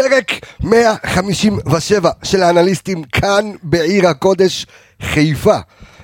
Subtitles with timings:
[0.00, 4.66] פרק 157 של האנליסטים כאן בעיר הקודש
[5.02, 5.58] חיפה,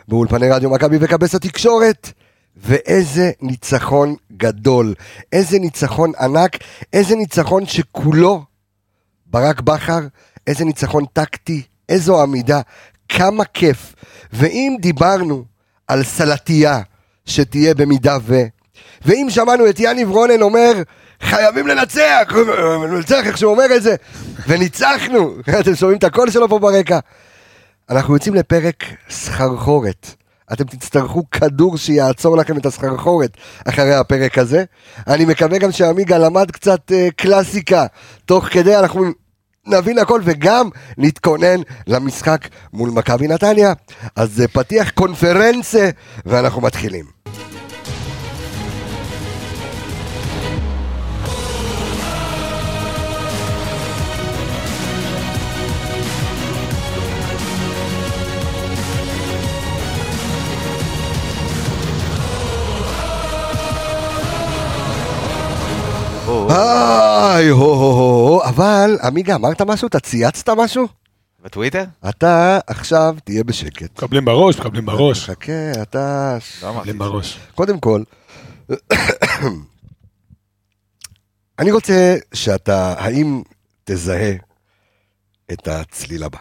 [0.09, 2.13] באולפני רדיו מכבי וכבש התקשורת.
[2.57, 4.95] ואיזה ניצחון גדול,
[5.33, 6.57] איזה ניצחון ענק,
[6.93, 8.45] איזה ניצחון שכולו
[9.27, 10.01] ברק בכר,
[10.47, 12.61] איזה ניצחון טקטי, איזו עמידה,
[13.09, 13.95] כמה כיף.
[14.33, 15.45] ואם דיברנו
[15.89, 16.81] על סלטייה
[17.27, 18.35] שתהיה במידה ו...
[19.05, 20.73] ואם שמענו את יניב רונן אומר,
[21.21, 22.33] חייבים לנצח,
[22.91, 23.95] לנצח איך שהוא אומר את זה,
[24.49, 26.99] וניצחנו, אתם שומעים את הקול שלו פה ברקע.
[27.91, 30.15] אנחנו יוצאים לפרק סחרחורת.
[30.53, 33.37] אתם תצטרכו כדור שיעצור לכם את הסחרחורת
[33.69, 34.65] אחרי הפרק הזה.
[35.07, 37.87] אני מקווה גם שעמיגה למד קצת uh, קלאסיקה
[38.25, 39.05] תוך כדי, אנחנו
[39.67, 43.73] נבין הכל וגם נתכונן למשחק מול מכבי נתניה.
[44.17, 45.91] אז זה פתיח קונפרנסה
[46.27, 47.16] ואנחנו מתחילים.
[66.57, 69.89] היי, הו הו הו, אבל עמיגה, אמרת משהו?
[69.89, 70.87] אתה צייצת משהו?
[71.45, 71.85] בטוויטר?
[72.09, 73.99] אתה עכשיו תהיה בשקט.
[73.99, 75.31] מקבלים בראש, מקבלים בראש.
[75.31, 76.39] חכה, אתה...
[76.63, 76.75] לא.
[76.75, 77.39] מקבלים בראש.
[77.55, 78.03] קודם כל,
[81.59, 83.43] אני רוצה שאתה, האם
[83.85, 84.33] תזהה
[85.53, 86.39] את הצליל הבא?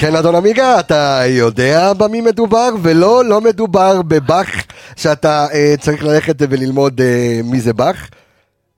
[0.00, 4.48] כן, אדון עמיגה, אתה יודע במי מדובר, ולא, לא מדובר בבאך,
[4.96, 8.08] שאתה אה, צריך ללכת וללמוד אה, מי זה באך.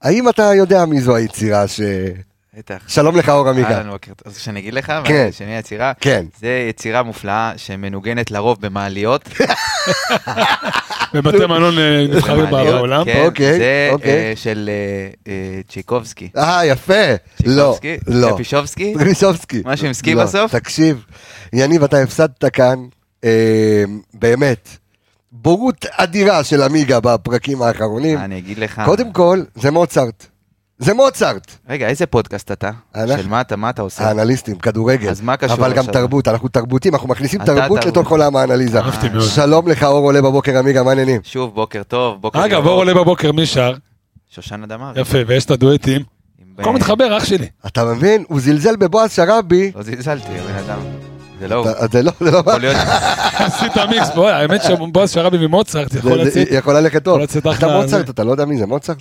[0.01, 1.81] האם אתה יודע מי זו היצירה ש...
[2.57, 2.77] בטח.
[2.87, 3.67] שלום לך, אור עמיגה.
[3.67, 4.33] אהלן, בוקר טוב.
[4.33, 5.29] אז שאני אגיד לך, כן.
[5.31, 6.25] שאני יצירה, כן.
[6.39, 9.29] זה יצירה מופלאה שמנוגנת לרוב במעליות.
[11.13, 13.05] בבתי מלון אה, נבחרים בעולם.
[13.05, 14.11] כן, אוקיי, זה אוקיי.
[14.11, 16.29] אה, של אה, אה, צ'יקובסקי.
[16.37, 16.93] אה, יפה.
[17.45, 17.97] לא, צ'יקובסקי?
[18.07, 18.31] לא.
[18.31, 18.93] טפישובסקי?
[18.93, 19.61] טרישובסקי.
[19.65, 20.55] משהו עם סקי לא, בסוף?
[20.55, 21.05] תקשיב,
[21.53, 22.79] יניב, אתה הפסדת כאן,
[23.23, 24.69] אה, באמת,
[25.31, 28.17] בורות אדירה של עמיגה בפרקים האחרונים.
[28.17, 28.81] אני אגיד לך.
[28.85, 30.32] קודם כל, זה מוצרט.
[30.83, 31.51] זה מוצרט.
[31.69, 32.69] רגע, איזה פודקאסט אתה?
[32.95, 34.07] אנחנו- של מה אתה, מה אתה עושה?
[34.07, 35.09] האנליסטים, כדורגל.
[35.09, 35.93] אז מה קשור אבל גם עכשיו?
[35.93, 37.85] תרבות, אנחנו תרבותים, אנחנו מכניסים תרבות תרבות.
[37.85, 38.79] לתוך עולם האנליזה.
[39.35, 41.21] שלום לך, אור עולה בבוקר, עמיגה, מה העניינים?
[41.23, 42.65] שוב, בוקר טוב, בוקר אגב, ירוק.
[42.67, 43.73] אור עולה בבוקר מי שר?
[44.29, 45.01] שושנה דמארי.
[45.01, 46.01] יפה, ויש את הדואטים.
[46.59, 47.47] הכל מתחבר, אח שלי.
[47.67, 48.23] אתה מבין?
[48.27, 49.71] הוא זלזל בבועז שראבי.
[49.75, 50.79] לא זלזלתי, הבן אדם.
[51.39, 51.67] זה לא הוא.
[51.91, 52.37] זה לא, זה לא...
[52.37, 52.77] יכול להיות...
[53.39, 57.19] עשית מיקס, בוא, האמת שבועז שרבי ממוצרט יכול זה- זה לצאת, יכול ללכת טוב.
[57.21, 58.11] אתה מוצרט, זה.
[58.11, 58.97] אתה לא יודע מי זה מוצרט?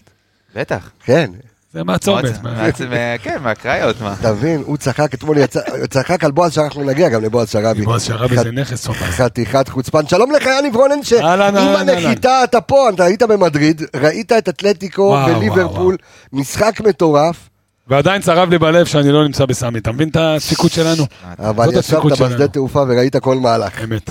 [0.56, 0.90] בטח.
[1.04, 1.30] כן.
[1.72, 2.24] זה מהצומת.
[2.42, 2.90] מעצם-
[3.22, 4.14] כן, מהקראיות, מה.
[4.20, 4.62] אתה מבין?
[4.66, 5.60] הוא צחק אתמול, יצא-
[5.90, 7.82] צחק על בועז שאנחנו נגיע גם לבועז שרבי.
[7.84, 9.04] בועז שרבי זה נכס סופר.
[9.04, 10.06] חתיכת חוצפן.
[10.08, 15.96] שלום לך, יניב רונן, שעם הנחיתה אתה פה, אתה היית במדריד, ראית את אתלטיקו וליברפול,
[16.32, 17.48] משחק מטורף,
[17.88, 19.78] ועדיין צרב לי בלב שאני לא נמצא בסמי.
[19.78, 21.04] אתה מבין את הסיכות שלנו?
[21.38, 22.12] אבל ישבת.
[22.12, 23.84] בשדה תעופה וראית כל מהלך.
[23.84, 24.10] אמת.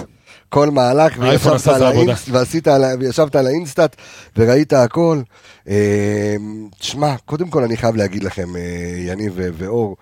[0.51, 1.83] כל מהלך, האייפון וישבת על.
[1.83, 3.95] האינסט, ועשית על וישבת על האינסטאט,
[4.37, 5.21] וראית הכל.
[5.67, 6.35] אה,
[6.79, 9.97] תשמע, קודם כל אני חייב להגיד לכם, אה, יניב ואור,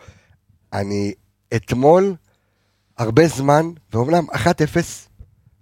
[0.74, 1.14] אני
[1.56, 2.16] אתמול,
[2.98, 4.38] הרבה זמן, ואומנם 1-0,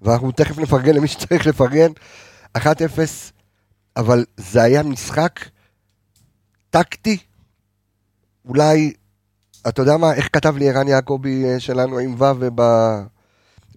[0.01, 1.91] ואנחנו תכף נפרגן למי שצריך לפרגן,
[2.57, 2.61] 1-0,
[3.97, 5.39] אבל זה היה משחק
[6.69, 7.17] טקטי,
[8.45, 8.93] אולי,
[9.67, 12.61] אתה יודע מה, איך כתב לי ערן יעקבי אה, שלנו עם ו' וב...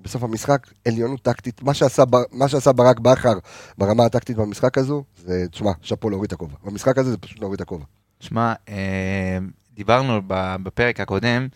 [0.03, 3.33] בסוף המשחק, עליונות טקטית, מה שעשה, בר- מה שעשה ברק בכר
[3.79, 6.55] ברמה הטקטית במשחק הזו, זה, תשמע, שאפו להוריד את הכובע.
[6.65, 7.85] במשחק הזה זה פשוט להוריד את הכובע.
[8.21, 9.39] שמע, אה,
[9.75, 10.21] דיברנו
[10.63, 11.49] בפרק הקודם,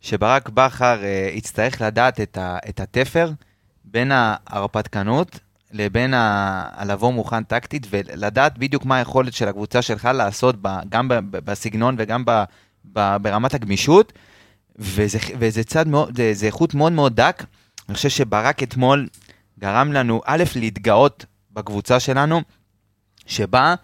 [0.00, 2.38] שברק בכר אה, יצטרך לדעת את
[2.68, 3.30] את התפר
[3.84, 5.40] בין ההרפתקנות
[5.72, 11.14] לבין הלבוא מוכן טקטית, ולדעת בדיוק מה היכולת של הקבוצה שלך לעשות ב- גם ב-
[11.30, 12.44] בסגנון וגם ב-
[12.92, 14.12] ב- ברמת הגמישות,
[14.78, 17.44] וזה, וזה צד מאוד, זה איכות מאוד מאוד דק.
[17.88, 19.08] אני חושב שברק אתמול
[19.58, 22.40] גרם לנו, א', להתגאות בקבוצה שלנו,
[23.26, 23.74] שבאה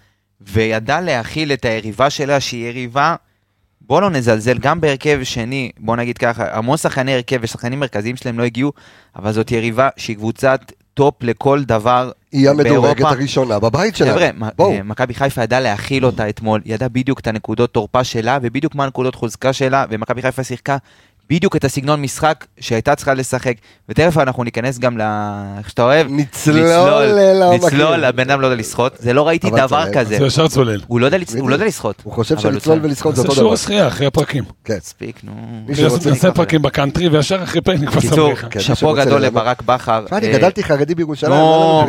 [0.40, 3.16] וידע להכיל את היריבה שלה, שהיא יריבה,
[3.80, 8.38] בוא לא נזלזל, גם בהרכב שני, בוא נגיד ככה, המון שחקני הרכב ושחקנים מרכזיים שלהם
[8.38, 8.72] לא הגיעו,
[9.16, 10.60] אבל זאת יריבה שהיא קבוצת
[10.94, 13.08] טופ לכל דבר היא המדורגת באירופה.
[13.08, 14.12] הראשונה בבית שלנו.
[14.12, 14.50] חבר'ה.
[14.60, 18.84] אה, מכבי חיפה ידעה להכיל אותה אתמול, ידעה בדיוק את הנקודות תורפה שלה, ובדיוק מה
[18.84, 20.76] הנקודות חוזקה שלה, ומכבי חיפה שיחקה
[21.30, 23.54] בדיוק את הסגנון משחק שהייתה צריכה לשחק,
[23.88, 25.02] ותכף אנחנו ניכנס גם ל...
[25.58, 27.18] איך שאתה אוהב, נצלול.
[27.54, 29.84] נצלול, הבן אדם לא יודע לשחות, זה לא ראיתי דבר.
[29.94, 30.80] כזה, זה ישר צולל.
[30.86, 32.00] הוא לא יודע לא לשחות.
[32.04, 32.78] הוא חושב שלצלול.
[32.82, 33.56] ולשחות זה אותו שיעור דבר.
[33.56, 34.44] שחייה אחרי הפרקים.
[34.64, 34.76] כן.
[34.76, 35.32] מספיק, נו.
[36.06, 36.32] נעשה.
[36.32, 38.48] פרקים בקאנטרי וישר אחרי פרק נקפץ בקיצור, לבריכה.
[38.48, 39.20] כן, שאפו גדול.
[39.20, 40.04] לברק בכר.
[40.12, 41.84] אני אה, גדלתי חרדי בירושלים, לא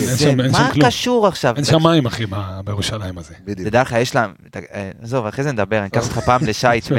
[0.00, 0.80] זה- שם- מה שם.
[0.86, 1.56] קשור עכשיו?
[1.56, 3.34] אין שמיים אחי ב- בירושלים הזה.
[3.44, 3.68] בדיוק.
[3.68, 6.92] תדע לך, יש לה, ת- אה, עזוב, אחרי זה נדבר, אני אקח אותך פעם לשייט.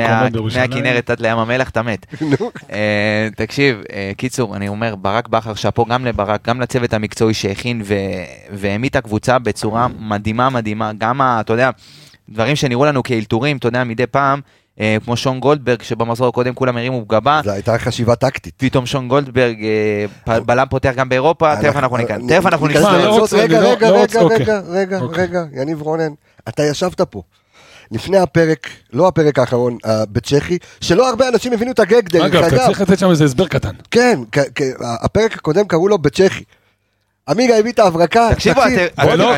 [0.56, 2.06] מהכנרת עד לים המלח, אתה מת.
[2.72, 7.82] אה, תקשיב, אה, קיצור, אני אומר, ברק בכר, שאפו גם לברק, גם לצוות המקצועי שהכין
[8.52, 11.70] והעמיד את הקבוצה בצורה מדהימה מדהימה, גם, אתה יודע,
[12.30, 14.42] דברים שנראו לנו כאלתורים, אתה יודע, מדי פעם,
[14.80, 18.54] אה, כמו שון גולדברג, שבמחזור הקודם כולם הרימו גבה, זו הייתה חשיבה טקטית.
[18.58, 19.58] פתאום שון גולדברג,
[20.28, 22.84] אה, בלם פותח גם באירופה, תכף אנחנו ניכנס, תכף אנחנו ניכנס.
[22.84, 22.90] לא
[23.32, 24.46] רגע, לא- רגע, לא רגע, אוקיי.
[24.70, 25.24] רגע, אוקיי.
[25.24, 26.12] רגע, יניב רונן,
[26.48, 27.22] אתה ישבת פה.
[27.92, 32.44] לפני הפרק, לא הפרק האחרון, אה, בצ'כי, שלא הרבה אנשים הבינו את הגג דרך אגב,
[32.44, 32.66] אתה אגב.
[32.66, 33.74] צריך לתת שם איזה הסבר קטן.
[33.92, 34.20] כן,
[35.04, 36.44] הפרק הקודם קראו לו בצ'כי.
[37.30, 38.62] עמיגה הביא את ההברקה, תקשיבו,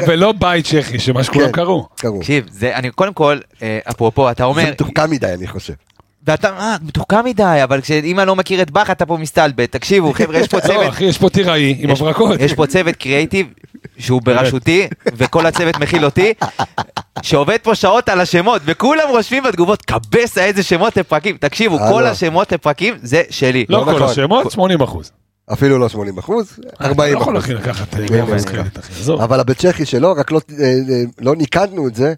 [0.08, 1.52] ולא- בית צ'כי, שמה שכולם כן.
[1.52, 1.88] קראו.
[1.96, 2.20] קראו.
[2.20, 5.74] תקשיב, זה, אני קודם כל, אה, אפרופו, אתה זה אומר, מתוחכם מדי, אני חושב.
[6.28, 9.72] ואתה, אה, מתוחכם מדי, אבל כשאם אני לא מכיר את בכר, אתה פה מסתלבט.
[9.72, 12.40] תקשיבו, חבר'ה, יש פה לא, צוות, אחי, יש פה תיראי עם יש- הברקות.
[12.40, 13.48] יש פה צוות קריאייטיב,
[13.98, 16.34] שהוא בראשותי, וכל הצוות מכיל אותי,
[17.22, 21.38] שעובד פה שעות על השמות, וכולם רושמים בתגובות, קבסה איזה שמות לפרקים.
[21.38, 22.08] תקשיבו, אה, כל לא.
[22.08, 23.66] השמות לפרקים זה שלי.
[23.70, 24.04] לא לא כל נכון.
[24.10, 25.12] השמות, 80 אחוז.
[25.54, 27.46] אפילו לא 80 אחוז, 40 לא יכול אחוז.
[27.46, 28.64] אחי לקחת אה,
[29.00, 29.22] עזוב.
[29.22, 30.72] אבל הבצ'כי שלו, רק לא, אה, אה,
[31.20, 32.14] לא ניקדנו את זה,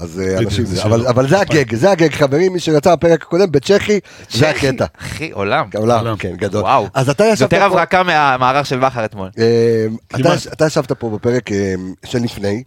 [0.00, 1.06] אז אה, אנשים, זה אבל.
[1.06, 4.00] אבל זה הגג, זה הגג, חברים, מי שרצה בפרק הקודם, בצ'כי,
[4.30, 4.84] זה הקטע.
[5.00, 5.66] אחי, עולם.
[5.74, 6.16] עולם, עולם.
[6.16, 6.62] כן, גדול.
[6.62, 6.86] וואו.
[6.94, 9.28] אז אתה ישבת יותר פה, הברקה מהמערך של בכר אתמול.
[9.38, 9.86] אה,
[10.52, 11.74] אתה, ישבת פה בפרק אה,
[12.04, 12.62] שלפני,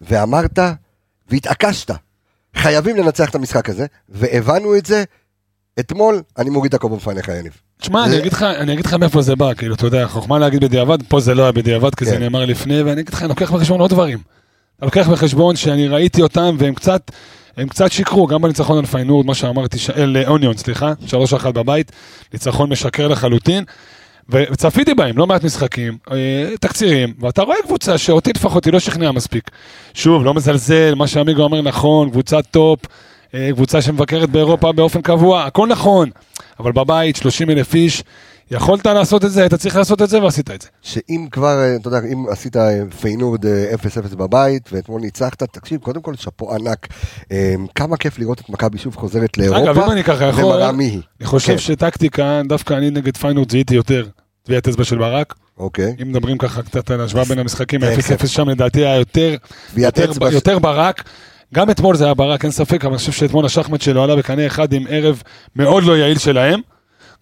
[0.00, 0.58] ואמרת,
[1.30, 1.90] והתעקשת,
[2.56, 5.04] חייבים לנצח את המשחק הזה, והבנו את זה
[5.80, 7.52] אתמול, אני מוריד את הכובע בפניך, יניב.
[7.80, 10.38] תשמע, זה- אני אגיד לך, אני אגיד לך מאיפה זה בא, כאילו, אתה יודע, חוכמה
[10.38, 12.22] להגיד בדיעבד, פה זה לא היה בדיעבד, כי זה כן.
[12.22, 14.18] נאמר לפני, ואני אגיד לך, אני לוקח בחשבון עוד דברים.
[14.82, 17.10] אני לוקח בחשבון שאני ראיתי אותם, והם קצת,
[17.56, 21.92] הם קצת שיקרו, גם בניצחון על פיינורד, מה שאמרתי, ש- אל אוניון, סליחה, 3-1 בבית,
[22.32, 23.64] ניצחון משקר לחלוטין,
[24.28, 26.16] וצפיתי בהם, לא מעט משחקים, אה,
[26.60, 29.50] תקצירים, ואתה רואה קבוצה שאותי לפחות היא לא שכנעה מספיק.
[29.94, 32.80] שוב, לא מזלזל, מה שעמיגו אומר נכון, קבוצת טופ,
[33.34, 36.10] אה, קבוצה שמבקרת באירופה באופן קבוע, הכל נכון,
[36.60, 38.02] אבל בבית, 30 אלף איש,
[38.50, 40.68] יכולת לעשות את זה, היית צריך לעשות את זה ועשית את זה.
[40.82, 43.74] שאם כבר, אה, אתה יודע, אם עשית אה, פיינורד אה,
[44.12, 46.86] 0-0 בבית, ואתמול ניצחת, תקשיב, קודם כל שאפו ענק.
[47.32, 50.72] אה, כמה כיף לראות את מכבי שוב חוזרת לאירופה, אגב, אם אני ככה יכול, ומראה
[50.72, 51.00] מי היא.
[51.20, 51.58] אני חושב כן.
[51.58, 54.06] שטקטית, דווקא אני נגד פיינורד זיהיתי יותר
[54.42, 55.34] טביעת אצבע של ברק.
[55.58, 58.10] אוקיי, אם מדברים ככה קצת על השוואה בין המשחקים, תכף.
[58.10, 59.34] ה-0-0 שם לדעתי היה יותר,
[59.76, 61.04] יותר, ש- יותר ברק.
[61.54, 64.46] גם אתמול זה היה ברק, אין ספק, אבל אני חושב שאתמול השחמט שלו עלה בקנה
[64.46, 65.22] אחד עם ערב
[65.56, 66.60] מאוד לא יעיל שלהם.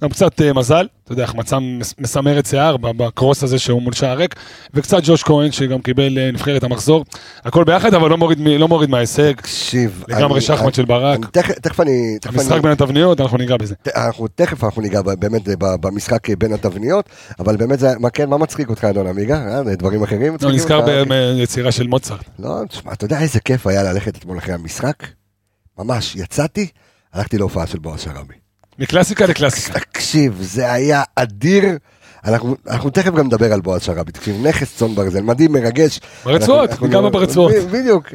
[0.02, 4.16] גם קצת אה, מזל, אתה יודע, החמצה מס- מסמרת שיער בקרוס הזה שהוא מול שער
[4.16, 4.34] ריק,
[4.74, 7.04] וקצת ג'וש כהן שגם קיבל אה, נבחרת המחזור.
[7.44, 9.32] הכל ביחד, אבל לא מוריד, לא מוריד מההישג.
[9.36, 10.04] תקשיב.
[10.08, 11.18] לגמרי שחמט של ברק.
[11.30, 12.18] תכף- אני...
[12.24, 13.74] המשחק בין התבניות, אנחנו ניגע בזה.
[13.96, 17.08] אנחנו תכף אנחנו ניגע באמת במשחק בין התבניות,
[17.38, 19.62] אבל באמת זה, מה כן, מה מצחיק אותך אדון עמיגה?
[19.68, 21.10] אה, דברים אחרים לא, מצחיקים נזכר אותך?
[21.36, 22.24] ביצירה של מוצרט.
[22.38, 24.94] לא, תשמע, אתה יודע איזה כיף היה ללכת אתמול אחרי המשחק?
[25.78, 26.68] ממש, יצאתי,
[27.12, 28.34] הלכתי להופעה של בועז שראבי.
[28.78, 29.80] מקלאסיקה לקלאסיקה.
[29.80, 31.64] תקשיב, זה היה אדיר.
[32.24, 36.00] אנחנו, אנחנו תכף גם נדבר על בועז שראבי, תקשיב, נכס צאן ברזל, מדהים, מרגש.
[36.24, 37.52] ברצועות, אנחנו- ניגע בו ברצועות.
[37.70, 38.14] בדיוק,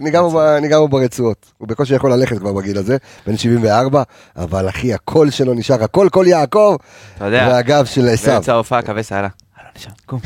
[0.62, 1.52] ניגע בו ברצועות.
[1.58, 2.98] הוא בקושי יכול ללכת כבר בגיל הזה,
[3.28, 4.04] בן 74,
[4.38, 6.76] אבל אחי, הקול שלו נשאר, הקול קול יעקב,
[7.20, 8.34] והגב של עשיו.
[8.34, 9.28] באמצע ההופעה כבש עלה.
[9.78, 10.20] נשם, קום.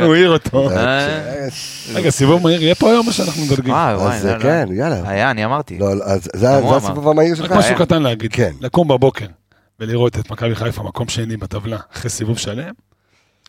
[0.00, 0.70] הוא העיר אותו.
[0.70, 1.48] אה,
[1.94, 3.72] רגע, סיבוב מהיר יהיה פה היום או שאנחנו מדלגים?
[3.72, 4.42] וואי וואי, אז לא, לא.
[4.42, 5.02] כן, יאללה.
[5.04, 5.78] היה, אני אמרתי.
[5.78, 7.08] לא, אז זה הסיבוב.
[7.08, 7.50] המהיר שלך?
[7.50, 7.76] רק משהו.
[7.76, 8.32] קטן להגיד.
[8.32, 8.52] כן.
[8.60, 9.26] לקום בבוקר
[9.80, 12.72] ולראות את מכבי חיפה מקום שני בטבלה אחרי סיבוב שלם,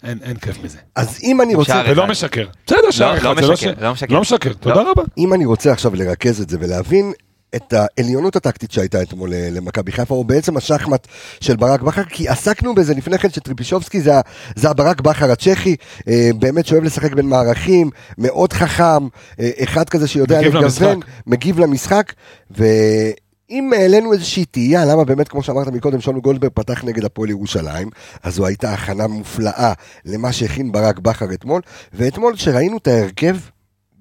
[0.03, 0.77] אין אין כיף מזה.
[0.95, 2.12] אז אם אני רוצה, שער ולא אחד.
[2.12, 2.45] משקר.
[2.65, 3.53] בסדר, שער לא אחד, זה לא.
[3.53, 4.13] משקר, לא משקר.
[4.15, 5.03] לא משקר, תודה רבה.
[5.17, 7.13] אם אני רוצה עכשיו לרכז את זה ולהבין
[7.56, 11.08] את העליונות הטקטית שהייתה אתמול אה, למכבי חיפה, או בעצם השחמט
[11.39, 14.12] של ברק בכר, כי עסקנו בזה לפני כן שטריפישובסקי זה,
[14.56, 15.75] זה הברק בכר הצ'כי,
[16.08, 19.08] אה, באמת שאוהב לשחק בין מערכים, מאוד חכם,
[19.39, 20.96] אה, אחד כזה שיודע מגיב לגוון, למשחק.
[21.27, 22.13] מגיב למשחק,
[22.51, 27.89] ואם העלינו איזושהי תהייה, למה באמת, כמו שאמרת מקודם, שון גולדברג פתח נגד הפועל ירושלים,
[28.24, 29.74] אז זו הייתה הכנה מופלאה
[30.06, 31.62] למה שהכין ברק בכר אתמול,
[31.94, 33.38] ואתמול כשראינו את ההרכב,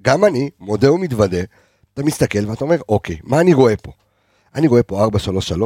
[0.02, 1.40] גם אני, מודה ומתוודה,
[1.96, 3.92] אתה מסתכל ואתה אומר, אוקיי, מה אני רואה פה?
[4.54, 5.62] אני רואה פה 4-3-3,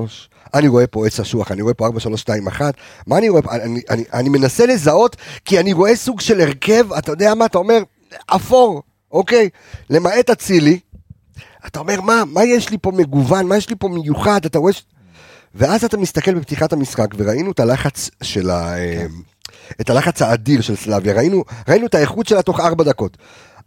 [0.54, 2.60] אני רואה פה עץ אשוח, אני רואה פה 4-3-2-1,
[3.06, 3.52] מה אני רואה פה?
[3.52, 7.58] אני, אני, אני מנסה לזהות, כי אני רואה סוג של הרכב, אתה יודע מה, אתה
[7.58, 7.82] אומר,
[8.26, 8.82] אפור,
[9.12, 9.48] אוקיי?
[9.90, 10.78] למעט אצילי,
[11.66, 14.72] אתה אומר, מה, מה יש לי פה מגוון, מה יש לי פה מיוחד, אתה רואה
[14.72, 14.82] ש...
[15.54, 18.74] ואז אתה מסתכל בפתיחת המשחק, וראינו את הלחץ של ה...
[18.76, 19.08] כן.
[19.80, 23.16] את הלחץ האדיר של סלאביה, ראינו, ראינו את האיכות שלה תוך ארבע דקות.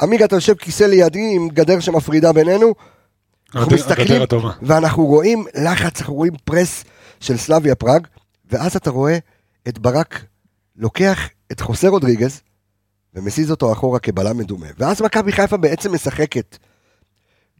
[0.03, 2.73] עמיר, אתה יושב כיסא לידי עם גדר שמפרידה בינינו,
[3.55, 4.21] אנחנו מסתכלים.
[4.61, 6.83] ואנחנו רואים לחץ, אנחנו רואים פרס
[7.19, 8.07] של סלאביה פראג,
[8.51, 9.17] ואז אתה רואה
[9.67, 10.25] את ברק
[10.75, 11.19] לוקח
[11.51, 12.41] את חוסה רודריגז,
[13.13, 14.67] ומזיז אותו אחורה כבלם מדומה.
[14.77, 16.57] ואז מכבי חיפה בעצם משחקת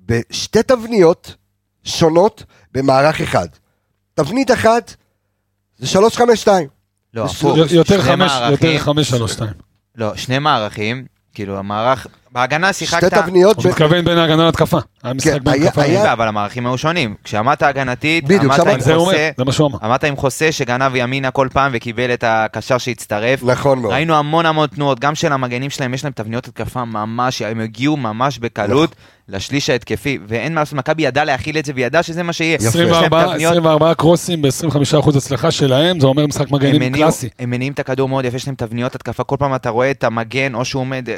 [0.05, 1.35] בשתי תבניות
[1.83, 3.47] שונות במערך אחד.
[4.13, 4.95] תבנית אחת
[5.77, 6.67] זה 352.
[7.13, 7.57] לא, יש- הפוך.
[7.57, 9.53] יותר שני חמש, יותר מערכים- חמש, שלוש, שתיים.
[9.95, 13.13] לא, שני מערכים, כאילו המערך, בהגנה שתי שיחקת...
[13.13, 14.77] תבניות, הוא מתכוון בין ההגנה להתקפה.
[15.03, 16.13] היה משחק כן, בין היה- התקפה.
[16.13, 17.15] אבל המערכים היו שונים.
[17.23, 19.77] כשעמדת הגנתית, עמדת עם זה הוא אומר, חוסה, זה מה שהוא אמר.
[19.81, 23.43] עמדת עם חוסה שגנב ימינה כל פעם וקיבל את הקשר שהצטרף.
[23.43, 23.93] נכון מאוד.
[23.93, 27.97] ראינו המון המון תנועות, גם של המגנים שלהם, יש להם תבניות התקפה ממש, הם הגיעו
[27.97, 29.03] ממש בקלות נכון.
[29.27, 32.55] לשליש ההתקפי, ואין מה לעשות, מכבי ידע להכיל את זה וידע שזה מה שיהיה.
[32.55, 32.67] יפה.
[32.67, 37.29] יש להם 24 תבניות, 24 קרוסים ב-25% הצלחה שלהם, זה אומר משחק מגנים קלאסי.
[37.39, 40.03] הם מניעים את הכדור מאוד יפה, יש להם תבניות התקפה, כל פעם אתה רואה את
[40.03, 41.09] המגן, או שהוא עומד,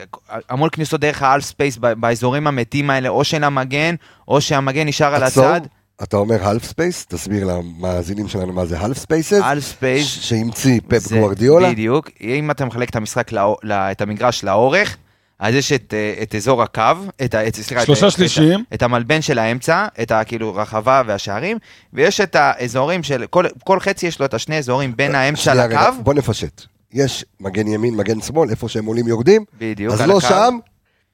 [0.49, 3.95] המון כניסות דרך ה half space באזורים המתים האלה, או של המגן,
[4.27, 5.61] או שהמגן נשאר על הצד,
[6.03, 10.05] אתה אומר half space, תסביר למאזינים שלנו מה זה half spaces, half space.
[10.07, 11.71] שהמציא פפ גוורדיולה.
[11.71, 12.09] בדיוק.
[12.21, 14.97] אם אתה מחלק את המשחק, לאו- ל- את המגרש לאורך,
[15.39, 16.81] אז יש את, אה, את אזור הקו,
[17.25, 18.59] את, ה- את, סליחה, את- שלושה את- שלישים.
[18.69, 21.57] את, את המלבן של האמצע, את הכאילו רחבה והשערים,
[21.93, 25.65] ויש את האזורים של, כל, כל חצי יש לו את השני אזורים בין האמצע שנייה,
[25.65, 26.61] רגע, לקו, בוא נפשט.
[26.93, 30.27] יש מגן ימין, מגן שמאל, איפה שהם עולים יורדים, בדיוק, אז לא הקו.
[30.27, 30.57] שם,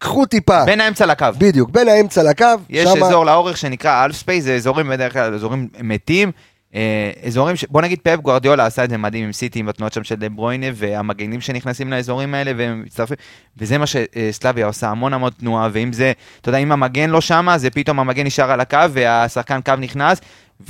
[0.02, 0.66] קחו טיפה.
[0.66, 1.26] בין האמצע לקו.
[1.38, 5.34] בדיוק, בין האמצע לקו, יש שמה- אזור לאורך שנקרא half space, זה אזורים בדרך כלל,
[5.34, 6.32] אזורים מתים.
[6.76, 7.66] אה, אזורים, ש...
[7.70, 10.30] בוא נגיד פפ גוארדיולה עשה את זה מדהים עם סיטי, עם התנועות שם של דה
[10.30, 13.18] ברויינה, והמגנים שנכנסים לאזורים האלה והם מצטרפים,
[13.58, 17.58] וזה מה שסלאביה עושה, המון המון תנועה, ואם זה, אתה יודע, אם המגן לא שמה,
[17.58, 20.22] זה פתאום המגן נשאר על הקו, והשחקן קו נכנס,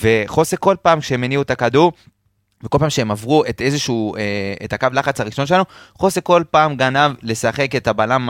[0.01, 1.91] וחוסה כל פעם כשהם הניעו את הכדור,
[2.63, 4.21] וכל פעם שהם עברו את איזשהו, אה,
[4.63, 5.63] את הקו לחץ הראשון שלנו,
[5.93, 8.29] חוסה כל פעם גנב לשחק את הבלם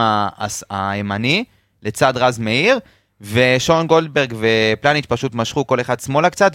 [0.70, 1.44] הימני
[1.84, 2.80] לצד רז מאיר,
[3.22, 6.52] ושון גולדברג ופלניץ' פשוט משכו כל אחד שמאלה קצת,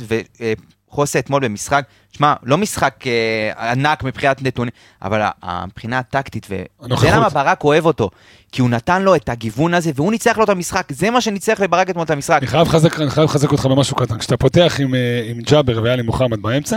[0.97, 4.73] וחוסה אתמול במשחק, שמע, לא משחק אה, ענק מבחינת נתונים,
[5.03, 5.23] אבל
[5.67, 7.11] מבחינה הטקטית, וזה.
[7.11, 8.11] למה ברק אוהב אותו,
[8.53, 11.61] כי הוא נתן לו את הגיוון הזה, והוא ניצח לו את המשחק, זה מה שניצח
[11.61, 12.39] לברק אתמול את המשחק.
[12.39, 14.19] אני חייב לחזק, אני חייב לחזק אותך במשהו קטן.
[14.19, 16.77] כשאתה פותח עם, אה, עם ג'אבר ואלי מוחמד באמצע,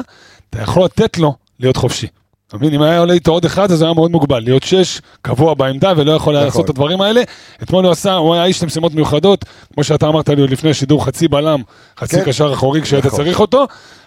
[0.49, 2.07] אתה יכול לתת לו להיות חופשי.
[2.49, 2.73] אתה מבין?
[2.73, 4.39] אם היה עולה איתו עוד אחד, אז הוא היה מאוד מוגבל.
[4.39, 6.59] להיות שש, קבוע בעמדה, ולא יכול היה נכון.
[6.59, 7.21] לעשות את הדברים האלה.
[7.63, 11.05] אתמול הוא עשה, הוא היה איש למשימות מיוחדות, כמו שאתה אמרת לי עוד לפני שידור,
[11.05, 11.61] חצי בלם,
[11.99, 12.25] חצי כן.
[12.25, 13.19] קשר אחורי כשאתה נכון.
[13.19, 13.65] צריך אותו,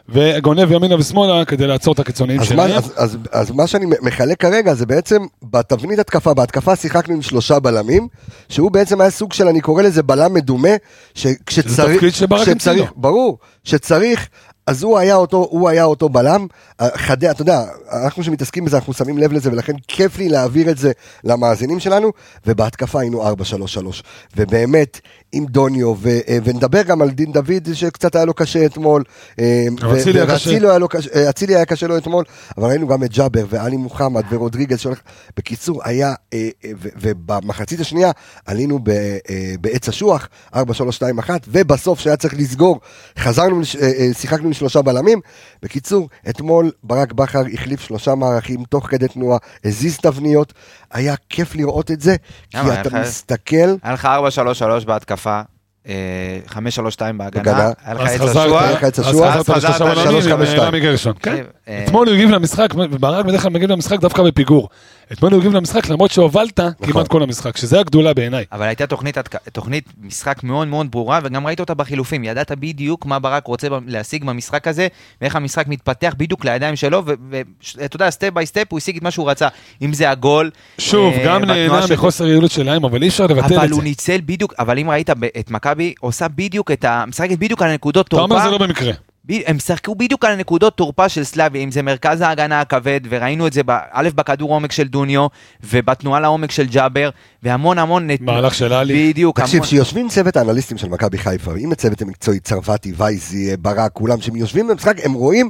[0.09, 2.83] וגונב ימינה ושמאלה כדי לעצור את הקיצוניים שלהם.
[3.33, 8.09] אז, מה שאני מחלק כרגע זה בעצם בתבנית התקפה, בהתקפה שיחקנו עם שלושה בלמים,
[8.49, 10.69] שהוא בעצם היה סוג של, אני קורא לזה בלם מדומה,
[11.15, 12.49] שכשצריך, תפקיד שברק.
[12.97, 14.29] ברור, שצריך,
[14.67, 16.47] אז הוא היה אותו, הוא היה אותו בלם,
[16.83, 17.65] חדה, אתה יודע,
[18.05, 20.93] אנחנו שמתעסקים בזה, אנחנו שמים לב לזה, ולכן כיף לי להעביר את זה
[21.25, 22.13] למאזינים שלנו,
[22.47, 23.33] ובהתקפה היינו 4-3-3,
[24.37, 25.01] ובאמת,
[25.33, 29.05] עם דוניו, ו, אה, ונדבר גם על דין דוד, שקצת היה לו קשה אתמול,
[29.41, 29.67] אה,
[30.21, 30.25] היה.
[30.35, 32.25] ואצילי היה קשה- אה, היה קשה לו אתמול,
[32.59, 35.01] אבל ראינו גם את ג'אבר ואלי מוחמד ורודריגז שהולך,
[35.37, 36.15] בקיצור, היה,
[37.01, 38.11] ובמחצית השנייה
[38.47, 38.79] עלינו
[39.61, 40.61] בעץ אשוח, 4-3-2-1,
[41.49, 42.81] ובסוף שהיה צריך לסגור,
[43.19, 43.61] חזרנו,
[44.13, 45.21] שיחקנו עם שלושה בלמים.
[45.63, 50.53] בקיצור, אתמול ברק בכר החליף שלושה מערכים תוך כדי תנועה, הזיז תבניות,
[50.93, 52.17] היה כיף לראות את זה,
[52.51, 54.09] כי למה, היה אתה מסתכל, היה לך
[54.83, 55.41] 4-3-3 בהתקפה,
[55.89, 56.55] אה, 5-3-2
[57.17, 57.71] בהגנה, הגנה.
[57.85, 61.15] היה לך אז עץ חזרת, עץ אז חזרת אז חזרת לשלוש, עם חמש, אה, שתיים.
[61.15, 61.31] כן.
[61.31, 64.69] תקשיב, אה, אתמול הוא הגיב למשחק, וברק בדרך כלל מגיב למשחק דווקא בפיגור.
[65.13, 66.93] אתמול הגיב למשחק למרות שהובלת נכון.
[66.93, 68.45] כמעט כל המשחק, שזה הגדולה בעיניי.
[68.53, 69.17] אבל הייתה תוכנית,
[69.53, 72.25] תוכנית משחק מאוד מאוד ברורה, וגם ראית אותה בחילופים.
[72.25, 74.89] ידעת בדיוק מה ברק רוצה להשיג במשחק הזה,
[75.21, 79.11] ואיך המשחק מתפתח בדיוק לידיים שלו, ואתה יודע, step by step הוא השיג את מה
[79.11, 79.49] שהוא רצה.
[79.83, 83.55] אם זה הגול, שוב, אה, גם נהנה של- מחוסר יעילות שלהם, אבל אי אפשר לבטל
[83.55, 83.75] אבל את זה.
[83.75, 87.05] הוא ניצל בדיוק, אבל אם ראית את מכבי, עושה בדיוק את ה...
[87.07, 88.43] משחקת בדיוק על הנקודות אתה אומר.
[88.43, 88.93] זה לא במקרה.
[89.27, 93.47] ב- הם שיחקו בדיוק על הנקודות תורפה של סלאבי, אם זה מרכז ההגנה הכבד, וראינו
[93.47, 95.27] את זה, ב- א', בכדור עומק של דוניו,
[95.65, 97.11] ובתנועה לעומק של ג'אבר,
[97.43, 98.07] והמון המון...
[98.11, 99.11] נת- מהלך של עלי.
[99.13, 99.67] בדיוק, תקשיב, המון...
[99.67, 104.69] כשיושבים צוות האנליסטים של מכבי חיפה, עם הצוות המקצועי, צרפתי, וייזי, ברק, כולם, שהם יושבים
[104.69, 105.49] במשחק, הם רואים,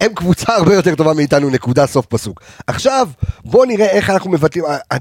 [0.00, 2.40] הם קבוצה הרבה יותר טובה מאיתנו, נקודה, סוף פסוק.
[2.66, 3.08] עכשיו,
[3.44, 4.30] בוא נראה איך אנחנו
[4.90, 4.96] ה-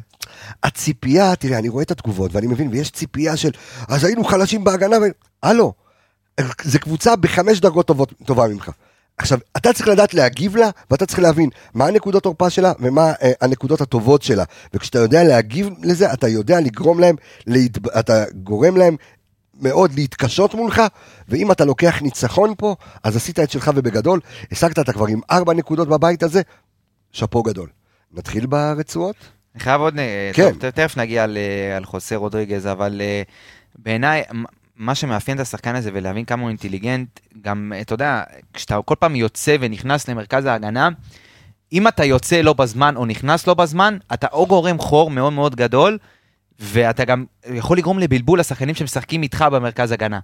[0.64, 3.50] הציפייה, תראה, אני רואה את התגובות, ואני מבין, ויש ציפייה של,
[3.88, 5.02] אז היינו חלשים בהגנה, ו...
[5.44, 5.74] הלו,
[6.64, 8.72] זה קבוצה בחמש דרגות טובות, טובה ממך.
[9.18, 13.32] עכשיו, אתה צריך לדעת להגיב לה, ואתה צריך להבין מה הנקודות תורפה שלה ומה אה,
[13.42, 14.44] הנקודות הטובות שלה.
[14.74, 17.16] וכשאתה יודע להגיב לזה, אתה יודע לגרום להם,
[17.48, 17.88] להתב...
[17.88, 18.96] אתה גורם להם
[19.62, 20.82] מאוד להתקשות מולך,
[21.30, 24.20] ואם אתה לוקח ניצחון פה, אז עשית את שלך ובגדול,
[24.52, 26.42] השגת אתה כבר עם ארבע נקודות בבית הזה,
[27.12, 27.70] שאפו גדול.
[28.14, 29.16] נתחיל ברצועות?
[29.56, 29.94] אני חייב עוד,
[30.34, 30.52] כן.
[30.60, 31.38] טוב, תכף נגיע על,
[31.78, 33.22] על חוסה רודריגז, אבל אה,
[33.76, 34.24] בעיניי,
[34.80, 39.16] מה שמאפיין את השחקן הזה ולהבין כמה הוא אינטליגנט, גם, אתה יודע, כשאתה כל פעם
[39.16, 40.90] יוצא ונכנס למרכז ההגנה,
[41.74, 45.56] אם אתה יוצא לא בזמן או נכנס לא בזמן, אתה או גורם חור מאוד מאוד
[45.56, 45.98] גדול,
[46.60, 50.20] ואתה גם יכול לגרום לבלבול לשחקנים שמשחקים איתך במרכז הגנה.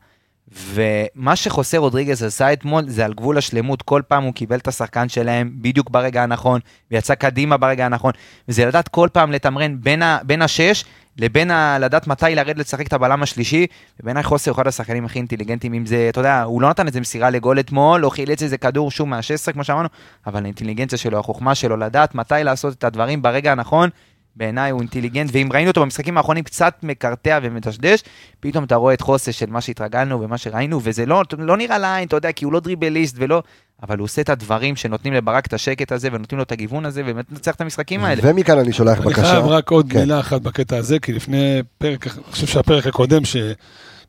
[0.47, 5.09] ומה שחוסה רודריגז עשה אתמול זה על גבול השלמות, כל פעם הוא קיבל את השחקן
[5.09, 6.59] שלהם בדיוק ברגע הנכון,
[6.91, 8.12] ויצא קדימה ברגע הנכון,
[8.47, 10.85] וזה לדעת כל פעם לתמרן בין, ה, בין השש
[11.17, 13.67] לבין ה, לדעת מתי לרדת לשחק את הבלם השלישי,
[14.00, 17.01] ובעיניי חוסר הוא אחד השחקנים הכי אינטליגנטיים, אם זה, אתה יודע, הוא לא נתן איזה
[17.01, 19.89] מסירה לגול אתמול, או חילץ איזה כדור שוב מה-16 כמו שאמרנו,
[20.27, 23.89] אבל האינטליגנציה שלו, החוכמה שלו, לדעת מתי לעשות את הדברים ברגע הנכון,
[24.36, 28.04] בעיניי הוא אינטליגנט, ואם ראינו אותו במשחקים האחרונים קצת מקרטע ומדשדש,
[28.39, 32.08] פתאום אתה רואה את חוסה של מה שהתרגלנו ומה שראינו, וזה לא, לא נראה לעין,
[32.08, 33.44] אתה יודע, כי הוא לא דריבליסט ולא,
[33.84, 37.01] אבל הוא עושה את הדברים שנותנים לברק את השקט הזה, ונותנים לו את הגיוון הזה,
[37.06, 38.22] ובאמת מנצח את המשחקים האלה.
[38.24, 39.22] ומכאן אני שולח אני בקשה.
[39.22, 40.00] חייב רק עוד כן.
[40.00, 43.25] מילה אחת בקטע הזה, כי לפני פרק, אני חושב שהפרק הקודם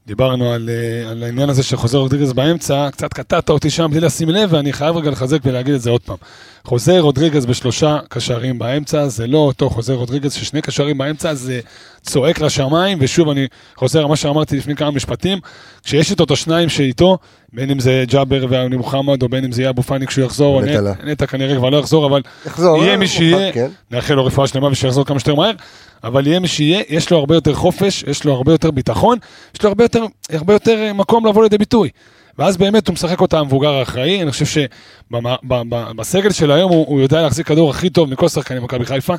[0.07, 4.29] שדיברנו על, אה, על העניין הזה שחוזר רודריגז באמצע, קצת קטעת אותי שם בלי לשים
[4.29, 6.17] לב, ואני חייב רגע לחזק ולהגיד את זה עוד פעם.
[6.65, 11.61] חוזר רודריגז בשלושה קשרים באמצע, זה לא אותו חוזר רודריגז ששני קשרים באמצע, זה
[12.03, 13.47] צועק לשמיים, ושוב אני
[13.77, 15.39] חוזר על מה שאמרתי לפני כמה משפטים,
[15.85, 17.19] כשיש איתו את השניים שאיתו,
[17.57, 20.63] בין אם זה ג'אבר ואני מוחמד, או בין אם זה יהיה אבו פאני כשהוא יחזור,
[20.63, 20.81] נטע.
[20.81, 22.83] נט- נטע כנראה כבר לא יחזור, אבל יחזור.
[22.83, 23.69] יהיה אה, מי שיהיה, כן.
[23.91, 25.51] נאחל לו רפואה שלמה ושיחזור כמה שיותר מהר,
[26.05, 29.19] אבל יהיה מי שיהיה, יש לו הרבה יותר חופש, יש לו הרבה יותר ביטחון,
[29.57, 31.89] יש לו הרבה יותר, הרבה יותר אה, מקום לבוא לידי ביטוי.
[32.39, 34.45] ואז באמת הוא משחק אותה המבוגר האחראי, אני חושב
[35.11, 39.15] שבסגל של היום הוא, הוא יודע להחזיק כדור הכי טוב מכל שחקני מכבי חיפה.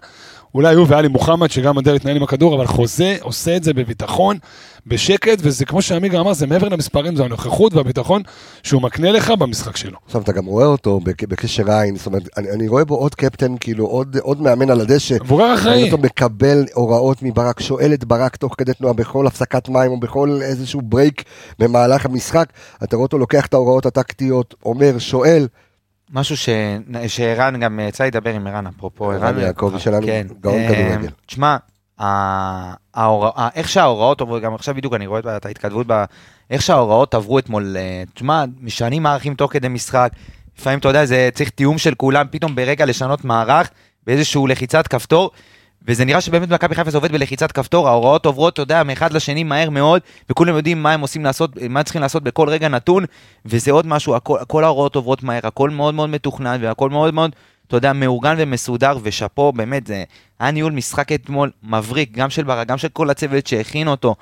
[0.55, 4.37] אולי הוא ועלי מוחמד שגם יודע להתנהל עם הכדור, אבל חוזה עושה את זה בביטחון,
[4.87, 8.21] בשקט, וזה כמו שעמיגה אמר, זה מעבר למספרים, זה הנוכחות והביטחון
[8.63, 9.97] שהוא מקנה לך במשחק שלו.
[10.05, 13.15] עכשיו אתה גם רואה אותו בק- בקשר עין, זאת אומרת, אני, אני רואה בו עוד
[13.15, 15.15] קפטן, כאילו עוד, עוד מאמן על הדשא.
[15.23, 15.83] מבוגר אחראי.
[15.83, 20.39] אותו מקבל הוראות מברק, שואל את ברק תוך כדי תנועה בכל הפסקת מים או בכל
[20.41, 21.23] איזשהו break
[21.59, 22.45] במהלך המשחק.
[22.83, 25.47] אתה רואה אותו לוקח את ההוראות הטקטיות, אומר, שואל,
[26.13, 26.49] משהו ש...
[27.07, 30.27] שערן גם יצא לדבר עם ערן, אפרופו ערן ערן יעקבי שלנו, כן.
[30.41, 31.09] גאון אה, כדורגל.
[31.25, 31.57] תשמע,
[31.99, 35.87] ההורא- איך שההוראות עברו, גם עכשיו בדיוק אני רואה את ההתכתבות,
[36.49, 40.11] איך שההוראות עברו אתמול, אה, תשמע, משנים מערכים תוך כדי משחק,
[40.59, 43.69] לפעמים אתה יודע, זה צריך תיאום של כולם, פתאום ברגע לשנות מערך,
[44.07, 45.31] באיזשהו לחיצת כפתור.
[45.87, 49.43] וזה נראה שבאמת מכבי חיפה זה עובד בלחיצת כפתור, ההוראות עוברות, אתה יודע, מאחד לשני
[49.43, 53.05] מהר מאוד, וכולם יודעים מה הם עושים לעשות, מה צריכים לעשות בכל רגע נתון,
[53.45, 57.31] וזה עוד משהו, הכל, כל ההוראות עוברות מהר, הכל מאוד מאוד מתוכנן, והכל מאוד מאוד,
[57.67, 60.03] אתה יודע, מאורגן ומסודר, ושאפו, באמת, זה
[60.39, 64.15] היה ניהול משחק אתמול מבריק, גם של ברק, גם של כל הצוות שהכין אותו.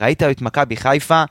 [0.00, 1.22] ראית את מכבי חיפה,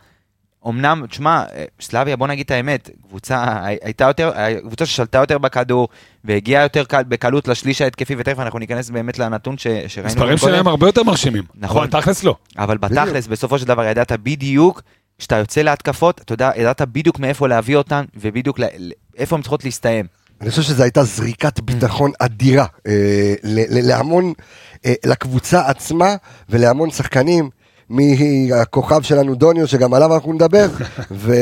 [0.68, 4.32] אמנם, תשמע, אה, סלאביה, בוא נגיד את האמת, קבוצה הי- הייתה יותר,
[4.62, 5.88] קבוצה ששלטה יותר בכדור,
[6.24, 10.10] והגיעה יותר קל, בקלות לשליש ההתקפי, ותכף אנחנו ניכנס באמת לנתון ש, שראינו.
[10.12, 10.38] מספרים.
[10.38, 11.44] שלהם הרבה יותר מרשימים.
[11.56, 11.88] נכון.
[11.90, 12.36] אבל תכלס לא.
[12.58, 14.82] אבל בתכלס, בסופו של דבר, ידעת בדיוק,
[15.20, 19.42] כשאתה יוצא להתקפות, אתה יודע, ידעת בדיוק מאיפה להביא אותן, ובדיוק ל- ל- איפה הן
[19.42, 20.06] צריכות להסתיים.
[20.42, 24.34] אני חושב שזו הייתה זריקת ביטחון אדירה אה, להמון,
[24.86, 26.16] אה, לקבוצה עצמה
[26.50, 27.50] ולהמון שחקנים.
[27.94, 30.68] מהכוכב שלנו דוניו, שגם עליו אנחנו נדבר,
[31.12, 31.34] ו...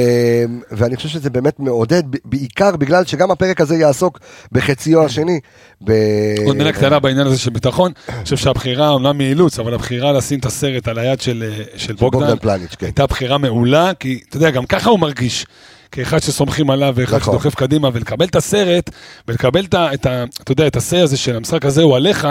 [0.71, 4.19] ואני חושב שזה באמת מעודד, בעיקר בגלל שגם הפרק הזה יעסוק
[4.51, 5.39] בחציו השני.
[5.83, 5.91] ב...
[6.45, 10.39] עוד מילה קטנה בעניין הזה של ביטחון, אני חושב שהבחירה, אומנם מאילוץ, אבל הבחירה לשים
[10.39, 12.85] את הסרט על היד של, אה, של בוגדן, בוגדן פלניץ', כן.
[12.85, 15.45] הייתה בחירה מעולה, כי אתה יודע, גם ככה הוא מרגיש.
[15.91, 17.33] כאחד שסומכים עליו ואחד נכון.
[17.33, 18.89] שדוחף קדימה, ולקבל את הסרט,
[19.27, 19.93] ולקבל את ה...
[19.93, 22.27] את ה- אתה יודע, את הסי הזה של המשחק הזה הוא עליך,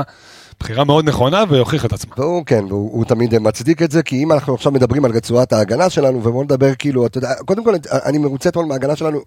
[0.61, 2.15] בחירה מאוד נכונה והוכיחה את עצמה.
[2.19, 5.53] והוא כן, והוא הוא תמיד מצדיק את זה, כי אם אנחנו עכשיו מדברים על רצועת
[5.53, 9.21] ההגנה שלנו, ובואו נדבר כאילו, אתה יודע, קודם כל אני מרוצה אתמול מההגנה שלנו,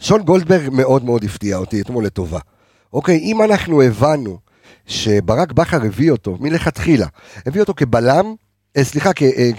[0.00, 2.38] שון גולדברג מאוד מאוד הפתיע אותי אתמול לטובה.
[2.92, 4.38] אוקיי, אם אנחנו הבנו
[4.86, 7.06] שברק בכר הביא אותו מלכתחילה,
[7.46, 8.34] הביא אותו כבלם,
[8.76, 9.50] אה, סליחה, כ, אה,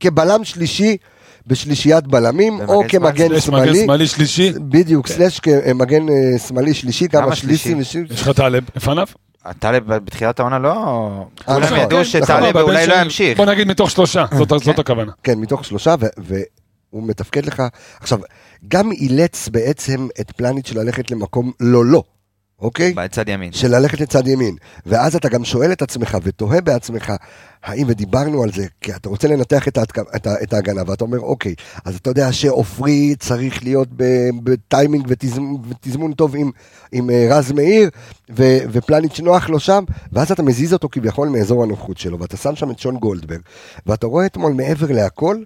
[0.00, 0.96] כבלם שלישי
[1.46, 2.88] בשלישיית בלמים, או שמאלי.
[2.88, 8.14] כמגן יש מגן שמאלי, שמאלי שלישי, בדיוק, סלאש כמגן אה, שמאלי שלישי, כמה שלישים, שלישי?
[8.14, 9.06] יש לך טלב לפניו.
[9.58, 10.70] טלב בתחילת העונה לא...
[10.70, 11.22] אה,
[11.54, 13.36] כולם נכון, ידעו כן, שטלב אולי לא ימשיך.
[13.36, 14.80] בוא נגיד מתוך שלושה, זאת- זאת כן.
[14.80, 15.12] הכוונה.
[15.22, 17.62] כן, מתוך שלושה, והוא מתפקד לך.
[18.00, 18.18] עכשיו,
[18.68, 22.02] גם אילץ בעצם את פלניץ' ללכת למקום לא לא,
[22.64, 22.92] אוקיי?
[22.92, 23.52] בצד ימין.
[23.52, 24.56] של ללכת לצד ימין.
[24.86, 27.12] ואז אתה גם שואל את עצמך ותוהה בעצמך,
[27.62, 29.98] האם, ודיברנו על זה, כי אתה רוצה לנתח את, ההתק...
[30.16, 30.34] את, ה...
[30.42, 33.88] את ההגנה, ואתה אומר, אוקיי, אז אתה יודע שעופרי צריך להיות.
[34.42, 36.50] בטיימינג ותזמון, ותזמון טוב עם,
[36.92, 37.90] עם אה, רז מאיר,
[38.36, 38.42] ו...
[38.72, 42.70] ופלניץ' נוח לו שם, ואז אתה מזיז אותו כביכול מאזור הנוחות שלו, ואתה שם שם
[42.70, 43.40] את שון גולדברג,
[43.86, 45.36] ואתה רואה אתמול מעבר להכל,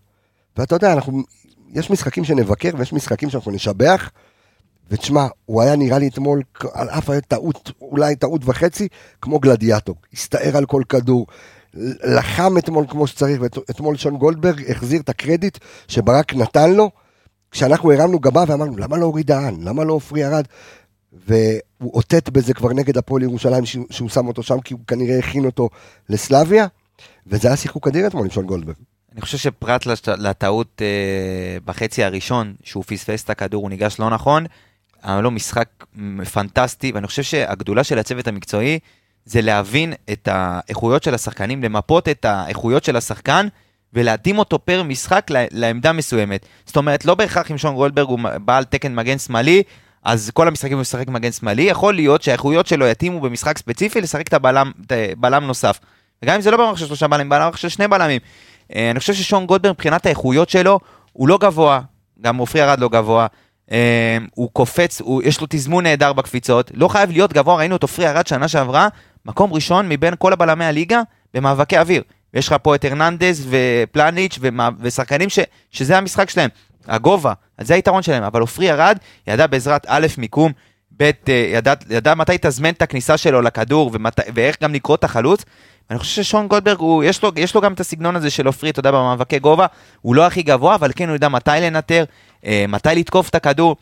[0.56, 1.22] ואתה יודע, אנחנו,
[1.74, 4.10] יש משחקים שנבקר ויש משחקים שאנחנו נשבח,
[4.90, 8.88] ותשמע, הוא היה נראה לי אתמול, על אף טעות, אולי טעות וחצי,
[9.22, 9.96] כמו גלדיאטור.
[10.12, 11.26] הסתער על כל כדור,
[12.04, 16.90] לחם אתמול כמו שצריך, ואתמול שון גולדברג החזיר את הקרדיט שברק נתן לו,
[17.50, 19.62] כשאנחנו הרמנו גבה ואמרנו, למה לא הוריד דהן?
[19.62, 20.44] למה לא עופרי ירד?
[21.12, 25.44] והוא אותת בזה כבר נגד הפועל ירושלים שהוא שם אותו שם, כי הוא כנראה הכין
[25.44, 25.68] אותו
[26.08, 26.66] לסלביה,
[27.26, 28.76] וזה היה שיחוק אדיר אתמול עם שון גולדברג.
[29.12, 29.86] אני חושב שפרט
[30.18, 34.46] לטעות אה, בחצי הראשון, שהוא פספס את הכדור, הוא ניגש לא נכון,
[35.02, 35.68] היה לו משחק
[36.32, 38.78] פנטסטי, ואני חושב שהגדולה של הצוות המקצועי
[39.24, 43.48] זה להבין את האיכויות של השחקנים, למפות את האיכויות של השחקן,
[43.92, 46.46] ולהתאים אותו פר משחק לעמדה מסוימת.
[46.66, 49.62] זאת אומרת, לא בהכרח אם שון גולדברג הוא בעל תקן מגן שמאלי,
[50.04, 54.28] אז כל המשחקים הוא משחק מגן שמאלי, יכול להיות שהאיכויות שלו יתאימו במשחק ספציפי לשחק
[54.28, 55.78] את הבלם, את בלם נוסף.
[56.22, 58.20] וגם אם זה לא במערכת של שלושה בלמים, במערכת של שני בלמים.
[58.74, 60.80] אה, אני חושב ששון גולדברג מבחינת האיכויות שלו,
[61.12, 61.80] הוא לא גבוה,
[62.20, 63.26] גם עופרי ארד לא גבוה.
[63.72, 67.82] אה, הוא קופץ, הוא, יש לו תזמון נהדר בקפיצות, לא חייב להיות גבוה, ראינו את
[67.82, 68.88] עופרי ארד שנה שעברה,
[69.26, 71.02] מקום ראשון מבין כל הבלמי הליגה
[71.34, 72.02] במאבקי אוויר.
[72.34, 74.38] ויש לך פה את הרננדז ופלניץ'
[74.80, 75.38] ושחקנים ש,
[75.70, 76.50] שזה המשחק שלהם.
[76.88, 80.52] הגובה, זה היתרון שלהם, אבל עופרי ירד, ידע בעזרת א', מיקום,
[80.96, 85.04] ב', אה, ידע, ידע מתי לתזמן את הכניסה שלו לכדור ומת, ואיך גם לקרוא את
[85.04, 85.44] החלוץ.
[85.90, 88.70] אני חושב ששון גולדברג, הוא, יש, לו, יש לו גם את הסגנון הזה של עופרי,
[88.70, 89.66] אתה יודע, במאבקי גובה,
[90.00, 92.04] הוא לא הכי גבוה, אבל כן הוא יודע מתי לנטר,
[92.44, 93.76] מתי לתקוף את הכדור.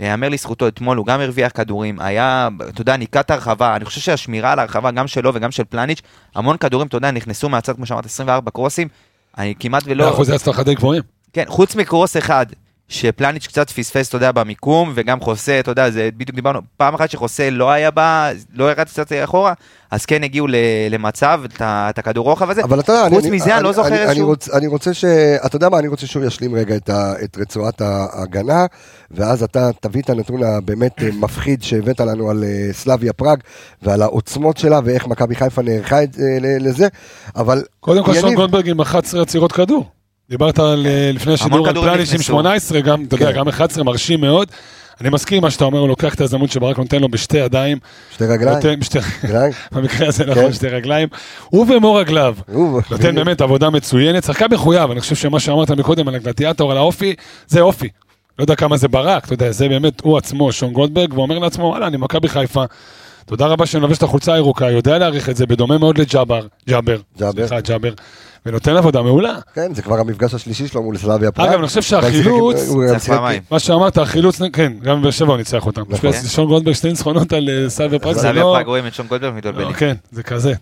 [0.00, 4.52] יאמר לזכותו, אתמול הוא גם הרוויח כדורים, היה, אתה יודע, ניקת הרחבה, אני חושב שהשמירה
[4.52, 6.02] על הרחבה, גם שלו וגם של פלניץ',
[6.34, 8.88] המון כדורים, אתה יודע, נכנסו מהצד, כמו שאמרת, 24 קרוסים,
[9.38, 10.10] אני כמעט ולא...
[10.10, 11.02] אחוזי הצלחה די גבוהים.
[11.32, 12.46] כן, חוץ מקרוס אחד,
[12.92, 17.10] שפלניץ' קצת פספס, אתה יודע, במיקום, וגם חוסה, אתה יודע, זה בדיוק דיברנו, פעם אחת
[17.10, 19.52] שחוסה לא היה בה, לא ירד קצת אחורה,
[19.90, 20.46] אז כן הגיעו
[20.90, 22.64] למצב, את הכדור רוחב הזה.
[22.64, 24.34] אבל אתה יודע, חוץ מזה, אני, אני לא זוכר איזשהו...
[24.52, 25.04] אני רוצה ש...
[25.46, 28.66] אתה יודע מה, אני רוצה שהוא ישלים רגע את, ה, את רצועת ההגנה,
[29.10, 33.38] ואז אתה תביא את הנתון הבאמת מפחיד שהבאת לנו על אה, סלאביה פראג,
[33.82, 36.04] ועל העוצמות שלה, ואיך מכבי חיפה נערכה אה,
[36.40, 36.88] לזה,
[37.36, 37.62] אבל...
[37.80, 40.01] קודם כל, שון גולדברג עם 11 עצירות כדור.
[40.32, 43.38] דיברת על, אה, לפני השידור על פלניש עם 18, גם, אתה יודע, כן.
[43.38, 44.48] גם 11 מרשים מאוד.
[45.00, 47.78] אני מסכים מה שאתה אומר, הוא לוקח את ההזדמנות שברק נותן לו בשתי ידיים.
[48.14, 48.80] שתי רגליים?
[48.80, 49.52] בשתי רגליים.
[49.72, 50.52] במקרה הזה נכון, כן.
[50.52, 51.08] שתי רגליים.
[51.48, 52.36] הוא ובמו רגליו.
[52.90, 54.24] נותן באמת עבודה מצוינת.
[54.24, 57.14] שחקן מחויב, אני חושב שמה שאמרת מקודם על הגלדיאטור, על האופי,
[57.46, 57.88] זה אופי.
[58.38, 61.64] לא יודע כמה זה ברק, אתה יודע, זה באמת הוא עצמו, שון גולדברג, ואומר לעצמו,
[61.64, 62.64] וואלה, אני מכבי חיפה.
[63.26, 67.00] תודה רבה שאני לובש את החולצה הירוקה, יודע להעריך את זה, בדומה מאוד לג'אבר, ג'אבר,
[67.30, 67.92] סליחה, ג'אבר.
[68.46, 69.34] ונותן עבודה מעולה.
[69.54, 71.48] כן, זה כבר המפגש השלישי שלו מול סלאביה פראג.
[71.48, 72.56] אגב, אני חושב שהחילוץ,
[73.50, 75.82] מה שאמרת, החילוץ, כן, גם בבאר שבע הוא ניצח אותם.
[75.88, 76.12] נכון.
[76.12, 78.22] שון גולדברג שתי ניצחונות על אה, סלאביה פראג, זה לא...
[78.22, 79.72] סלאביה פראג רואים את שון גולדברג מתבלבלים.
[79.72, 80.54] כן, זה כזה.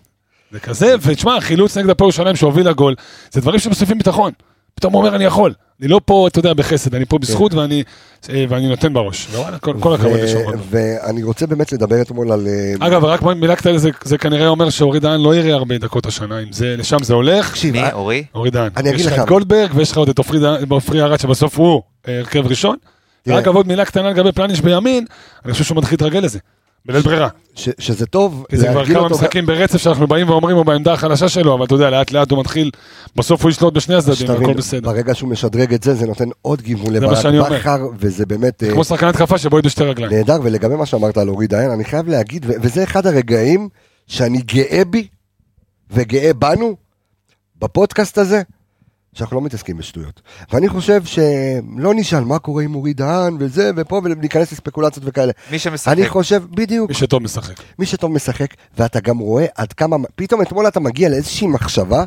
[0.51, 2.95] זה כזה, ותשמע, החילוץ נגד הפועל ירושלים שהוביל לגול,
[3.31, 4.31] זה דברים שמוסיפים ביטחון.
[4.75, 5.53] פתאום הוא אומר, אני יכול.
[5.81, 7.21] אני לא פה, אתה יודע, בחסד, אני פה כן.
[7.21, 7.83] בזכות ואני,
[8.29, 9.27] אה, ואני נותן בראש.
[9.31, 10.53] ווואלה, כל, כל הכבוד לשון.
[10.69, 12.47] ואני רוצה באמת לדבר אתמול על...
[12.47, 16.05] אה, אגב, רק מילה קטנה, זה, זה כנראה אומר שאורי דהן לא יראה הרבה דקות
[16.05, 17.65] השנה, אם זה, לשם זה הולך.
[17.71, 18.23] מי, אורי?
[18.35, 18.71] אורי דהן.
[18.77, 19.11] אני אגיד לך.
[19.11, 20.19] יש לך את גולדברג ויש לך עוד את
[20.69, 22.75] עופרי ארד שבסוף הוא אה, הרכב ראשון.
[23.29, 25.05] אגב, עוד מילה קטנה לגבי פלניש בימין,
[25.45, 26.39] אני חושב שהוא מתחיל להתרגל לזה.
[26.85, 27.27] בלית ברירה.
[27.55, 28.45] ש, שזה טוב.
[28.49, 31.75] כי זה כבר כמה משחקים ברצף שאנחנו באים ואומרים הוא בעמדה החלשה שלו, אבל אתה
[31.75, 32.71] יודע, לאט לאט הוא מתחיל,
[33.15, 34.89] בסוף הוא ישלוט בשני הצדדים, הכל בסדר.
[34.89, 38.63] ברגע שהוא משדרג את זה, זה נותן עוד גיוון לבכר, וזה באמת...
[38.71, 40.13] כמו שחקן התקפה שבועט בשתי רגליים.
[40.13, 43.69] נהדר, ולגבי מה שאמרת על אורי דיין, אני חייב להגיד, וזה אחד הרגעים
[44.07, 45.07] שאני גאה בי,
[45.91, 46.75] וגאה בנו,
[47.59, 48.41] בפודקאסט הזה,
[49.13, 50.21] שאנחנו לא מתעסקים בשטויות.
[50.53, 55.31] ואני חושב שלא נשאל מה קורה עם אורי דהן וזה, ופה ולהיכנס לספקולציות וכאלה.
[55.51, 55.93] מי שמשחק.
[55.93, 56.89] אני חושב, בדיוק.
[56.89, 57.55] מי שטוב משחק.
[57.79, 62.05] מי שטוב משחק, ואתה גם רואה עד כמה, פתאום אתמול אתה מגיע לאיזושהי מחשבה,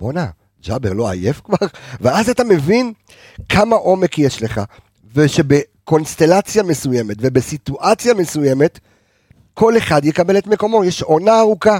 [0.00, 0.26] בואנה,
[0.66, 1.66] ג'אבר לא עייף כבר?
[2.00, 2.92] ואז אתה מבין
[3.48, 4.60] כמה עומק יש לך,
[5.14, 8.78] ושבקונסטלציה מסוימת ובסיטואציה מסוימת,
[9.54, 11.78] כל אחד יקבל את מקומו, יש עונה ארוכה.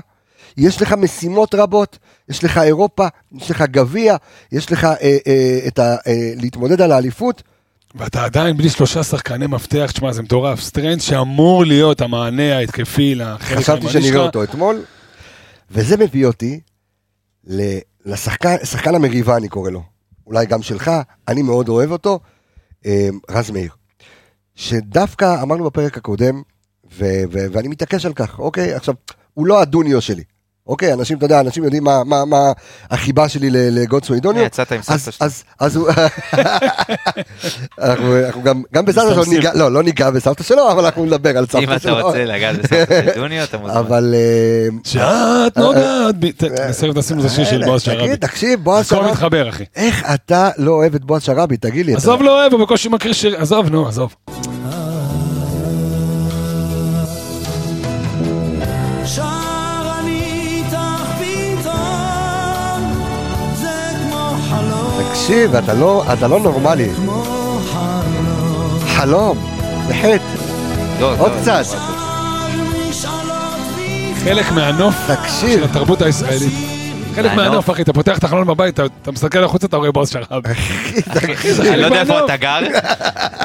[0.56, 4.16] יש לך משימות רבות, יש לך אירופה, יש לך גביע,
[4.52, 7.42] יש לך אה, אה, את ה, אה, להתמודד על האליפות.
[7.94, 10.60] ואתה עדיין בלי שלושה שחקני מפתח, תשמע, זה מטורף.
[10.60, 14.82] סטרנד שאמור להיות המענה ההתקפי לחלק חשבתי שנראה אותו אתמול,
[15.70, 16.60] וזה מביא אותי
[18.04, 19.82] לשחקן המריבה, אני קורא לו.
[20.26, 20.90] אולי גם שלך,
[21.28, 22.20] אני מאוד אוהב אותו,
[22.86, 23.70] אה, רז מאיר.
[24.54, 26.42] שדווקא אמרנו בפרק הקודם,
[26.92, 28.74] ו- ו- ואני מתעקש על כך, אוקיי?
[28.74, 28.94] עכשיו,
[29.34, 30.22] הוא לא הדוניו שלי.
[30.66, 32.52] אוקיי, אנשים, אתה יודע, אנשים יודעים מה, מה, מה
[32.90, 34.42] החיבה שלי ל- לגודסו אידוניו.
[34.42, 35.26] יצאת עם סבתא שלי.
[35.26, 35.88] אז, אז הוא...
[37.82, 39.24] אנחנו, אנחנו גם, גם בסבתא שלו.
[39.24, 42.06] ניגע, לא, לא ניגע בסבתא שלו, אבל אנחנו נדבר על אם סבתא אתה שלו.
[42.06, 43.76] רוצה לגעת בסבתא של דוניו, אתה מוזמן.
[43.76, 44.14] אבל...
[44.14, 46.32] אה, שאת נוגעת בי.
[46.32, 48.16] ת- בסרט עשינו את השיר של אה, בועז תגיד, שראבי.
[48.16, 49.64] תקשיב, בועז הכל שראבי, מתחבר, אחי.
[49.76, 51.92] איך אתה לא אוהב את בועז שראבי, תגיד לי.
[51.92, 53.36] אתה- עזוב, לא אוהב, הוא בקושי מקריא שיר.
[53.40, 54.14] עזוב, נו, עזוב.
[65.32, 66.88] תקשיב, אתה לא, אתה לא נורמלי.
[68.96, 69.38] חלום.
[69.88, 70.16] בחטא,
[71.00, 71.64] לא, עוד לא, קצת.
[74.24, 74.94] חלק מהנוף.
[75.40, 76.52] של התרבות הישראלית.
[77.14, 77.70] חלק מהנוף.
[77.70, 80.48] אחי, אתה פותח את החלון בבית, אתה- מסתכל החוצה, אתה רואה בועז שראבי.
[81.60, 82.24] אני לא יודע איפה.
[82.24, 82.58] אתה גר,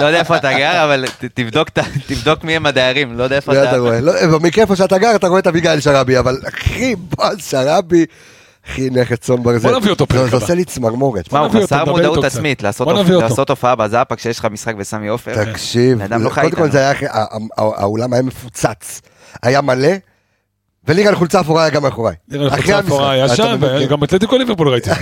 [0.02, 1.06] לא יודע איפה אתה גר, אבל
[2.08, 3.78] תבדוק מי הם הדיירים, לא יודע איפה אתה.
[3.78, 8.06] לא, במקרה איפה שאתה גר, אתה רואה את אביגיל שראבי, אבל אחי, בועז שראבי,
[8.67, 9.69] אחי, נכד צאן ברזל.
[9.69, 10.43] בוא נביא אותו פרק זה- זה הבא.
[10.45, 11.34] עושה לי צמרמורת.
[11.34, 12.23] מה, הוא חסר מודעות.
[12.25, 15.45] עצמית, לעשות הופעה בזאפק כשיש לך משחק בסמי עופר.
[15.45, 16.71] תקשיב, לא חי קודם כל.
[16.71, 17.10] זה היה,
[17.58, 19.01] האולם היה מפוצץ,
[19.43, 19.89] היה מלא,
[20.88, 22.15] וליגה לחולצה אפורה היה גם מאחוריי.
[22.27, 23.88] נראה לי אחרי חולצה אפורה היה המשחק, שם, אתה מבין?
[23.88, 24.89] וגם אתלטיקו ליברפול ראיתי.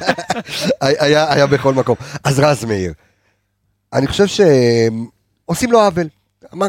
[0.80, 1.96] היה, היה בכל מקום.
[2.24, 2.92] אז רז מאיר,
[3.92, 6.06] אני חושב שעושים לו עוול.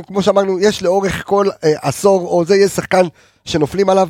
[0.07, 3.05] כמו שאמרנו, יש לאורך כל אה, עשור או זה, יש שחקן
[3.45, 4.09] שנופלים עליו,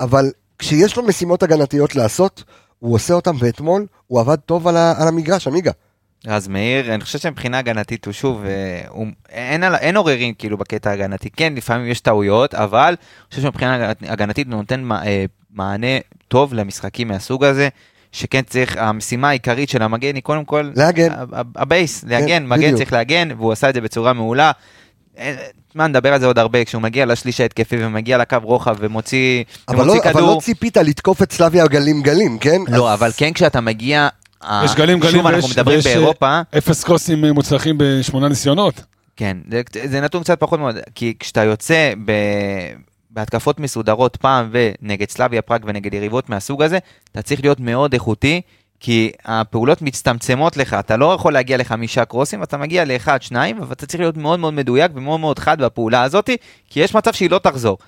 [0.00, 2.44] אבל כשיש לו משימות הגנתיות לעשות,
[2.78, 5.70] הוא עושה אותם, ואתמול הוא עבד טוב על, ה, על המגרש, עמיגה.
[6.26, 8.50] אז מאיר, אני חושב שמבחינה הגנתית הוא שוב, אה,
[8.88, 12.96] הוא, אין, אין עוררין כאילו בקטע ההגנתי, כן, לפעמים יש טעויות, אבל אני
[13.30, 15.86] חושב שמבחינה הגנת- הגנתית הוא נותן מע- אה, מענה
[16.28, 17.68] טוב למשחקים מהסוג הזה,
[18.12, 21.08] שכן צריך, המשימה העיקרית של המגן היא קודם כל, להגן.
[21.56, 22.78] הבייס, להגן, מגן בדיוק.
[22.78, 24.52] צריך להגן, והוא עשה את זה בצורה מעולה.
[25.74, 29.76] מה, נדבר על זה עוד הרבה, כשהוא מגיע לשליש ההתקפי ומגיע לקו רוחב ומוציא, אבל
[29.76, 32.60] לא, ומוציא אבל כדור, לא ציפית לתקוף את סלאביה גלים גלים, כן?
[32.68, 34.08] לא, אז- אבל כן כשאתה מגיע,
[34.44, 37.74] אה, יש גלים גלים שוב אנחנו ויש- מדברים ויש, אה, באירופה, אפס קרוסים אה, מוצלחים
[37.78, 38.82] בשמונה ניסיונות.
[39.16, 42.12] כן, זה, זה נתון קצת פחות מאוד, כי כשאתה יוצא ב,
[43.10, 46.78] בהתקפות מסודרות פעם ונגד סלאביה פראג ונגד יריבות מהסוג הזה,
[47.12, 48.40] אתה צריך להיות מאוד איכותי,
[48.80, 53.72] כי הפעולות מצטמצמות לך, אתה לא יכול להגיע לחמישה קרוסים, אתה מגיע לאחד, שניים, אבל
[53.72, 56.30] אתה צריך להיות מאוד מאוד מדויק ומאוד מאוד חד בפעולה הזאת,
[56.70, 57.78] כי יש מצב שהיא לא תחזור.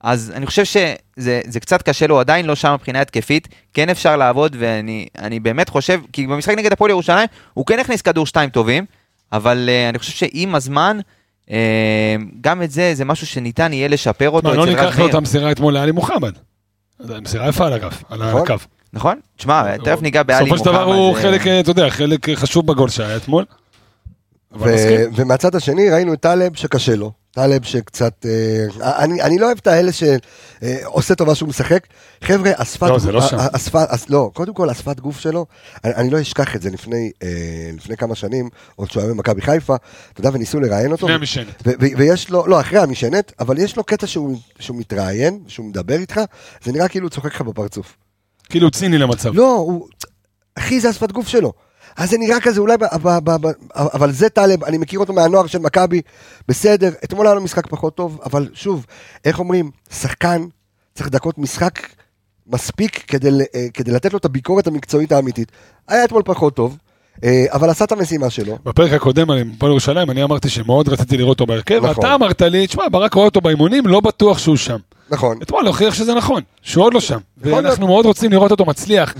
[0.00, 4.16] אז אני חושב שזה זה קצת קשה לו, עדיין לא שם מבחינה התקפית, כן אפשר
[4.16, 8.50] לעבוד, ואני אני באמת חושב, כי במשחק נגד הפועל ירושלים, הוא כן הכניס כדור שתיים
[8.50, 8.84] טובים,
[9.32, 10.98] אבל uh, אני חושב שעם הזמן,
[11.46, 11.50] uh,
[12.40, 15.08] גם את זה, זה משהו שניתן יהיה לשפר אותו מה, לא ניקח לו.
[15.08, 16.32] את המסירה אתמול לאלי מוחמד.
[17.22, 17.74] מסירה יפה על
[18.10, 18.42] נכון.
[18.42, 18.54] הקו.
[18.92, 19.20] נכון?
[19.36, 20.74] תשמע, תכף ניגע באלי בסופו מוחמד.
[20.80, 23.44] של דבר הוא חלק, אה, אתה יודע, חלק אה, חשוב בגול שהיה אתמול.
[25.16, 27.12] ומהצד השני ראינו את טלב שקשה לו.
[27.32, 28.26] טלב שקצת...
[28.26, 28.66] אה,
[29.04, 31.86] אני, אני לא אוהב את האלה שעושה טובה שהוא משחק.
[32.24, 32.88] חבר'ה, השפת...
[32.88, 33.38] לא, זה לא שם.
[33.38, 35.46] ה- השפת, הס- לא, קודם כל השפת גוף שלו,
[35.84, 37.28] אני, אני לא אשכח את זה לפני, אה,
[37.76, 39.76] לפני כמה שנים, עוד שהוא היה במכבי חיפה,
[40.12, 41.06] אתה יודע, וניסו לראיין אותו.
[41.06, 41.62] לפני המשענת.
[41.80, 46.20] ויש לו, לא, אחרי המשענת, אבל יש לו קטע שהוא, שהוא מתראיין, שהוא מדבר איתך,
[46.62, 47.96] זה נראה כאילו הוא צוחק לך בפרצוף.
[48.50, 49.34] כאילו ציני למצב.
[49.34, 49.88] לא, הוא...
[50.54, 51.52] אחי, זה השפת גוף שלו.
[51.96, 52.76] אז זה נראה כזה, אולי...
[52.76, 56.00] ב, ב, ב, ב, אבל זה טלב, אני מכיר אותו מהנוער של מכבי,
[56.48, 56.90] בסדר.
[57.04, 58.86] אתמול היה לו משחק פחות טוב, אבל שוב,
[59.24, 60.46] איך אומרים, שחקן
[60.94, 61.78] צריך דקות משחק
[62.46, 65.52] מספיק כדי, אה, כדי לתת לו את הביקורת המקצועית האמיתית.
[65.88, 66.76] היה אתמול פחות טוב,
[67.24, 68.58] אה, אבל עשה את המשימה שלו.
[68.64, 71.88] בפרק הקודם על הפועל ירושלים, אני אמרתי שמאוד רציתי לראות אותו בהרכב, נכון.
[71.88, 74.78] ואתה אמרת לי, תשמע, ברק רואה אותו באימונים, לא בטוח שהוא שם.
[75.10, 75.38] נכון.
[75.42, 77.18] אתמול הוכיח שזה נכון, שהוא עוד לא שם.
[77.36, 79.14] ואנחנו מאוד רוצים לראות אותו מצליח.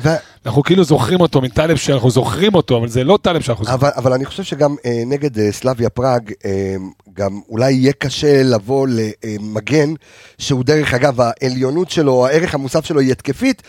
[0.46, 3.92] אנחנו כאילו זוכרים אותו מטלב שאנחנו זוכרים אותו, אבל זה לא טלב שאנחנו זוכרים.
[3.96, 6.76] אבל, אני חושב שגם אה, נגד אה, סלאביה פראג, אה,
[7.14, 8.86] גם אולי יהיה קשה לבוא
[9.24, 9.94] למגן,
[10.38, 13.62] שהוא דרך אגב, העליונות שלו, הערך המוסף שלו היא התקפית,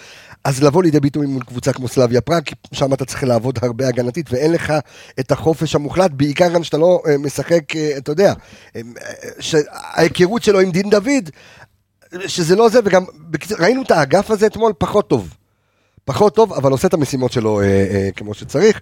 [0.43, 3.87] אז לבוא לידי ביטוי מול קבוצה כמו סלאביה פראג, כי שם אתה צריך לעבוד הרבה
[3.87, 4.73] הגנתית, ואין לך
[5.19, 7.63] את החופש המוחלט, בעיקר גם שאתה לא משחק,
[7.97, 8.33] אתה יודע,
[9.39, 11.29] שההיכרות שלו עם דין דוד,
[12.27, 13.03] שזה לא זה, וגם,
[13.59, 15.33] ראינו את האגף הזה אתמול פחות טוב.
[16.05, 18.79] פחות טוב, אבל עושה את המשימות שלו אה, אה, כמו שצריך.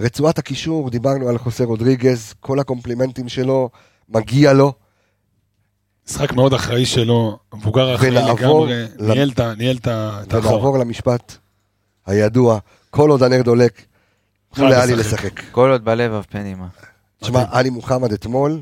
[0.00, 3.70] רצועת הקישור, דיברנו על חוסה רודריגז, כל הקומפלימנטים שלו,
[4.08, 4.72] מגיע לו.
[6.08, 10.34] משחק מאוד אחראי שלו, מבוגר אחראי לגמרי, ל- ניהל את ה- ניהל את ה- את
[10.34, 10.52] האחור.
[10.52, 11.36] ונעבור למשפט
[12.06, 12.58] הידוע,
[12.90, 13.72] כל עוד הנר דולק,
[14.54, 15.24] תנו חייב לאלי לשחק.
[15.24, 15.40] לשחק.
[15.50, 16.66] כל עוד בלב אף פן אימה.
[17.20, 18.60] תשמע, עלי מוחמד אתמול,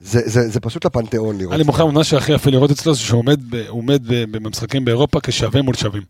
[0.00, 1.54] זה- זה זה פשוט לפנתיאון לראות.
[1.54, 3.24] עלי מוחמד, מה שהכי יפה לראות אצלו זה שהוא
[3.68, 3.98] עומד
[4.30, 6.02] במשחקים באירופה כשווה מול שווים.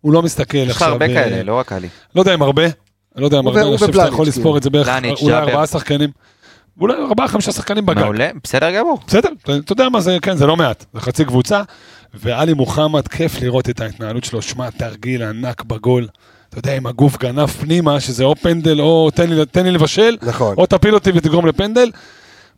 [0.00, 0.92] הוא לא מסתכל יש לך עכשיו...
[0.92, 1.88] הרבה אה, כאלה, לא רק עלי.
[2.14, 2.72] לא יודע אם הרבה, אני
[3.16, 4.56] לא יודע אם הרבה, אני חושב שאתה יכול לספור כאילו.
[4.56, 4.88] את זה בערך
[5.22, 5.34] אולי.
[5.36, 6.10] ארבעה שחקנים.
[6.80, 7.98] אולי ארבעה חמישה שחקנים בגג.
[8.02, 8.98] מעולה, בסדר גמור.
[9.06, 11.62] בסדר, אתה יודע מה זה, כן, זה לא מעט, זה חצי קבוצה,
[12.14, 14.42] ועלי מוחמד, כיף לראות את ההתנהלות שלו.
[14.42, 16.08] שמע, תרגיל ענק בגול.
[16.48, 20.16] אתה יודע, עם הגוף גנב פנימה, שזה או פנדל או תן לי, תן לי לבשל,
[20.22, 20.54] נכון.
[20.58, 21.90] או תפיל אותי ותגרום לפנדל.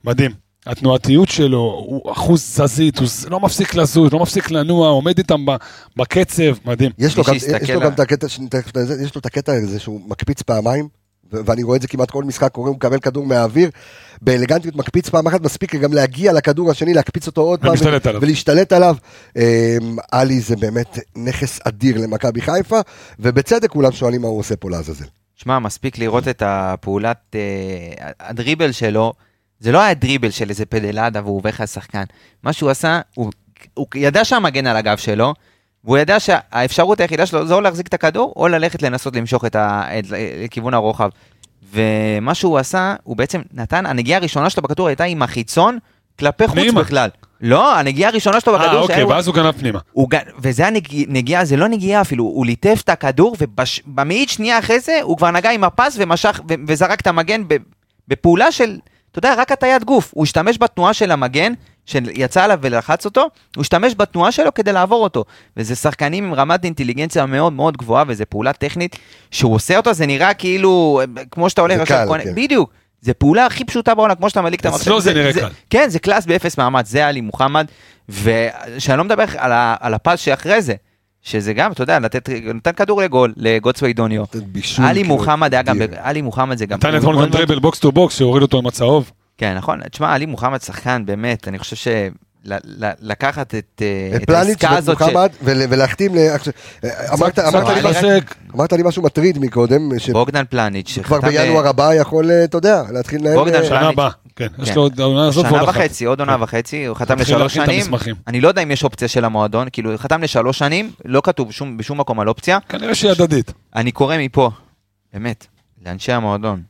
[0.05, 0.48] מדהים.
[0.66, 5.57] התנועתיות שלו, הוא אחוז תזזית, הוא לא מפסיק לזוז, לא מפסיק לנוע, עומד איתם ב-
[5.97, 6.90] בקצב, מדהים.
[6.99, 8.27] יש לו, גם, יש לו גם את הקטע,
[9.05, 10.88] יש לו את הקטע הזה שהוא מקפיץ פעמיים,
[11.33, 13.71] ו- ואני רואה את זה כמעט כל משחק, קורה, הוא מקבל כדור מהאוויר,
[14.23, 18.21] באלגנטיות מקפיץ פעם אחת, מספיק גם להגיע לכדור השני, להקפיץ אותו עוד פעם, ולהשתלט עליו.
[18.23, 18.97] ולהשתלט עליו.
[19.37, 19.42] אמ,
[20.12, 22.81] עלי זה באמת נכס אדיר למכבי חיפה,
[23.18, 25.05] ובצדק כולם שואלים מה הוא עושה פה לעזאזל.
[25.37, 29.12] שמע, מספיק לראות את הפעולת, אה, הדריבל שלו,
[29.61, 32.05] זה לא היה דריבל של איזה פדלדה והוא עובר לך לשחקן.
[32.42, 33.31] מה שהוא עשה, הוא,
[33.75, 35.35] הוא ידע שהמגן על הגב שלו,
[35.85, 39.57] והוא ידע שהאפשרות היחידה שלו זה או להחזיק את הכדור, או ללכת לנסות למשוך את
[39.57, 40.05] ה, את,
[40.44, 41.09] לכיוון הרוחב.
[41.73, 45.79] ומה שהוא עשה, הוא בעצם נתן, הנגיעה הראשונה שלו בכדור הייתה עם החיצון
[46.18, 46.81] כלפי חוץ פנימה.
[46.81, 47.11] בכלל.
[47.40, 49.79] לא, הנגיעה הראשונה שלו אה, בכדור, אוקיי, שהיה- ואז הוא גנב פנימה.
[49.92, 54.99] הוא, וזה הנגיעה, זה לא נגיעה אפילו, הוא ליטף את הכדור, ובמאית שנייה אחרי זה,
[55.03, 57.57] הוא כבר נגע עם הפס ומשך, ו- וזרק את המגן ב-
[58.09, 58.79] בפעולה של,
[59.11, 60.11] אתה יודע, רק הטיית גוף.
[60.14, 61.53] הוא השתמש בתנועה של המגן,
[61.87, 65.25] שיצא עליו ולחץ אותו, הוא השתמש בתנועה שלו כדי לעבור אותו.
[65.57, 68.97] וזה שחקנים עם רמת אינטליגנציה מאוד מאוד גבוהה, וזו פעולה טכנית,
[69.31, 72.35] שהוא עושה אותה, זה נראה כאילו, כמו שאתה הולך זה עכשיו, כן.
[72.35, 72.71] בדיוק.
[73.01, 74.83] זה פעולה הכי פשוטה בעולם, כמו שאתה מדליק את המחשב.
[74.83, 75.49] אצלו זה נראה קל.
[75.71, 77.66] כן, זה class באפס מאמץ, זה עלי מוחמד,
[78.09, 80.75] ושאני לא מדבר על, ה, על הפס שאחרי זה,
[81.29, 84.25] שזה גם, אתה יודע, לתת, נתן כדור לגול, לגוטסווי דוניו.
[84.79, 85.77] עלי כאילו, מוחמד היה גם.
[85.97, 86.79] עלי מוחמד זה גם...
[86.79, 89.11] נתן אתמול גם דריבל box to box, שהוריד אותו עם הצהוב.
[89.38, 89.88] כן, נכון.
[89.88, 91.88] תשמע, עלי מוחמד שחקן, באמת, אני חושב ש...
[93.01, 96.53] לקחת את, אה, את את פלניץ' העסקה ואת הזאת, ש- מוחמד, ול- ולהחתים, ל- עכשיו,
[98.55, 102.83] אמרת לי משהו- מטריד מקודם, בוגדן פלניץ', שחתם, אה, בינואר הבא יכול, אה, אתה יודע,
[102.93, 103.35] להתחיל לנהל...
[103.35, 103.97] בוגדן אה, פלניץ'.
[104.37, 104.47] כן.
[104.59, 104.75] יש כן.
[104.75, 105.79] לו את העונה הזאת שנה ועוד אחת.
[105.81, 106.43] וחצי, עוד עונה כן.
[106.43, 107.85] וחצי, הוא חתם לשלוש את שנים.
[108.27, 111.77] אני לא יודע אם יש אופציה של המועדון, כאילו, חתם לשלוש שנים, לא כתוב שום-
[111.77, 112.59] בשום מקום על אופציה.
[112.69, 113.53] כנראה שהיא הדדית.
[113.77, 114.51] אני קורא מפה,
[115.13, 115.47] באמת,
[115.87, 116.63] לאנשי המועדון,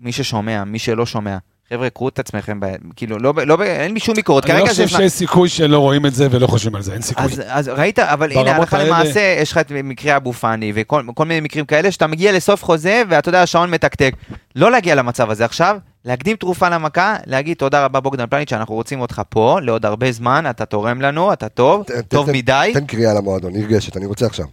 [0.00, 1.36] מי ששומע, מי שלא שומע,
[1.72, 4.66] חבר'ה, קחו את עצמכם, ב- כאילו, לא, לא, ב- אין לי שום ביקורת, אני לא
[4.66, 4.86] חושב.
[4.88, 7.24] שיש סיכוי שלא רואים את זה ולא חושבים על זה, אין סיכוי.
[7.24, 11.02] אז, אז ראית, אבל הנה, הלכה האלה- למעשה, יש לך את מקרה אבו פאני וכל
[11.14, 14.14] כל מיני מקרים כאלה, שאתה מגיע לסוף חוזה, ואתה יודע, השעון מתקתק.
[14.56, 19.00] לא להגיע למצב הזה עכשיו, להקדים תרופה למכה, להגיד תודה רבה בוגדן פלניץ', שאנחנו רוצים
[19.00, 22.70] אותך פה לעוד הרבה זמן, אתה תורם לנו, אתה טוב, ת- ת- טוב תן- מדי.
[22.74, 24.46] תן קריאה למועדון, נרגשת, אני רוצה עכשיו.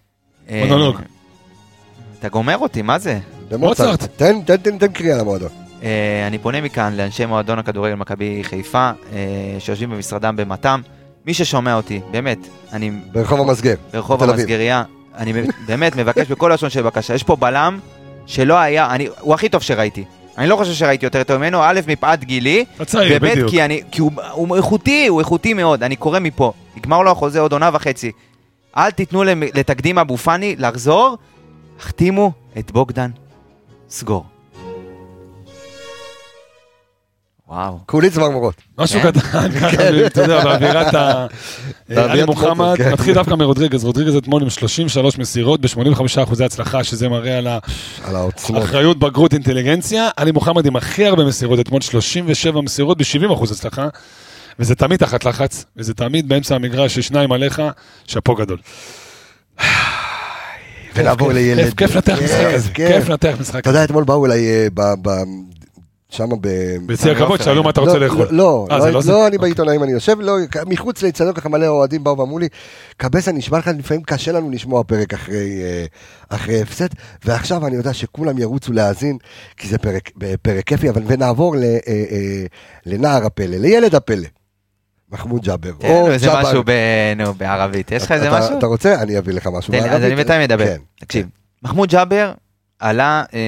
[0.50, 0.96] אה, מונולוג.
[2.20, 3.20] אתה גומר אותי, מה זה?
[3.58, 4.04] מוצרט.
[4.16, 5.50] תן- תן- תן תן קריאה למועדון.
[5.86, 9.26] אה, אני פונה מכאן לאנשי מועדון הכדורגל מכבי חיפה, אה,
[9.60, 10.82] שיושבים במשרדם במתם.
[11.26, 12.38] מי ששומע אותי, באמת,
[12.74, 13.76] אני ברחוב המסגר.
[13.94, 14.24] ברחוב.
[14.24, 14.84] המסגריה,
[15.18, 15.34] אני
[15.68, 17.80] באמת מבקש בכל לשון של בקשה, יש פה בלם
[18.26, 20.04] שלא היה, אני, הוא הכי טוב שראיתי.
[20.38, 23.50] אני לא חושב שראיתי יותר טוב ממנו, א', מפאת גילי, אתה צעיר, וב', בדיוק.
[23.50, 27.40] כי, אני, כי הוא, הוא איכותי, הוא איכותי מאוד, אני קורא מפה, נגמר לו החוזה
[27.40, 28.12] עוד עונה וחצי.
[28.78, 31.18] אל תיתנו למ- לתקדים אבו פאני לחזור,
[31.80, 33.10] החתימו את בוגדן,
[33.90, 34.26] סגור.
[37.48, 37.80] וואו.
[37.86, 38.56] כולי צמרמורות.
[38.78, 39.12] משהו כן.
[39.12, 41.26] קטן, ככה, אתה יודע, באווירת ה...
[41.96, 42.90] עלי מוחמד, כן.
[42.92, 47.48] נתחיל דווקא מרודריגז, רודריגז אתמול עם 33 מסירות ב-85 אחוזי הצלחה, שזה מראה על.
[48.56, 50.10] האחריות, בגרות, אינטליגנציה.
[50.18, 53.88] עלי מוחמד עם הכי הרבה מסירות אתמול, 37 מסירות ב-70 אחוז הצלחה.
[54.60, 57.62] וזה תמיד תחת לחץ, וזה תמיד באמצע המגרש ששניים עליך,
[58.08, 58.58] שאפו גדול.
[60.96, 61.74] ונעבור כיף, לילד.
[61.74, 63.10] כיף, לנתח משחק כזה, כיף.
[63.10, 63.70] לנתח משחק אתה כזה.
[63.70, 64.68] יודע, אתמול באו אליי אה,
[66.10, 66.48] שם ב...
[66.86, 68.28] ביציע הכבוד, שאלו מה אתה רוצה לא, לאכול.
[68.32, 69.12] לא, אה, לא, זה לא זה?
[69.12, 69.38] לא, אני אוקיי.
[69.38, 70.34] בעיתונאים, אני יושב, לא,
[70.66, 72.48] מחוץ לאצטדיון ככה מלא אוהדים באו ואמרו לי,
[72.98, 75.86] קבסה, נשמע לך, לפעמים קשה לנו לשמוע פרק אחרי, אה,
[76.30, 76.88] אחרי הפסד,
[77.26, 79.18] ועכשיו אני יודע שכולם ירוצו להאזין,
[79.58, 80.10] כי זה פרק,
[80.42, 82.46] פרק כיפי, אבל ונעבור ל, אה, אה,
[82.86, 84.28] לנער הפלא, לילד הפלא,
[85.12, 85.72] מחמוד ג'אבר.
[85.80, 86.30] תן לנו איזה.
[86.34, 86.64] משהו
[87.38, 88.58] בערבית, יש לך איזה משהו?
[88.58, 89.02] אתה רוצה?
[89.02, 90.06] אני אביא לך משהו לי, אז בערבית.
[90.06, 90.66] אני בינתיים אדבר.
[90.66, 90.82] כן.
[91.00, 91.28] תקשיב,
[91.64, 92.32] מחמוד ג'אבר
[92.80, 93.40] עלה, אה,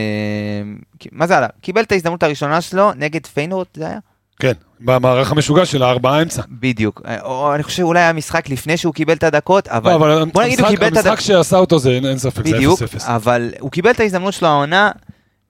[1.12, 1.48] מה זה עלה?
[1.62, 4.00] קיבל את ההזדמנות הראשונה שלו נגד פיינורד, זה היה?
[4.40, 6.42] כן, במערך המשוגע של הארבעה אמצע.
[6.50, 7.02] בדיוק.
[7.08, 9.92] אה, או אני חושב שאולי היה משחק לפני שהוא קיבל את הדקות, אבל...
[9.92, 11.08] לא, אבל בוא נגיד, הוא המשחק- קיבל את הדקות...
[11.12, 12.84] המשחק שעשה אותו זה, אין- אין ספק, זה בדיוק, 0-0.
[13.06, 14.92] אבל הוא קיבל את ההזדמנות שלו העונה,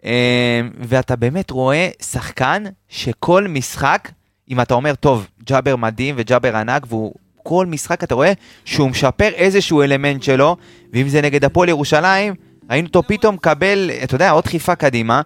[0.06, 4.10] אה, ואתה באמת רואה שחקן שכל משחק,
[4.52, 7.14] אם אתה אומר, טוב, ג'אבר מדהים וג'אבר ענק, והוא...
[7.44, 8.34] כל משחק אתה רואה
[8.66, 10.58] שהוא משפר איזשהו אלמנט שלו,
[10.94, 12.34] ואם זה נגד הפועל ירושלים,
[12.72, 15.22] ראינו אותו פתאום מקבל, אתה יודע, עוד דחיפה קדימה,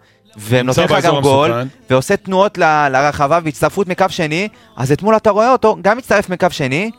[0.47, 1.51] ונותן לך גם גול.
[1.89, 6.47] ועושה תנועות ל- לרחבה והצטרפות מקו שני, אז אתמול אתה רואה אותו, גם מצטרף מקו
[6.49, 6.91] שני,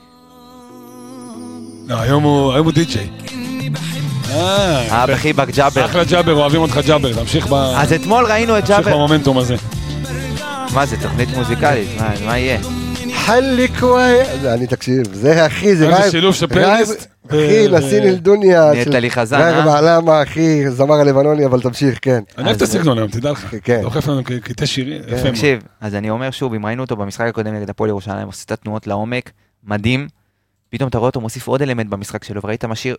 [1.88, 3.08] לא, היום הוא היום הוא די-ג'יי.
[4.30, 5.06] אה, אה.
[5.06, 5.84] בחיבק ג'אבר.
[5.84, 9.56] אחלה ג'אבר, אוהבים אותך ג'אבר, תמשיך ב- אז אתמול ראינו את תמשיך ג'אבר, במומנטום הזה.
[10.74, 12.58] מה זה, תוכנית מוזיקלית, מה- מה יהיה?
[13.26, 14.48] חליק וואי.
[14.54, 16.10] אני תקשיב, זה אחי, זה רייב.
[16.10, 17.06] שילוב של פלייליסט.
[17.28, 18.70] אחי, נסין אל-דוניה.
[18.72, 19.64] נהיית לי חזן, רייב אה?
[19.64, 22.22] בעלמה, אחי, זמר הלבנוני, אבל תמשיך, כן.
[22.38, 23.54] אני אוהב את הסגנון היום, תדע לך.
[23.64, 23.80] כן.
[23.82, 25.26] דוחף לנו קטעי שירים, יפה מאוד.
[25.26, 28.52] תקשיב, אז אני אומר שוב, אם ראינו אותו במשחק הקודם נגד הפועל ירושלים, עושה את
[28.52, 29.30] התנועות לעומק,
[29.64, 30.08] מדהים,
[30.70, 32.40] פתאום אתה רואה אותו מוסיף עוד אלמנט במשחק שלו,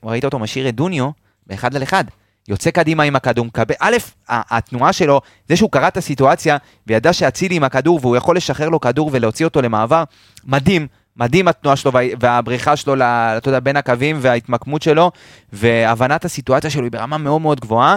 [0.03, 1.09] וראית אותו משאיר את דוניו
[1.47, 2.03] באחד על אחד.
[2.47, 3.95] יוצא קדימה עם הכדור, מקבל, א',
[4.29, 8.79] התנועה שלו, זה שהוא קרא את הסיטואציה וידע שאצילי עם הכדור והוא יכול לשחרר לו
[8.79, 10.03] כדור ולהוציא אותו למעבר,
[10.45, 10.87] מדהים,
[11.17, 15.11] מדהים התנועה שלו וה- והבריחה שלו, אתה יודע, בין הקווים וההתמקמות שלו,
[15.53, 17.95] והבנת הסיטואציה שלו היא ברמה מאוד מאוד גבוהה.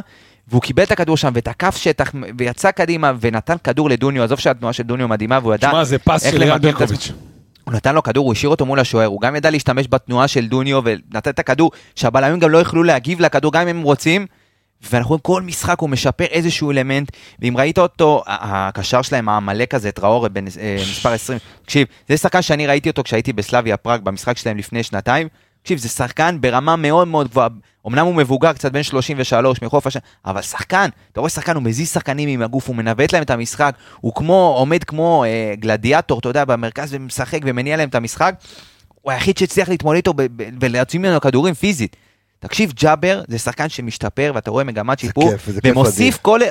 [0.48, 4.82] והוא קיבל את הכדור שם ותקף שטח ויצא קדימה ונתן כדור לדוניו, עזוב שהתנועה של
[4.82, 7.12] דוניו מדהימה והוא ידע שמע, זה פס של את ברקוביץ'.
[7.66, 10.46] הוא נתן לו כדור, הוא השאיר אותו מול השוער, הוא גם ידע להשתמש בתנועה של
[10.46, 14.26] דוניו ונתן את הכדור, שהבלמים גם לא יוכלו להגיב לכדור גם אם הם רוצים.
[14.90, 17.10] ואנחנו רואים כל משחק הוא משפר איזשהו אלמנט,
[17.42, 22.42] ואם ראית אותו, הקשר שלהם העמלק הזה, טראורה, בן- אה, מספר 20, תקשיב, זה שחקן
[22.42, 25.28] שאני ראיתי אותו כשהייתי בסלאביה פראג במשחק שלהם לפני שנתיים,
[25.66, 27.48] תקשיב, זה שחקן ברמה מאוד מאוד גבוהה,
[27.86, 31.92] אמנם הוא מבוגר, קצת בן 33 מחוף השנה, אבל שחקן, אתה רואה שחקן, הוא מזיז
[31.92, 36.28] שחקנים עם הגוף, הוא מנווט להם את המשחק, הוא כמו, עומד כמו אה, גלדיאטור, אתה
[36.28, 38.34] יודע, במרכז ומשחק ומניע להם את המשחק,
[39.02, 40.14] הוא היחיד שהצליח להתמודד איתו
[40.60, 41.96] ולהוציא ממנו כדורים פיזית.
[42.40, 45.32] תקשיב, ג'אבר זה שחקן שמשתפר ואתה רואה מגמת שיפור,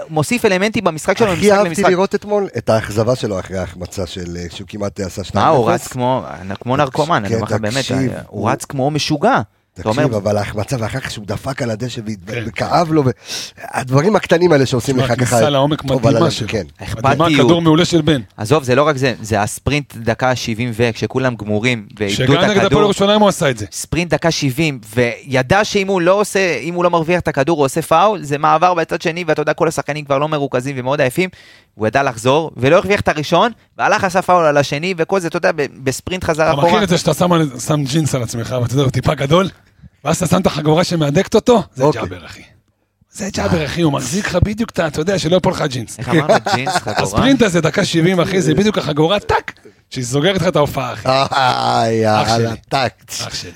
[0.10, 1.90] ומוסיף אלמנטים במשחק שלו הכי ממשחק אהבתי למשחק.
[1.90, 5.36] לראות אתמול את האכזבה שלו אחרי ההחמצה של, אה, שהוא כמעט עשה 2-0.
[5.36, 6.24] מה, הוא רץ כמו,
[6.78, 9.42] נרקומן, אני כן, אומר לך באמת, הוא הוא- רץ כמו משוגע.
[9.76, 12.44] תקשיב, אבל ההחמצה ואחר כך שהוא דפק על הדשא והת- כן.
[12.48, 13.04] וכאב לו,
[13.62, 15.16] הדברים הקטנים האלה שעושים לך ככה...
[15.16, 16.48] כניסה לעומק מדהימה שלו.
[16.48, 16.64] כן.
[17.04, 17.44] מדהימה.
[17.44, 18.22] כדור מעולה של בן.
[18.38, 22.40] עזוב, זה לא רק זה, זה הספרינט דקה 70 ו, כשכולם גמורים, ואיבדו שגם את
[22.40, 22.82] נגד הפועל הכדור.
[22.82, 23.66] ירושלים הוא עשה את זה.
[23.72, 27.66] ספרינט דקה 70, וידע שאם הוא לא עושה, אם הוא לא מרוויח את הכדור, הוא
[27.66, 31.30] עושה פאול, זה מעבר בצד שני, ואתה יודע, כל השחקנים כבר לא מרוכזים ומאוד עייפים,
[31.76, 35.38] הוא ידע לחזור, ולא הרוויח את הראשון, והלך עשה פאול על השני, וכל זה, אתה
[35.38, 35.52] יודע,
[35.84, 36.84] בספרינט חזר אתה מכיר אחורה.
[36.84, 39.50] את זה שאתה שם שם ג'ינס על עצמך, ואתה יודע, הוא טיפה גדול,
[40.06, 42.02] ואז אתה שם את החגורה שמהדקת אותו, זה אוקיי.
[42.02, 42.42] ג'אבר, אחי.
[43.12, 44.88] זה ג'אבר, אחי, הוא מחזיק לך בדיוק את ה...
[44.88, 46.00] אתה יודע, שלא יפול לך ג'ינס.
[46.00, 47.04] איך אמרנו, ג'ינס, חגורה?
[47.04, 49.60] הספרינט הזה, דקה 70, אחי, זה בדיוק החגורה, טאק,
[49.90, 51.10] שהיא סוגרת לך את ההופעה, אחי.
[51.10, 51.32] אח
[51.92, 52.58] יאללה, שלי.
[52.70, 53.04] טאק.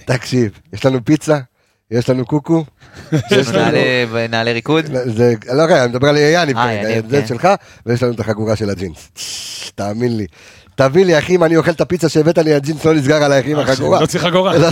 [0.06, 1.38] תקשיב, יש לנו פיצה,
[1.92, 2.64] יש לנו קוקו,
[3.32, 3.78] יש לנו
[4.30, 4.86] נעלי- ריקוד?
[5.06, 7.28] זה, לא רגע, אני מדבר על יניב אה, זה כן.
[7.28, 7.48] שלך,
[7.86, 9.10] ויש לנו את החגורה של הג'ינס.
[9.76, 10.26] תאמין לי.
[10.76, 13.52] תביא לי, אחי, אם אני אוכל את הפיצה שהבאת לי, הג'ינס לא נסגר עליי, אחי,
[13.52, 14.00] עם אח שלי, החגורה.
[14.02, 14.58] לא צריך חגורה.
[14.58, 14.68] לא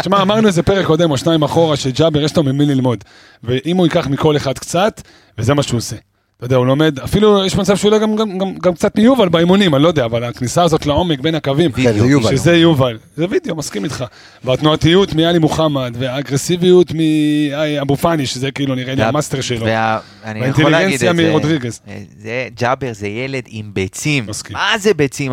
[0.00, 3.04] תשמע, אמרנו איזה פרק קודם או שניים אחורה, שג'אבר יש לו ממי ללמוד.
[3.44, 5.00] ואם הוא ייקח מכל אחד קצת,
[5.38, 5.96] וזה מה שהוא עושה.
[6.36, 9.28] אתה יודע, הוא לומד, אפילו יש מצב שהוא עולה גם, גם, גם, גם קצת מיובל
[9.28, 12.36] באימונים, אני לא יודע, אבל הכניסה הזאת לעומק בין הקווים, כן, זה יובל.
[12.36, 14.04] שזה יובל, זה וידאו, מסכים איתך.
[14.44, 19.66] והתנועתיות מעלי מוחמד, והאגרסיביות מאבו פאני, שזה כאילו נראה לי ה master שלו.
[19.66, 19.98] וה-.
[20.24, 21.80] והאינטליגנציה מרודריגז.
[21.88, 24.26] אה, זה ג'אבר זה ילד עם ביצים.
[24.26, 24.56] מסכים.
[24.56, 25.32] מה זה ביצים?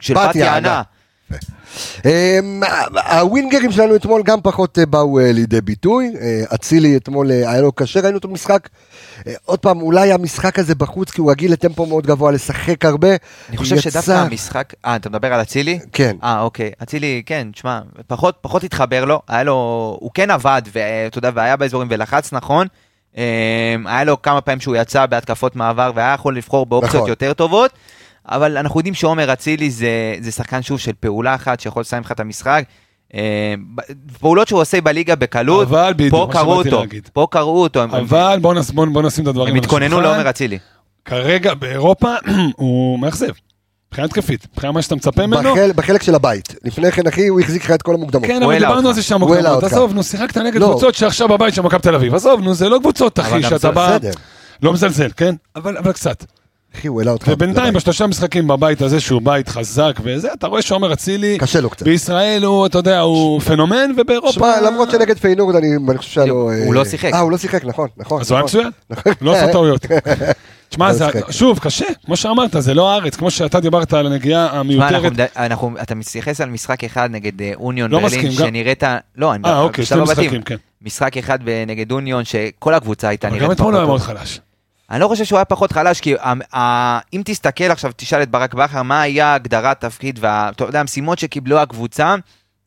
[0.00, 0.82] של בת יענה.
[1.30, 2.40] יענה.
[2.40, 2.62] אמ,
[3.10, 6.12] הווינגרים שלנו אתמול גם פחות אה, באו אה, לידי ביטוי.
[6.20, 8.68] אה, אצילי אתמול היה לו קשה, ראינו אותו במשחק.
[9.26, 13.08] אה, עוד פעם, אולי המשחק הזה בחוץ, כי הוא רגיל לטמפו מאוד גבוה, לשחק הרבה.
[13.48, 14.74] אני חושב יצא- שדווקא המשחק...
[14.86, 15.78] אה, אתה מדבר על אצילי?
[15.92, 16.16] כן.
[16.24, 16.70] אה, אוקיי.
[16.82, 19.52] אצילי, כן, תשמע, פחות, פחות התחבר לו, היה לו,
[20.00, 22.66] הוא כן עבד, ואתה יודע, והיה באזורים ולחץ נכון.
[23.18, 23.22] אה,
[23.86, 27.08] היה לו כמה פעמים שהוא יצא בהתקפות מעבר והיה יכול לבחור באופציות נכון.
[27.08, 27.70] יותר טובות,
[28.28, 29.88] אבל אנחנו יודעים שעומר אצילי זה,
[30.20, 32.64] זה שחקן שוב של פעולה אחת שיכול לסיים לך את המשחק.
[33.14, 33.54] אה,
[34.20, 37.08] פעולות שהוא עושה בליגה בקלות, אבל בדיוק, פה קראו אותו, להגיד.
[37.12, 39.86] פה קראו אותו, הם- אבל בוא נס- בוא- בוא נשים את הדברים הם על התכוננו
[39.96, 40.02] השולחן.
[40.14, 40.58] לעומר אצילי.
[41.04, 42.08] כרגע באירופה
[42.56, 43.28] הוא מאכזב.
[43.88, 45.52] מבחינה התקפית, מבחינה מה שאתה מצפה ממנו.
[45.54, 46.54] בחל- בחלק של הבית.
[46.64, 48.26] לפני כן, אחי, הוא החזיק לך את כל המוקדמות.
[48.26, 48.88] כן, אבל דיברנו.
[48.88, 49.64] על זה שם הוא העלה מוקדמות.
[49.64, 49.72] אותך.
[49.76, 50.66] עזוב, נו, שיחקת נגד לא.
[50.66, 52.14] קבוצות שעכשיו בבית של מכבי תל אביב.
[52.14, 53.96] עזוב, נו, זה לא קבוצות, אחי, שאתה בא...
[53.98, 54.10] בסדר.
[54.62, 55.34] לא מזלזל, כן?
[55.56, 56.24] אבל אבל קצת.
[56.74, 57.28] אחי, הוא העלה אותך.
[57.32, 57.74] ובינתיים.
[57.74, 61.82] בשלושה משחקים בבית הזה, שהוא בית חזק וזה, אתה רואה שעומר אצילי, קשה לו קצת.
[61.82, 64.32] בישראל הוא, אתה יודע, הוא פנומן, ובאירופה...
[64.32, 66.34] שמע, למרות שנגד פיינורד, אני אני חושב שהיה לו...
[66.34, 67.12] הוא אה, לא שיחק.
[67.14, 68.20] אה, הוא לא שיחק, נכון, נכון.
[68.20, 68.60] אז הוא היה נכון.
[69.00, 69.86] מצוין, לא עשה טעויות.
[70.68, 71.06] תשמע, לא זה-.
[71.30, 75.12] שוב, קשה, כמו שאמרת, זה לא הארץ, כמו שאתה דיברת על הנגיעה המיותרת.
[75.82, 78.82] אתה מתייחס על משחק אחד נגד אה, אוניון לא ברלין, מסכים, גם- שנראית,
[79.16, 80.00] לא, אני אה, אוקיי, שני.
[80.02, 80.56] משחקים, כן.
[80.82, 84.00] משחק אחד נגד אוניון, שכל הקבוצה הייתה נראית גם אתמול הוא היה מאוד.
[84.00, 84.40] חלש.
[84.90, 86.14] אני לא חושב שהוא היה פחות חלש, כי
[87.12, 90.18] אם תסתכל עכשיו, תשאל את ברק בכר, מה היה הגדרת תפקיד
[90.72, 92.14] והמשימות שקיבלו הקבוצה,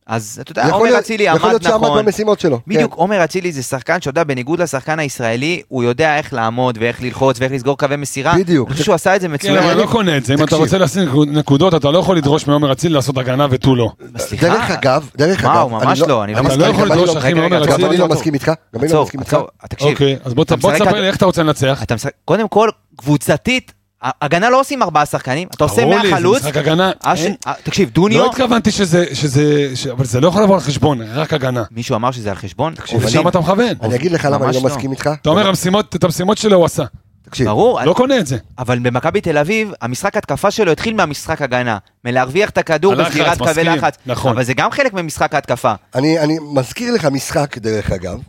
[0.07, 2.05] אז אתה יודע, יכול עומר אצילי יכול עמד להיות שעמד נכון.
[2.05, 2.59] במשימות שלו.
[2.67, 7.01] בדיוק, עומר אצילי זה שחקן שאתה יודע, בניגוד לשחקן הישראלי, הוא יודע איך לעמוד ואיך
[7.01, 8.33] ללחוץ ואיך לסגור קווי מסירה.
[8.37, 8.67] בדיוק.
[8.67, 9.57] אני חושב שהוא עשה את זה כן, מצוין.
[9.57, 10.55] אבל אני לא קונה את זה, אם אתה.
[10.55, 13.91] רוצה לשים נקודות, אתה לא יכול לדרוש מעומר אצילי לעשות הגנה ותו לא.
[14.17, 14.47] סליחה?
[14.49, 15.61] דרך אגב, דרך מה, אגב.
[15.61, 17.87] הוא ממש לא, אני לא אני אתה לא יכול לדרוש, לא- אחי, מעומר גם אצילי.
[17.89, 18.07] אני לא.
[18.07, 18.51] מסכים איתך.
[18.75, 19.33] גם אני לא מסכים איתך.
[19.33, 19.87] עצור, תקשיב.
[19.89, 21.83] אוקיי, אז בוא ת- אתה בוא משחק תספר עד- לי איך אתה רוצה לנצח.
[21.83, 23.73] אתה משחק, קודם כל, קבוצתית,
[24.21, 26.37] הגנה לא עושים ארבעה שחקנים, אתה עושה ברור לי, זה מהחלוץ.
[26.41, 26.91] משחק הגנה.
[27.03, 29.43] אש- אין- אה, תקשיב, דוניו, לא התכוונתי שזה, שזה,
[29.75, 31.63] ש- אבל זה לא יכול לבוא על חשבון, רק הגנה.
[31.71, 32.75] מישהו אמר שזה על חשבון?
[32.75, 33.05] תקשיב.
[33.05, 33.73] ושם אתה מכוון.
[33.81, 34.69] אני אגיד לך למה אני לא לא.
[34.69, 35.09] מסכים איתך.
[35.21, 36.83] אתה אומר, המשימות, את המשימות שלו הוא עשה.
[37.25, 38.37] תקשיב, ברור, לא קונה את זה.
[38.59, 41.77] אבל במכבי תל אביב, המשחק התקפה שלו התחיל מהמשחק הגנה.
[42.05, 43.93] מלהרוויח את הכדור בסגירת קווי לחץ.
[44.05, 44.31] נכון.
[44.31, 45.73] אבל זה גם חלק ממשחק ההתקפה.
[45.95, 48.19] אני, אני מזכיר לך משחק, דרך אגב,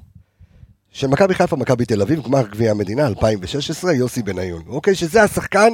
[0.94, 4.94] של מכבי חיפה, מכבי תל אביב, גמר גביע המדינה 2016, יוסי בניון, אוקיי?
[4.94, 5.68] שזה השחקן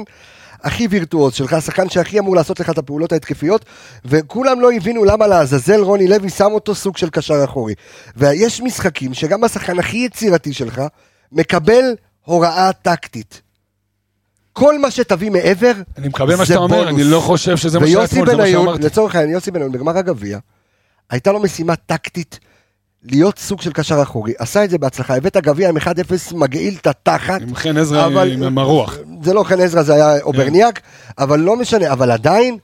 [0.63, 3.65] הכי וירטואוז שלך, השחקן שהכי אמור לעשות לך את הפעולות ההתקפיות,
[4.05, 7.73] וכולם לא הבינו למה לעזאזל רוני לוי שם אותו סוג של קשר אחורי.
[8.15, 10.81] ויש משחקים שגם השחקן הכי יצירתי שלך
[11.31, 11.83] מקבל
[12.25, 13.41] הוראה טקטית.
[14.53, 16.93] כל מה שתביא מעבר, אני מקבל מה זה שאתה אומר, בונוס.
[16.93, 18.83] אני לא חושב שזה מה שהיה אתמול, זה מה בניון, שאמרתי.
[18.83, 20.39] לצורך העניין, יוסי בניון בגמר הגביע,
[21.09, 22.39] הייתה לו משימה טקטית
[23.03, 24.33] להיות סוג של קשר אחורי.
[24.39, 25.81] עשה את זה בהצלחה, הבאת גביע עם 1-0
[26.35, 27.41] מגעיל את התחת.
[27.41, 28.97] עם חן עזרא אבל- עם הרוח.
[29.23, 30.79] זה לא חן עזרא, זה היה אוברניאק,
[31.19, 32.57] אבל לא משנה, אבל עדיין,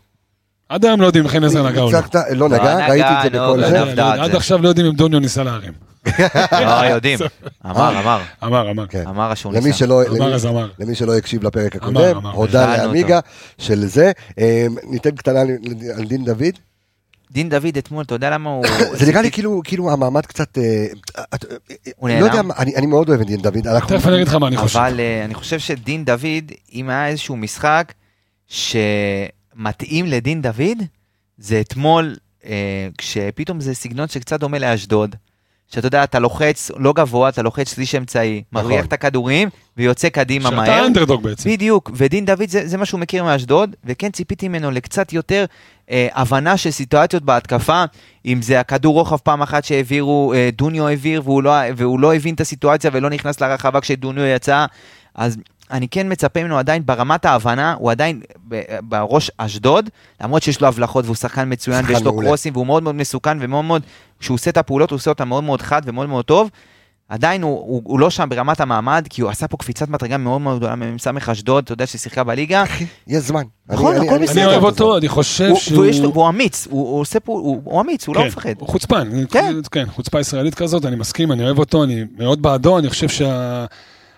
[0.70, 1.98] עד היום לא יודעים אם חן עזרא נגע או לא.
[1.98, 4.04] הצלחת- לא נגע, ראיתי את זה נו, בכל לא זה.
[4.24, 4.36] עד.
[4.36, 5.74] עכשיו לא יודעים אם דוניו ניסה להרים.
[6.52, 7.20] לא, יודעים.
[7.66, 8.22] אמר, אמר.
[8.44, 8.88] אמר, אמר.
[8.88, 9.04] כן.
[9.08, 9.86] אמר למי ניסה.
[9.86, 10.70] למי- אז אמר.
[10.80, 12.26] למי שלא הקשיב לפרק הקודם.
[12.26, 13.20] הודה לעמיגה
[13.58, 14.12] של זה.
[14.40, 15.40] אה, ניתן קטנה
[15.98, 16.44] על דין דוד.
[17.32, 18.66] דין דוד אתמול, אתה יודע למה הוא...
[19.00, 20.86] זה נראה לי כאילו, כאילו המעמד קצת, אה,
[21.36, 21.46] את-
[21.98, 22.26] הוא לא נעלם?
[22.28, 23.80] יודע, אני אני מאוד אוהב את דין דוד.
[23.88, 24.80] תכף אני אגיד לך מה אני חושב.
[24.80, 27.94] אבל אה, אני חושב שדין דוד, אם היה איזשהו משחק
[28.48, 30.78] שמתאים לדין דוד,
[31.38, 32.16] זה אתמול,
[32.46, 35.16] אה, כשפתאום זה סגנון שקצת דומה לאשדוד.
[35.74, 40.50] שאתה יודע, אתה לוחץ לא גבוה, אתה לוחץ שליש אמצעי, מרוויח את הכדורים ויוצא קדימה
[40.50, 40.66] מהר.
[40.66, 41.50] שאתה אנדרדוג בעצם.
[41.50, 45.46] בדיוק, ודין דוד זה, זה מה שהוא מכיר מאשדוד, וכן ציפיתי ממנו לקצת יותר
[45.92, 47.84] אה, הבנה של סיטואציות בהתקפה,
[48.26, 52.36] אם זה הכדור רוחב פעם אחת שהעבירו, אה, דוניו העביר והוא לא, והוא לא הבין
[52.36, 54.66] את הסיטואציה ולא נכנס לרחבה כשדוניו יצא,
[55.16, 55.38] אז
[55.72, 58.22] אני כן מצפה ממנו עדיין ברמת ההבנה, הוא עדיין
[58.82, 59.90] בראש אשדוד,
[60.22, 62.28] למרות שיש לו הבלחות והוא שחקן מצוין ויש לו מעולה.
[62.28, 63.82] קרוסים והוא מאוד מאוד מסוכן ומאוד מאוד,
[64.20, 66.50] כשהוא עושה את הפעולות הוא עושה אותן מאוד מאוד חד ומאוד מאוד טוב.
[67.10, 70.42] עדיין הוא, הוא, הוא לא שם ברמת המעמד, כי הוא עשה פה קפיצת מדרגה מאוד
[70.42, 72.64] מאוד גדולה ממ"ס אשדוד, אתה יודע ששיחקה בליגה.
[73.08, 73.44] יש זמן.
[73.70, 74.34] נכון, אני- הכל בסדר.
[74.34, 76.12] אני אוהב אני- אותו, אני חושב הוא, שהוא...
[76.14, 78.50] והוא אמיץ, הוא, הוא עושה פה, הוא, הוא אמיץ, הוא לא כן, מפחד.
[78.60, 79.56] הוא חוצפן, כן.
[79.72, 83.66] כן, חוצפה ישראלית כזאת, אני מסכים, אני אוהב אותו, אני מאוד בעדו, אני חושב שה...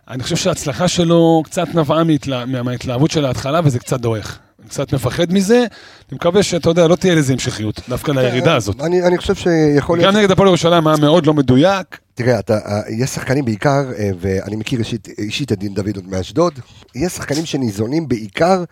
[0.10, 2.46] אני חושב שההצלחה שלו קצת נבעה מהתלה...
[2.46, 4.40] מה- מההתלהבות של ההתחלה וזה קצת דועך.
[4.62, 5.68] אני קצת מפחד מזה, אני
[6.16, 8.82] מקווה שאתה יודע, לא תהיה לזה המשכיות, דווקא לירידה הזאת.
[8.82, 10.14] אני אני חושב שיכול להיות...
[10.14, 14.10] גם נגד הפועל ירושלים היה מאוד לא מדויק, תראה, אתה, אה, יש שחקנים בעיקר, אה,
[14.20, 16.54] ואני מכיר אישית, אישית את דין דוד עוד מאשדוד,
[16.96, 18.64] יש שחקנים שניזונים בעיקר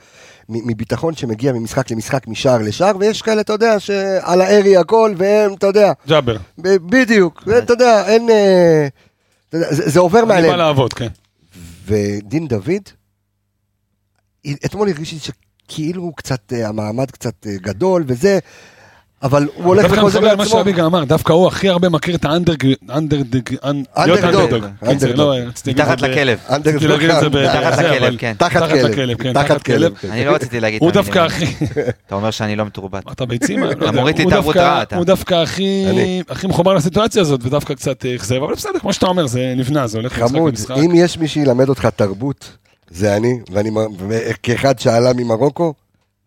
[0.50, 5.68] מביטחון שמגיע ממשחק למשחק, משער לשער, ויש כאלה, אתה יודע, שעל הארי הכל, והם, אתה
[5.68, 6.38] יודע, ג'אבר.
[6.58, 8.30] בדיוק, אתה יודע, אין...
[8.30, 8.88] אה,
[9.50, 10.56] אתה יודע, זה, זה עובר אני בא מעליהם.
[10.58, 11.08] לעבוד, כן.
[11.88, 12.90] ודין דוד,
[14.66, 18.40] אתמול הרגיש לי שכאילו קצת, אה, המעמד קצת אה, גדול וזה,
[19.24, 20.58] אבל הוא הולך דווקא וחוזר מחבר על מה לעצמו.
[20.60, 22.74] שאביגה אמר, דווקא הוא הכי הרבה מכיר את האנדרג...
[22.90, 23.42] אנדרדג...
[24.06, 24.66] להיות אנדרדוג.
[24.84, 25.00] אנדרדוג.
[25.00, 26.40] כן, לא- להגיד מתחת לכלב.
[26.50, 28.34] מתחת לכלב, כן.
[28.38, 29.94] תחת כלב, כן, תחת כלב.
[30.12, 31.20] אני לא רציתי להגיד הוא דווקא.
[31.20, 31.46] הכי...
[32.08, 33.12] אתה אומר שאני לא מתורבת.
[33.12, 33.64] אתה ביצים?
[33.64, 34.96] לא יודע, מוריד לי הוא את ערבות דווקא- רעה, אתה.
[34.96, 35.34] הוא דווקא
[36.30, 39.88] הכי מחובר לסיטואציה הזאת, ודווקא קצת אה, אכזב, אבל בסדר, כמו שאתה אומר, זה נבנה,
[39.88, 40.76] זה הולך משחק חמוד, למשחק.
[40.78, 42.52] אם יש מי שילמד אותך תרבות,
[42.90, 43.70] זה אני, ואני
[44.08, 45.74] וכאחד שעלה ממרוקו,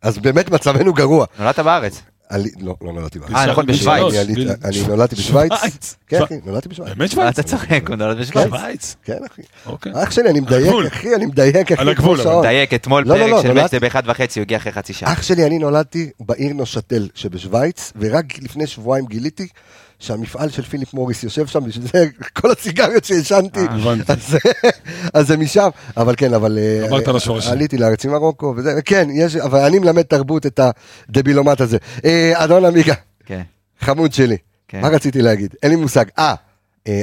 [0.02, 1.26] אז באמת מצבנו גרוע.
[1.38, 2.02] נולדת בארץ.
[2.30, 3.32] עלי- לא, לא נולדתי בארץ.
[3.34, 4.02] אה, נכון, בשוויץ.
[4.10, 5.52] אני עליתי- ב- אני נולדתי בשוויץ.
[5.58, 5.96] שוויץ.
[6.08, 6.92] כן, אחי, נולדתי בשוויץ.
[6.96, 7.38] באמת שווייץ?
[7.38, 8.44] אתה צוחק, הוא נולד בשוויץ.
[8.46, 8.96] שווייץ.
[9.04, 9.42] כן, אחי.
[9.66, 9.92] אוקיי.
[10.02, 10.74] אח שלי, אני מדייק.
[10.92, 11.82] אחי, אני מדייק, אחי.
[11.82, 12.22] על הגבול, כמו אבל.
[12.22, 12.42] שעון.
[12.42, 15.12] דייק, אתמול לא, לא, פרק לא, של מצדה באחד וחצי, הוא הגיע אחרי חצי שעה.
[15.12, 19.48] אח שלי, אני נולדתי בעיר נושטל שבשוויץ, ורק לפני שבועיים גיליתי
[20.00, 22.06] שהמפעל של פיליפ מוריס יושב שם, בשביל זה
[22.40, 23.94] כל הסיגריות שהשנתי, אה.
[24.08, 24.36] אז,
[25.14, 26.58] אז זה משם, אבל כן, אבל...
[26.58, 27.52] אה, עברת לשורשים.
[27.52, 30.60] עליתי לארץ ממרוקו, וזה, כן, יש, אבל אני מלמד תרבות את
[31.08, 31.78] הדבילומט הזה.
[32.04, 32.94] אה, אדון עמיגה,
[33.26, 33.42] כן,
[33.80, 34.36] חמוד שלי,
[34.68, 34.80] כן.
[34.80, 35.54] מה רציתי להגיד?
[35.62, 36.04] אין לי מושג.
[36.18, 36.34] אה,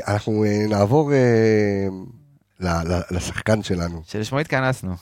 [0.08, 1.12] אנחנו נעבור
[3.12, 4.02] לשחקן שלנו.
[4.08, 4.96] שלשמו התכנסנו.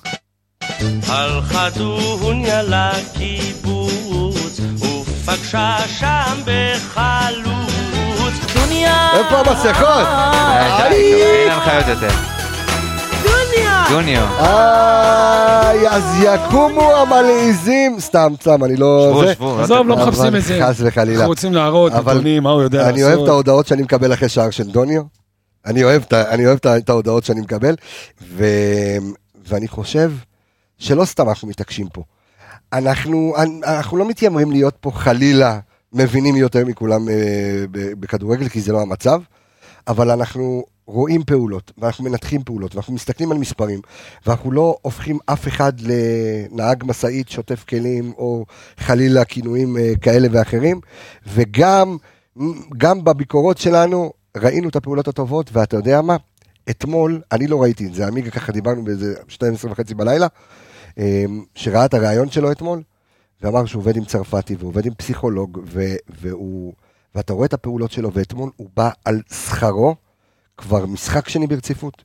[1.07, 7.64] הלכה דוניה לקיבוץ, ופגשה שם בחלוץ.
[8.55, 9.17] דוניה!
[9.17, 10.05] איפה המסכות?
[10.05, 12.35] אה, אין הנחיות יותר.
[13.89, 14.25] דוניו.
[14.39, 19.11] איי, אז יקומו המלעיזים, סתם, סתם, אני לא...
[19.13, 19.33] שבו.
[19.33, 19.59] שבו.
[19.61, 20.59] עזוב, לא מחפשים את זה.
[20.63, 21.17] חס וחלילה.
[21.17, 22.93] אנחנו רוצים להראות אבל נתונים, מה הוא יודע לעשות.
[22.93, 25.01] אני אוהב את ההודעות שאני מקבל אחרי שער של דוניו.
[25.65, 26.03] אני אוהב,
[26.77, 27.75] את ההודעות שאני מקבל.
[29.47, 30.11] ואני חושב
[30.77, 32.03] שלא סתם אנחנו מתעקשים פה.
[32.73, 33.33] אנחנו,
[33.65, 35.59] אנחנו לא מתיימרים להיות פה חלילה
[35.95, 39.21] מבינים יותר מכולם אה, בכדורגל, כי זה לא המצב,
[39.87, 43.79] אבל אנחנו רואים פעולות, ואנחנו מנתחים פעולות, ואנחנו מסתכלים על מספרים,
[44.25, 48.45] ואנחנו לא הופכים אף אחד לנהג משאית שוטף כלים, או
[48.77, 50.79] חלילה כינויים אה, כאלה ואחרים,
[51.27, 51.97] וגם
[52.77, 56.15] גם בביקורות שלנו ראינו את הפעולות הטובות, ואתה יודע מה?
[56.69, 60.27] אתמול, אני לא ראיתי את זה, עמיגה ככה דיברנו באיזה 12 וחצי בלילה,
[60.99, 61.25] אה,
[61.55, 62.81] שראה את הריאיון שלו אתמול,
[63.41, 66.73] ואמר שהוא עובד עם צרפתי, ועובד עם פסיכולוג, ו- והוא...
[67.15, 69.95] ואתה רואה את הפעולות שלו, ואתמול הוא בא על שכרו,
[70.57, 72.03] כבר משחק שני ברציפות,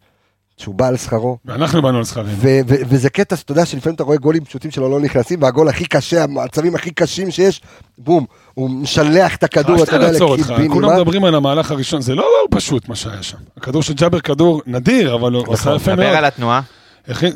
[0.57, 2.29] שהוא בא על שכרו, ואנחנו באנו על שכרנו.
[2.29, 5.69] ו- ו- וזה קטע, אתה יודע, שלפעמים אתה רואה גולים פשוטים שלו לא נכנסים, והגול
[5.69, 7.61] הכי קשה, המצבים הכי קשים שיש,
[7.99, 10.73] בום, הוא משלח את הכדור, אתה שנייה יודע, לקיבינימט.
[10.75, 13.39] כולם מדברים על המהלך הראשון, זה לא פשוט מה שהיה שם.
[13.57, 16.17] הכדור של ג'אבר כדור נדיר, אבל הוא עשה יפה דבר מאוד.
[16.17, 16.61] על התנועה,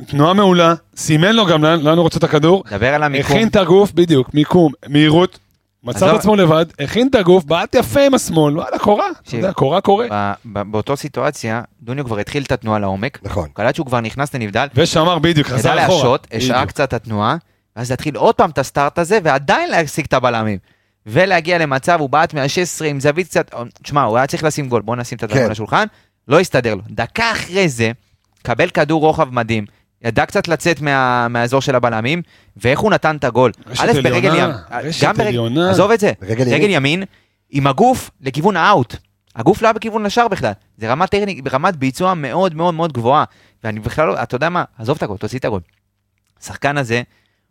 [0.06, 3.36] תנועה מעולה, סימן לו גם לאן לאן הוא רוצה את הכדור, דבר על המיקום.
[3.36, 5.38] הכין את הגוף, בדיוק, מיקום, מהירות,
[5.84, 6.14] מצא את.
[6.14, 9.36] עצמו לבד, הכין את הגוף, בעט יפה עם השמאל, וואלה, קורה, אתה.
[9.36, 10.32] יודע, קורה קורה.
[10.44, 13.48] באותו סיטואציה, דוניו כבר התחיל את התנועה לעומק, נכון.
[13.52, 15.96] קלט שהוא כבר נכנס לנבדל, ושמר בדיוק, ידע חזר אחורה.
[15.96, 16.66] להשעות, השעה.
[16.66, 17.36] קצת את התנועה,
[17.76, 20.58] ואז להתחיל עוד פעם את הסטארט הזה, ועדיין להשיג את הבלמים.
[21.06, 24.96] ולהגיע למצב, הוא בעט מה-16 עם זווית קצת, תשמע, הוא היה צריך לשים גול, בוא
[24.96, 25.46] נשים את הדברים כן.
[25.46, 25.84] על השולחן,
[26.28, 26.82] לא הסתדר לו.
[26.90, 27.92] דקה אחרי זה,
[28.47, 29.64] קבל כדור רוחב מדהים,
[30.03, 32.22] ידע קצת לצאת מה, מהאזור של הבלמים,
[32.57, 33.53] ואיך הוא נתן את הגול.
[33.66, 34.38] רשת א', ברגל עליונה,
[34.70, 35.70] ימין, רשת גם ברגל, עליונה.
[35.70, 36.70] עזוב את זה, רגל רגל ימין.
[36.70, 37.05] ימין,
[37.51, 38.97] עם הגוף לכיוון האאוט.
[39.36, 40.53] הגוף לא היה בכיוון לשער בכלל.
[40.78, 43.24] זה רמת טכניק, רמת ביצוע מאוד מאוד מאוד גבוהה.
[43.64, 45.61] ואני בכלל לא, אתה יודע מה, עזוב את הגול, תוציא את הגול.
[46.42, 47.03] השחקן הזה,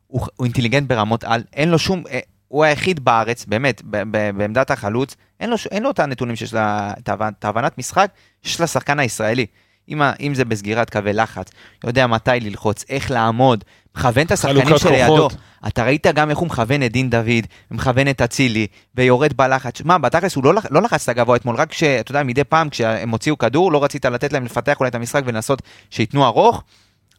[0.08, 4.38] הוא, הוא אינטליגנט ברמות על, אין לו שום, אה, הוא היחיד בארץ, באמת, ב, ב,
[4.38, 8.10] בעמדת החלוץ, אין לו, אין לו את הנתונים שיש לה, את ההבנ- את ההבנת משחק
[8.44, 9.46] שיש לשחקן הישראלי.
[9.90, 11.48] אם, ה- אם זה בסגירת קווי לחץ,
[11.84, 13.64] יודע מתי ללחוץ, איך לעמוד,
[13.98, 15.28] מכוון את השחקנים שלידו.
[15.68, 19.78] אתה ראית גם איך הוא מכוון את דין דוד, מכוון את אצילי, ויורד בלחץ.
[19.78, 23.10] שמע, בתכלס הוא לא, לא לחץ את הגבוה אתמול, רק שאתה יודע, מדי פעם כשהם
[23.10, 26.64] הוציאו כדור, לא רצית לתת להם לפתח אולי את המשחק ולנסות שייתנו ארוך,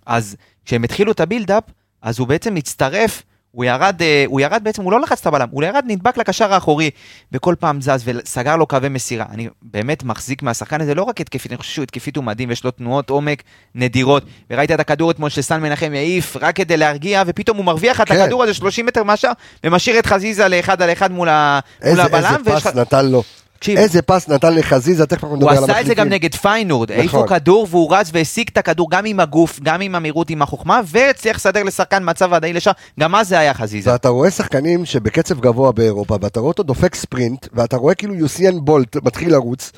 [0.07, 1.65] אז כשהם התחילו את הבילדאפ,
[2.03, 3.23] אז הוא בעצם הצטרף,
[3.55, 6.55] הוא ירד, אה, הוא ירד בעצם, הוא לא לחץ את הבלם, הוא ירד נדבק לקשר
[6.55, 6.91] האחורי,
[7.33, 9.25] וכל פעם זז וסגר לו קווי מסירה.
[9.31, 12.65] אני באמת מחזיק מהשחקן הזה, לא רק התקפית, אני חושב שהוא התקפית הוא מדהים, יש
[12.65, 13.43] לו תנועות עומק
[13.75, 14.23] נדירות.
[14.51, 18.21] וראית את הכדור אתמול שסן מנחם העיף רק כדי להרגיע, ופתאום הוא מרוויח את כן.
[18.21, 19.31] הכדור הזה 30 מטר מהשאר,
[19.65, 21.61] ומשאיר את חזיזה לאחד על אחד מול, ה...
[21.83, 22.25] מול איזה, הבלם.
[22.39, 23.23] איזה פס לך- נתן לו,
[23.65, 26.13] תקשיב, איזה פס נתן לחזיזה, תכף אנחנו הוא נדבר על עשה את זה גם המחליפים.
[26.13, 27.29] נגד פיינורד, העיפו נכון.
[27.29, 31.37] כדור והוא רץ והשיג את הכדור גם עם הגוף, גם עם המהירות, עם החוכמה, והצליח
[31.37, 33.93] לסדר לשחקן מצב ודאי לשם, גם אז זה היה חזיזה.
[33.93, 38.55] ואתה רואה שחקנים שבקצב גבוה באירופה, ואתה רואה אותו דופק ספרינט, ואתה רואה כאילו יוסיאן
[38.61, 39.73] בולט מתחיל לרוץ,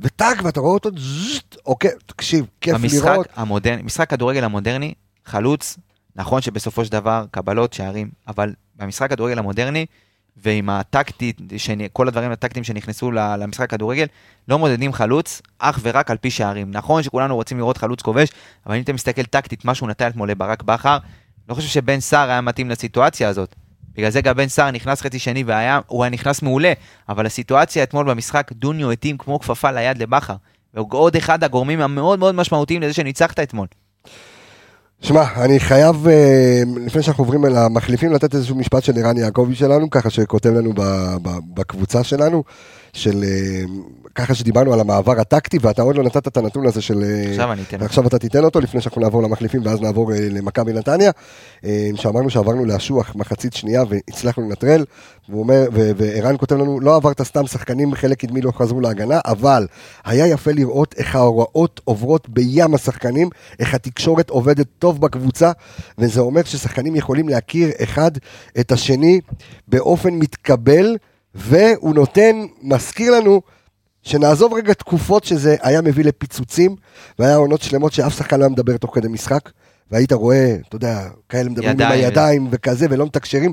[0.00, 3.26] וטאק, ואתה רואה אותו זזט, אוקיי, תקשיב, כיף במשחק לראות.
[3.36, 4.94] המודרני, משחק כדורגל המודרני,
[5.26, 5.76] חלוץ,
[6.16, 9.86] נכון שבסופו של דבר קבלות, שערים, אבל במשחק כדורגל המודרני,
[10.36, 11.40] ועם הטקטית,
[11.92, 14.06] כל הדברים הטקטיים שנכנסו למשחק כדורגל,
[14.48, 16.70] לא מודדים חלוץ אך ורק על פי שערים.
[16.70, 18.28] נכון שכולנו רוצים לראות חלוץ כובש,
[18.66, 20.98] אבל אם אתה מסתכל טקטית, מה שהוא נתן אתמול לברק בכר,
[21.48, 23.54] לא חושב שבן סער היה מתאים לסיטואציה הזאת.
[23.94, 26.72] בגלל זה גם בן סער נכנס חצי שני והיה, הוא היה נכנס מעולה,
[27.08, 30.34] אבל הסיטואציה אתמול במשחק, דוניו התאים כמו כפפה ליד לבכר.
[30.74, 33.66] והוא עוד אחד הגורמים המאוד מאוד משמעותיים לזה שניצחת אתמול.
[35.02, 39.54] שמע, אני חייב, אה, לפני שאנחנו עוברים אל המחליפים, לתת איזשהו משפט של ערן יעקבי
[39.54, 40.72] שלנו, ככה שכותב לנו
[41.54, 42.44] בקבוצה שלנו,
[42.92, 43.64] של אה,
[44.14, 47.02] ככה שדיברנו על המעבר הטקטי, ואתה עוד לא נתת את הנתון הזה של...
[47.02, 47.82] אה, עכשיו אני אתן.
[47.82, 51.10] עכשיו אתה תיתן אותו לפני שאנחנו נעבור למחליפים ואז נעבור אה, למכבי נתניה.
[51.94, 54.84] שאמרנו שעברנו לאשוח מחצית שנייה והצלחנו לנטרל,
[55.96, 59.66] וערן כותב לנו, לא עברת סתם שחקנים, חלק קדמי לא חזרו להגנה, אבל
[60.04, 63.28] היה יפה לראות איך ההוראות עוברות בים השחקנים,
[63.58, 65.52] איך התקשורת עובדת טוב בקבוצה,
[65.98, 68.10] וזה אומר ששחקנים יכולים להכיר אחד
[68.60, 69.20] את השני
[69.68, 70.96] באופן מתקבל,
[71.34, 73.40] והוא נותן, מזכיר לנו,
[74.02, 76.76] שנעזוב רגע תקופות שזה היה מביא לפיצוצים,
[77.18, 79.50] והיה עונות שלמות שאף שחקן לא היה מדבר תוך כדי משחק,
[79.90, 81.92] והיית רואה, אתה יודע, כאלה מדברים ידיים.
[81.92, 83.52] עם הידיים וכזה, ולא מתקשרים,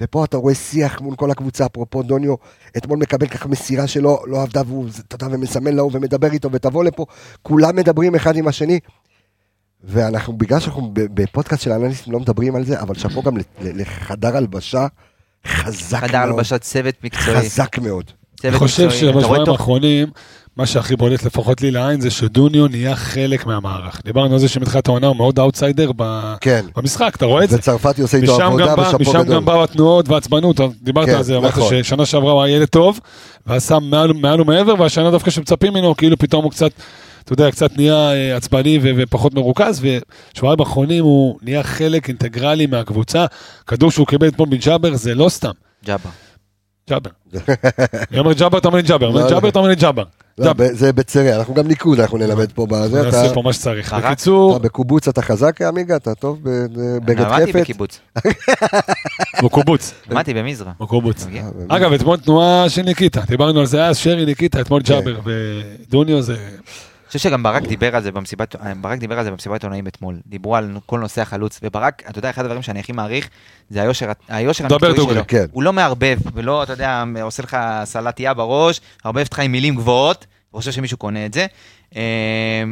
[0.00, 2.34] ופה אתה רואה שיח מול כל הקבוצה, אפרופו דוניו,
[2.76, 6.84] אתמול מקבל ככה מסירה שלא לא עבדה, והוא, אתה יודע, ומסמן להוא ומדבר איתו, ותבוא
[6.84, 7.06] לפה,
[7.42, 8.80] כולם מדברים אחד עם השני.
[9.84, 14.86] ואנחנו, בגלל שאנחנו בפודקאסט של האנליסטים לא מדברים על זה, אבל שאפו גם לחדר הלבשה
[15.48, 16.28] חדר חזק מאוד.
[16.28, 17.36] הלבשת צוות מקצועי.
[17.36, 18.04] חזק מאוד.
[18.44, 20.08] אני חושב שבשבועיים תוך- האחרונים,
[20.56, 24.00] מה שהכי בולט לפחות לי לעין זה שדוניו נהיה חלק מהמערך.
[24.04, 26.64] דיברנו על זה שמתחילת העונה הוא מאוד אאוטסיידר ב- כן.
[26.76, 27.56] במשחק, אתה רואה את זה.
[27.56, 29.34] וצרפתי עושה איתו משם עבודה ושאפו משם גדול.
[29.34, 31.82] גם באו התנועות והעצבנות, דיברת כן, על זה, אמרת נכון.
[31.82, 33.00] ששנה שעברה הוא היה ילד טוב,
[33.46, 36.70] ועשה מעל, מעל ומעבר, והשנה דווקא שמצפים ממנו, כאילו פתאום הוא קצת,
[37.24, 39.82] אתה יודע, קצת נהיה אה, עצבני ו- ופחות מרוכז,
[40.34, 43.26] ושבועיים האחרונים הוא נהיה חלק אינטגרלי מהקבוצה.
[43.66, 45.50] כדור שהוא קיבל אתמול מג'אבר זה לא סתם,
[45.86, 46.10] ג'אבר.
[46.90, 47.10] ג'אבר.
[48.10, 49.30] אני אומר ג'אבר, אתה אומר לי ג'אבר, לא, לא.
[49.30, 50.02] ג'אבר, אתה אומר לי ג'אבר.
[50.38, 53.00] לא, זה בצרי, אנחנו גם ניקוד, אנחנו נלמד פה בזה.
[53.08, 53.94] אתה- נעשה פה מה שצריך.
[53.94, 55.96] בקיצור, אתה בקובוץ אתה חזק, עמיגה?
[55.96, 56.66] אתה טוב ב-
[57.04, 57.60] בגד למדתי חפץ?
[57.60, 57.98] בקיבוץ,
[59.44, 59.94] בקובוץ.
[60.10, 60.72] למדתי במזרע.
[60.80, 61.26] בקובוץ.
[61.26, 61.44] מגיע.
[61.68, 64.94] אגב, אתמול תנועה של ניקיטה, דיברנו על זה אז, שרי ניקיטה, אתמול כן.
[64.94, 66.36] ג'אבר ודוניו זה...
[67.18, 70.20] חושב שגם ברק דיבר על זה במסיבת, ברק דיבר על זה במסיבת עיתונאים אתמול.
[70.26, 73.28] דיברו על כל נושא החלוץ, וברק, אתה יודע, אחד הדברים שאני הכי מעריך,
[73.70, 75.24] זה היושר, היושר המקצועי דוגרי, שלו.
[75.28, 75.44] כן.
[75.52, 80.26] הוא לא מערבב, ולא, אתה יודע, עושה לך סלטיה בראש, מערבב אותך עם מילים גבוהות,
[80.54, 81.46] וחושב שמישהו קונה את זה.
[81.94, 82.00] אמ,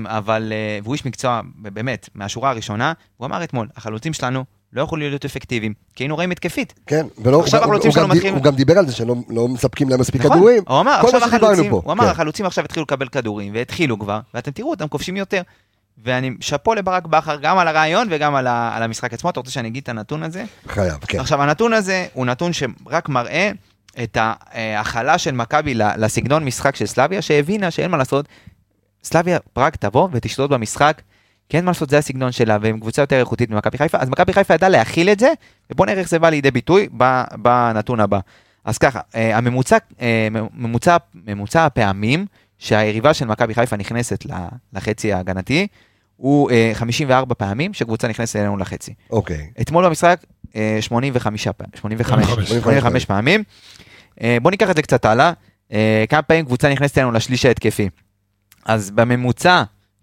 [0.06, 5.08] אבל, אה, והוא איש מקצוע, באמת, מהשורה הראשונה, הוא אמר אתמול, החלוצים שלנו לא יכולים
[5.08, 6.74] להיות אפקטיביים, כי היינו רואים התקפית.
[6.86, 9.48] כן, ולא, עכשיו הוא- החלוצים הוא שלנו מתחילים- הוא גם דיבר על זה שלא לא
[9.48, 10.62] מספקים להם מספיק נכון, כדורים.
[10.68, 11.80] הוא אמר, עכשיו החלוצים, פה.
[11.84, 12.10] הוא אמר, כן.
[12.10, 15.42] החלוצים עכשיו התחילו לקבל כדורים, והתחילו כבר, ואתם תראו אותם כובשים יותר.
[16.04, 19.30] ואני שאפו לברק בכר גם על הרעיון וגם על, ה, על המשחק עצמו.
[19.30, 20.44] אתה רוצה שאני אגיד את הנתון הזה?
[20.68, 21.20] חייב, כן.
[21.20, 23.50] עכשיו, הנתון הזה הוא נתון שרק מראה
[24.02, 28.26] את ההכלה של מכבי לסגנון משחק של סלאביה, שהבינה שאין מה לעשות.
[29.04, 31.02] סלאביה פראג תבוא ותשלוט במשחק,
[31.48, 34.32] כי אין מה לעשות, זה הסגנון שלה, והם קבוצה יותר איכותית ממכבי חיפה, אז מכבי
[34.32, 35.32] חיפה ידעה להכיל את זה,
[35.72, 38.18] ובואו נראה איך זה בא לידי ביטוי ב- בנתון הבא.
[38.64, 42.26] אז ככה, אה, הממוצע, אה, ממוצע, ממוצע הפעמים
[42.58, 44.32] שהיריבה של מכבי חיפה נכנסת ל-
[44.72, 45.66] לחצי ההגנתי,
[46.16, 48.94] הוא אה, 84 פעמים שקבוצה נכנסת אלינו לחצי.
[49.10, 49.50] אוקיי.
[49.60, 50.18] אתמול במשחק,
[50.56, 52.48] אה, 85 פעמים, 85, 85.
[52.62, 53.42] 85 פעמים.
[54.22, 55.32] אה, בוא ניקח את זה קצת הלאה.
[55.72, 57.88] אה, כמה פעמים קבוצה נכנסת אלינו לשליש ההתקפי.
[58.64, 59.62] אז בממוצע,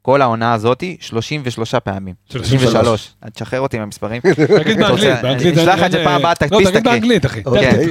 [0.10, 2.14] כל העונה הזאתי, 33 פעמים.
[2.32, 3.14] 33.
[3.34, 4.22] תשחרר אותי עם המספרים.
[4.22, 5.54] תגיד באנגלית, באנגלית.
[5.58, 6.82] אני אשלח את זה אין- פעם הבאה, לא, תדפיס, תגיד תקריא.
[6.94, 7.42] באנגלית, אחי.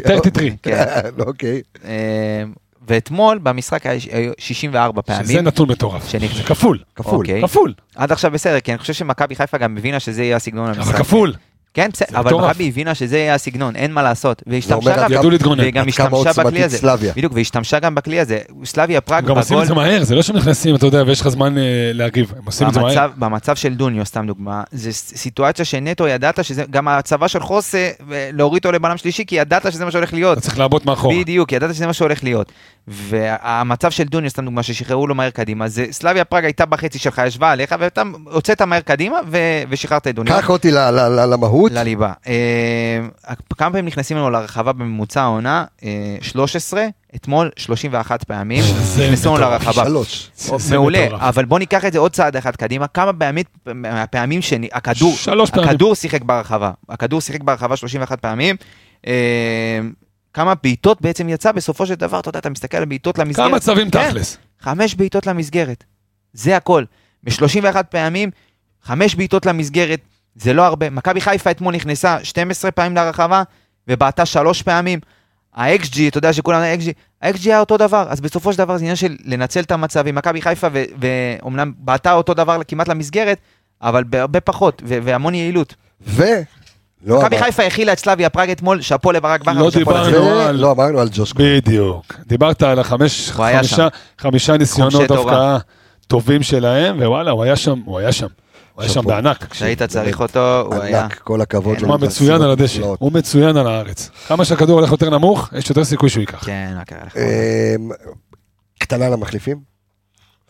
[0.05, 0.57] תכף תטרי.
[0.63, 0.85] כן.
[1.27, 1.61] אוקיי.
[1.85, 2.43] אה,
[2.89, 5.39] ואתמול במשחק היה היו 64 שזה פעמים.
[5.39, 6.15] נתון מטורף.
[6.47, 6.79] כפול.
[6.97, 7.15] כפול.
[7.27, 7.43] אוקיי.
[7.43, 7.73] כפול.
[7.97, 10.97] עד עכשיו בסדר, כי אני חושב שמכבי חיפה גם הבינה שזה יהיה הסגנון אבל המשחק.
[10.97, 11.33] כפול.
[11.75, 12.35] כן, בסדר, אבל.
[12.35, 14.43] מכבי הבינה שזה יהיה הסגנון, אין מה לעשות.
[14.47, 15.65] והשתמשה גם, ידעו להתגונן.
[15.65, 16.79] עד כמה השתמשה בכלי הזה.
[16.79, 17.13] סלאביה.
[17.17, 18.39] בדיוק, והשתמשה גם בכלי הזה.
[18.65, 21.03] סלאביה פראג הם גם עושים בגול, את זה מהר, זה לא שהם נכנסים, אתה יודע,
[21.07, 21.63] ויש לך זמן אה,
[21.95, 22.33] להגיב.
[22.37, 23.09] הם עושים את זה מהר.
[23.17, 27.79] במצב, של דוניו, סתם דוגמה, זה ס- סיטואציה שנטו ידעת שזה, גם הצבא של חוסה,
[28.13, 30.39] אה, להוריד אותו לבלם שלישי, כי ידעת שזה מה שהולך להיות.
[30.39, 31.15] אתה צריך לעבוד מאחורה.
[31.21, 32.53] בדיוק, ידעת שזה מה שהולך להיות.
[32.89, 37.23] והמצב של דוניו, סתם דוגמה, ששחררו לו מהר קדימה, זה סלאביה פראג הייתה בחצי שלך,
[37.27, 39.39] ישבה עליך, ואתה הוצאת מהר קדימה ו-
[39.71, 40.37] ושחררת את דוניו.
[40.37, 41.33] קח אותי ל- ל- ל-
[41.67, 41.73] למהות.
[41.73, 42.13] לליבה.
[42.27, 45.65] אה, כמה פעמים נכנסים לנו לרחבה בממוצע העונה?
[45.85, 48.65] אה, 13, אתמול 31 פעמים
[48.99, 49.51] נכנסו לנו.
[49.51, 49.85] לרחבה.
[49.85, 50.31] שלוש.
[50.37, 51.23] זה מעולה, מטורף.
[51.23, 55.69] אבל בוא ניקח את זה עוד צעד אחד קדימה, כמה באמת מהפעמים שהכדור, שלוש פעמים.
[55.69, 58.57] הכדור שיחק ברחבה, הכדור שיחק ברחבה 31 פעמים,
[59.07, 59.81] אה,
[60.35, 63.57] כמה בעיטות בעצם יצא בסופו של דבר, אתה יודע, אתה מסתכל על בעיטות למסגרת, כמה
[63.57, 64.39] מצבים כן, תכלס.
[64.61, 65.85] חמש בעיטות למסגרת,
[66.33, 66.85] זה הכל,
[67.25, 68.31] ב-31 פעמים,
[68.83, 70.01] חמש בעיטות למסגרת,
[70.41, 73.43] זה לא הרבה, מכבי חיפה אתמול נכנסה 12 פעמים לרחבה,
[73.89, 74.99] ובעטה שלוש פעמים,
[75.55, 76.91] ה-XG, אתה יודע שכולם, ה-XG,
[77.23, 80.15] ה-XG היה אותו דבר, אז בסופו של דבר זה עניין של לנצל את המצבים.
[80.15, 83.39] מכבי חיפה, ו- ואומנם בעטה אותו דבר כמעט למסגרת,
[83.83, 85.75] אבל בהרבה פחות, ו- והמון יעילות.
[86.07, 86.23] ו...
[87.07, 89.53] לא מכבי חיפה הכילה את סלאביה פראג אתמול, שאפו לברק בכר.
[89.53, 91.43] לא דיברנו על- לא אמרנו על ג'וש קול.
[91.57, 92.15] בדיוק.
[92.27, 95.11] דיברת על החמש, חמישה, חמישה ניסיונות.
[95.11, 95.59] הבקעה
[96.07, 98.27] טובים שלהם, ווואלה, הוא היה שם, הוא היה שם.
[98.79, 99.05] הוא היה שם.
[99.05, 99.47] בענק.
[99.51, 101.03] כשהיית צריך אותו, הוא היה...
[101.03, 101.77] ענק, כל הכבוד.
[101.77, 101.83] כן.
[101.83, 102.83] תשמע, מצוין על הדשא.
[102.99, 104.11] הוא מצוין על הארץ.
[104.29, 106.45] כמה שהכדור הולך יותר נמוך, יש יותר סיכוי שהוא ייקח.
[106.47, 107.17] כן, מה קרה לך?
[107.17, 107.91] אמ,
[108.79, 109.61] קטנה למחליפים.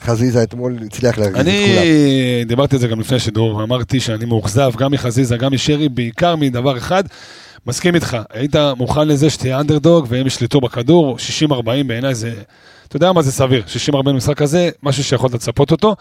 [0.00, 1.78] חזיזה אתמול הצליח להרגיז את כולם.
[1.78, 6.36] אני דיברתי על זה גם לפני השידור, ואמרתי שאני מאוכזב גם מחזיזה, גם משרי, בעיקר
[6.36, 7.04] מדבר אחד.
[7.66, 11.16] מסכים איתך, היית מוכן לזה שתהיה אנדרדוג והם ישלטו בכדור,
[11.50, 12.32] 60-40 בעיניי זה,
[12.88, 13.62] אתה יודע מה זה סביר,
[13.92, 15.96] 60-40 במשחק הזה, משהו שיכולת לצפות אותו,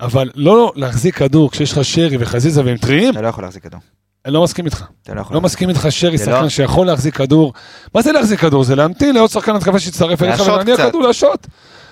[0.00, 3.76] אבל לא להחזיק כדור כשיש לך שרי וחזיזה והם טריים, אתה לא יכול להחזיק אותו.
[4.24, 4.84] אני לא מסכים איתך.
[5.02, 5.34] אתה לא יכול.
[5.36, 7.52] לא מסכים איתך שרי זה שחקן לא- שיכול להחזיק כדור.
[7.94, 8.64] מה זה להחזיק כדור?
[8.64, 10.76] זה להמתין לעוד שחקן התקפה שיצטרף אליך ולהניע.
[10.76, 11.46] כדור להשעות.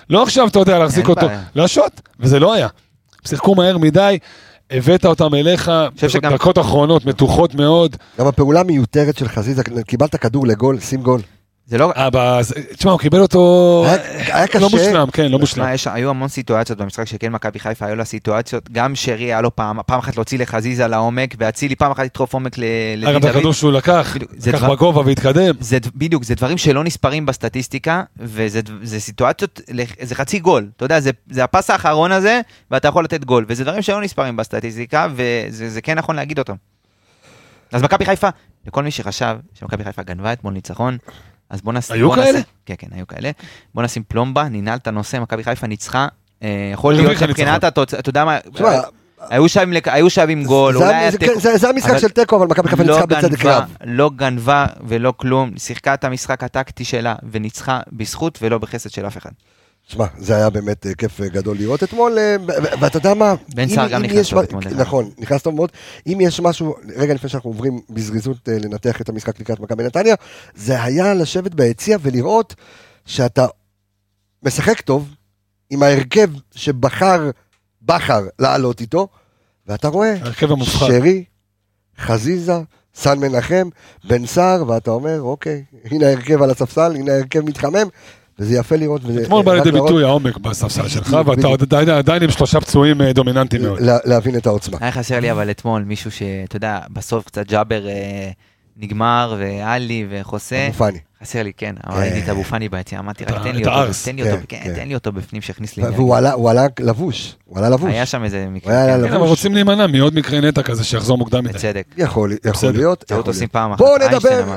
[0.09, 1.27] לא עכשיו אתה יודע להחזיק אותו.
[1.55, 2.67] להשעות, וזה לא היה.
[3.27, 4.17] שיחקו מהר מדי,
[4.71, 5.71] הבאת אותם אליך,
[6.31, 7.95] דקות אחרונות מתוחות מאוד.
[8.19, 11.21] גם הפעולה המיותרת של חזיזה, קיבלת כדור לגול, שים גול.
[11.67, 11.91] זה לא...
[11.95, 14.59] אבא, זה- תשמע, הוא קיבל אותו היה- היה קשה.
[14.59, 15.65] לא מושלם, כן, לא מושלם.
[15.73, 19.55] יש- היו המון סיטואציות במשחק שכן מכבי חיפה, היו לה סיטואציות, גם שרי היה לו
[19.55, 22.63] פעם, פעם אחת להוציא לחזיזה לעומק, ואצילי פעם אחת לדחוף עומק ל-
[22.97, 23.35] לדין אגב, דוד.
[23.35, 24.15] הכדור שהוא לקח,
[24.47, 25.55] לקח דבר- בגובה והתקדם.
[25.59, 29.61] זה בדיוק, זה דברים שלא נספרים בסטטיסטיקה, וזה זה סיטואציות,
[30.01, 32.41] זה חצי גול, אתה יודע, זה, זה הפס האחרון הזה,
[32.71, 36.55] ואתה יכול לתת גול, וזה דברים שלא נספרים בסטטיסטיקה, וזה זה כן נכון להגיד אותם.
[37.73, 38.29] אז מכבי חיפה,
[38.67, 40.97] לכל מי שחשב שמכבי חיפה גנבה אתמול ניצחון,
[41.49, 41.95] אז בוא נשים...
[41.95, 42.31] היו בוא כאלה?
[42.31, 43.31] נשים, כן, כן, היו כאלה.
[43.75, 46.07] בוא נשים פלומבה, ננעל את הנושא, מכבי חיפה ניצחה.
[46.43, 47.67] אה, יכול להיות מבחינת ניצחון.
[47.67, 48.69] התוצאה, אתה יודע מה, תשמע,
[49.29, 51.39] היו לק- היו שווים גול, זה- אולי היה זה- תיקו.
[51.39, 53.63] זה- זה המשחק אבל- של תיקו, אבל מכבי חיפה לא ניצחה בצדק רב.
[53.85, 59.17] לא גנבה ולא כלום, שיחקה את המשחק הטקטי שלה וניצחה בזכות ולא בחסד של אף
[59.17, 59.31] אחד.
[59.87, 62.35] שמע, זה היה באמת אה, כיף אה, גדול לראות אתמול, אה,
[62.81, 63.35] ואתה יודע מה?
[63.55, 65.71] בן אם- סער גם נכנס יש טוב אתמול, נכון, נכנס טוב מאוד.
[66.07, 70.15] אם יש משהו, רגע לפני שאנחנו עוברים בזריזות לנתח את המשחק לקראת מכבי נתניה,
[70.55, 72.55] זה היה לשבת ביציע ולראות
[73.05, 73.45] שאתה
[74.43, 75.09] משחק טוב
[75.69, 77.29] עם ההרכב שבחר,
[77.85, 79.07] בחר לעלות איתו,
[79.67, 80.87] ואתה רואה ההרכב המובחר.
[80.87, 81.23] שרי,
[81.99, 82.53] חזיזה,
[82.95, 83.69] סן מנחם,
[84.07, 87.87] בן סער, ואתה אומר, אוקיי, הנה ההרכב על הספסל, הנה ההרכב מתחמם,
[88.39, 89.01] וזה יפה לראות.
[89.23, 93.79] אתמול בא לידי ביטוי העומק בספסל שלך, ואתה עדיין- עם שלושה פצועים אה, דומיננטיים מאוד.
[93.81, 94.77] לה- להבין את העוצמה.
[94.81, 98.29] היה חסר לי אבל אתמול מישהו שאתה יודע, בסוף קצת ג'אבר אה,
[98.77, 100.65] נגמר, ועלי וחוסה.
[100.67, 100.97] אבו פאני.
[101.23, 104.05] חסר לי, כן, אבל ראיתי את אבו פאני ביציאה, אמרתי רק תן לי אותו, הארס.
[104.05, 104.73] תן לי כן, אותו, כן, כן.
[104.75, 105.83] תן לי אותו בפנים שיכניס לי.
[105.83, 106.33] והוא עלה,
[106.79, 107.91] לבוש, הוא עלה לבוש.
[107.91, 108.73] היה שם איזה מקרה,
[109.07, 111.53] כן, אבל רוצים להימנע מעוד מקרה נטע כזה שיחזור מוקדם מדי.
[111.53, 111.85] בצדק.
[111.97, 112.29] יכול.
[112.29, 112.99] להיות.
[113.03, 113.51] טעות יכול עושים להיות.
[113.51, 113.81] פעם אחת.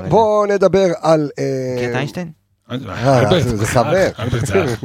[0.09, 1.31] בואו נדבר, על...
[1.39, 1.45] אה,
[1.91, 2.39] את איינשטיין?
[2.71, 4.09] אה, זה חבר.
[4.18, 4.85] אלברט זה אח.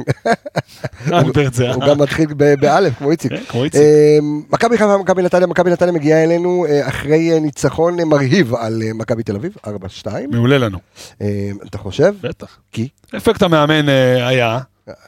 [1.12, 1.58] אלברט.
[1.74, 2.26] הוא גם מתחיל
[2.60, 3.32] באלף, כמו איציק.
[3.32, 3.80] כן, כמו איציק.
[3.80, 4.18] אה,
[4.50, 9.22] מכבי חיפה, מכבי נתניה, מכבי נתניה מגיעה אלינו אה, אחרי אה, ניצחון מרהיב על מכבי
[9.22, 9.68] תל אביב, 4-2.
[10.30, 10.78] מעולה לנו,
[11.22, 12.14] אה, אתה חושב?
[12.20, 12.58] בטח.
[12.72, 12.88] כי?
[13.16, 13.88] אפקט המאמן
[14.20, 14.58] היה,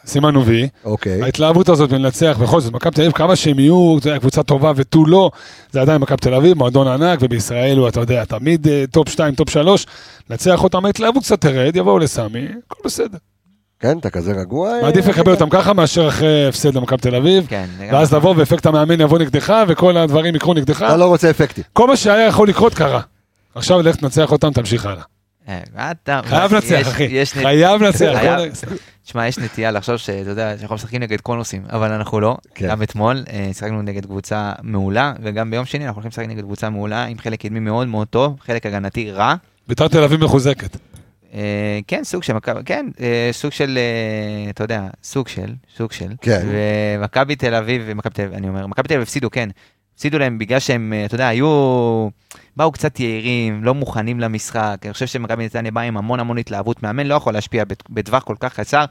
[0.06, 0.68] סימנו וי.
[0.84, 1.22] אוקיי.
[1.22, 5.06] ההתלהבות הזאת בלנצח, בכל זאת, מכבי תל אביב, כמה שהם יהיו, יודע, קבוצה טובה ותו
[5.06, 5.30] לא,
[5.72, 9.34] זה עדיין מכבי תל אביב, מועדון ענק, ובישראל הוא, אתה יודע, תמיד אה, טופ 2,
[9.34, 9.86] טופ 3,
[10.30, 13.18] לנצח אותם, ההתלהבות קצת תרד, יבואו לסמי, הכל בסדר.
[13.80, 14.72] כן, אתה כזה רגוע.
[14.72, 17.66] אה, מעדיף לקבל אותם ככה מאשר אחרי הפסד למכבי תל אביב, כן.
[17.78, 21.64] זה ואז לבוא ואפקט המאמן יבוא נגדך, וכל הדברים יקרו נגדך, אתה לא רוצה אפקטים.
[21.72, 23.00] כל מה שהיה יכול לקרות קרה.
[23.54, 25.02] עכשיו לך תנצח אותם, תמשיך הלאה.
[25.48, 25.60] אה,
[26.22, 28.18] חייב לנצח, אחי.
[28.18, 28.68] חייב לנצח.
[29.04, 32.36] תשמע, יש נטייה לחשוב שאתה יודע, שאנחנו משחקים נגד כל נושאים, אבל אנחנו לא.
[32.54, 32.68] כן.
[32.68, 36.70] גם אתמול אה, שיחקנו נגד קבוצה מעולה, וגם ביום שני אנחנו הולכים לשחק נגד קבוצה
[36.70, 39.34] מעולה, עם חלק קדמי מאוד מאוד טוב, חלק הגנתי רע.
[39.68, 40.76] ביתר תל אביב מחוזקת.
[41.34, 42.86] אה, כן, סוג של מכבי, כן,
[43.32, 43.78] סוג של,
[44.50, 46.08] אתה יודע, סוג של, סוג של.
[46.20, 46.46] כן.
[46.98, 49.48] ומכבי תל אביב, ומכבי תל אביב, אני אומר, מכבי תל אביב הפסידו, כן.
[49.98, 52.08] הפסידו להם בגלל שהם, אה, אתה יודע, היו,
[52.56, 54.76] באו קצת יהירים, לא מוכנים למשחק.
[54.84, 56.82] אני חושב שמכבי נתניה באה עם המון המון התלהבות.
[56.82, 58.84] מאמן לא יכול להשפיע בטווח כל כך קצר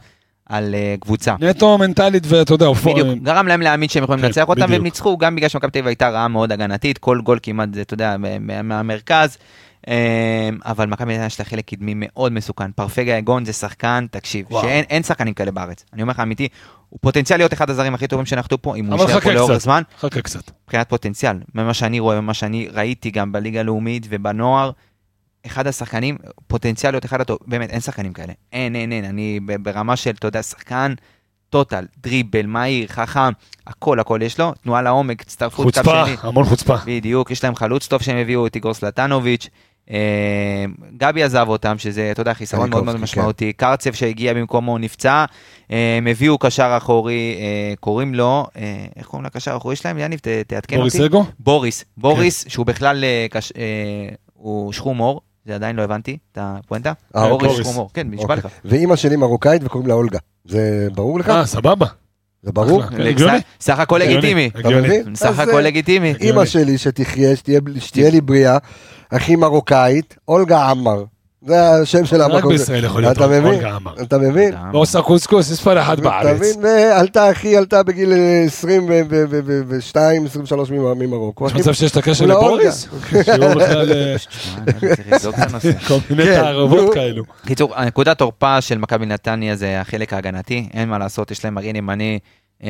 [0.45, 1.35] על אה, קבוצה.
[1.39, 4.65] נטו מנטלית ואתה יודע, אופו- בדיוק, גרם להם להאמין שהם יכולים כן, לנצח אותם.
[4.69, 7.93] והם ניצחו, גם בגלל שמכבי תל אביב הייתה רעה מאוד הגנתית, כל גול כמעט, אתה
[7.93, 9.37] יודע, מה- מהמרכז.
[9.87, 9.93] אמ,
[10.65, 12.71] אבל מכבי נתניה יש לה חלק קדמי מאוד מסוכן.
[12.71, 14.45] פרפגה יגון זה שחקן, תקשיב.
[14.61, 15.85] שאין אין שחקנים כאלה בארץ.
[15.93, 16.47] אני אומר לך אמיתי,
[16.89, 19.57] הוא פוטנציאל להיות אחד הזרים הכי טובים שנחתו פה, אם הוא יישאר פה לאורך.
[19.57, 20.51] זמן, חכה קצת.
[20.63, 24.71] מבחינת פוטנציאל, ממה שאני רואה, ממה שאני ראיתי גם בליגה הלאומית ובנוער,
[25.45, 26.17] אחד השחקנים,
[26.47, 28.33] פוטנציאל להיות אחד הטוב, באמת, אין שחקנים כאלה.
[28.53, 30.93] אין, אין, אין, אני ברמה של, אתה יודע, שחקן,
[31.49, 33.31] טוטל, דריבל, מהיר, חכם,
[33.67, 36.03] הכל, הכל יש לו, תנועה לעומק, הצטרפות, חוצפה.
[36.21, 36.75] המון חוצפה.
[36.85, 39.49] בדיוק, יש להם חלוץ טוב שהם הביאו, את איגור סלטנוביץ'.
[39.91, 40.65] אה,
[40.97, 43.53] גבי עזב אותם, שזה, אתה יודע, חיסרון מאוד מאוד קניקובסקי, משמעותי.
[43.53, 45.25] קרצב שהגיע במקומו נפצע.
[45.69, 49.97] הם הביאו קשר אחורי, אה, קוראים לו, אה, איך קוראים לקשר האחורי שלהם?
[49.99, 50.97] יניב, תעדכן אותי.
[50.97, 51.25] בוריס אגו?
[51.39, 52.49] בוריס, בוריס, כן.
[52.49, 53.51] שהוא בכלל, אה, קש-
[54.33, 56.93] הוא שחום עור, זה עדיין לא הבנתי, את הפואנטה.
[57.15, 57.57] אה, בוריס.
[57.57, 58.38] שחום עור, כן, נשבע אוקיי.
[58.38, 58.47] לך.
[58.65, 60.19] ואימא שלי מרוקאית וקוראים לה אולגה.
[60.45, 61.29] זה ברור לך?
[61.29, 61.85] אה, סבבה.
[62.43, 62.83] זה ברור?
[62.83, 63.38] כן.
[63.59, 64.47] סך הכל לגיטימי.
[64.47, 64.88] אתה הגיוני.
[64.88, 65.15] מבין?
[65.15, 66.13] סך הכל לגיטימי.
[66.21, 67.29] אימא שלי שתחיה,
[67.79, 68.57] שתהיה לי בריאה,
[69.11, 71.03] אחי מרוקאית, אולגה עמר.
[71.41, 72.51] זה השם של רק המקום.
[72.51, 73.45] בישראל יכול להיות אתה מבין?
[73.45, 73.93] אולגה עמר.
[74.01, 74.53] אתה מבין?
[74.73, 76.35] לא עושה קוסקוס, יש פעם אחת אתה בארץ.
[76.37, 76.55] מבין?
[76.63, 78.13] ועלתה, אחי, עלתה בגיל
[78.45, 81.47] 22, 23 ממרוקו.
[81.47, 82.25] יש מצב שיש את הקשר.
[82.25, 82.87] לבוריס?
[83.11, 84.15] שהוא בכלל אה,
[85.29, 85.71] את הנושא.
[85.87, 86.91] כל מיני כן, תערבות נו.
[86.93, 87.23] כאלו.
[87.45, 91.75] קיצור, נקודת תורפה של מכבי נתניה זה החלק ההגנתי, אין מה לעשות, יש להם מגן
[91.75, 92.19] ימני,
[92.63, 92.69] אה,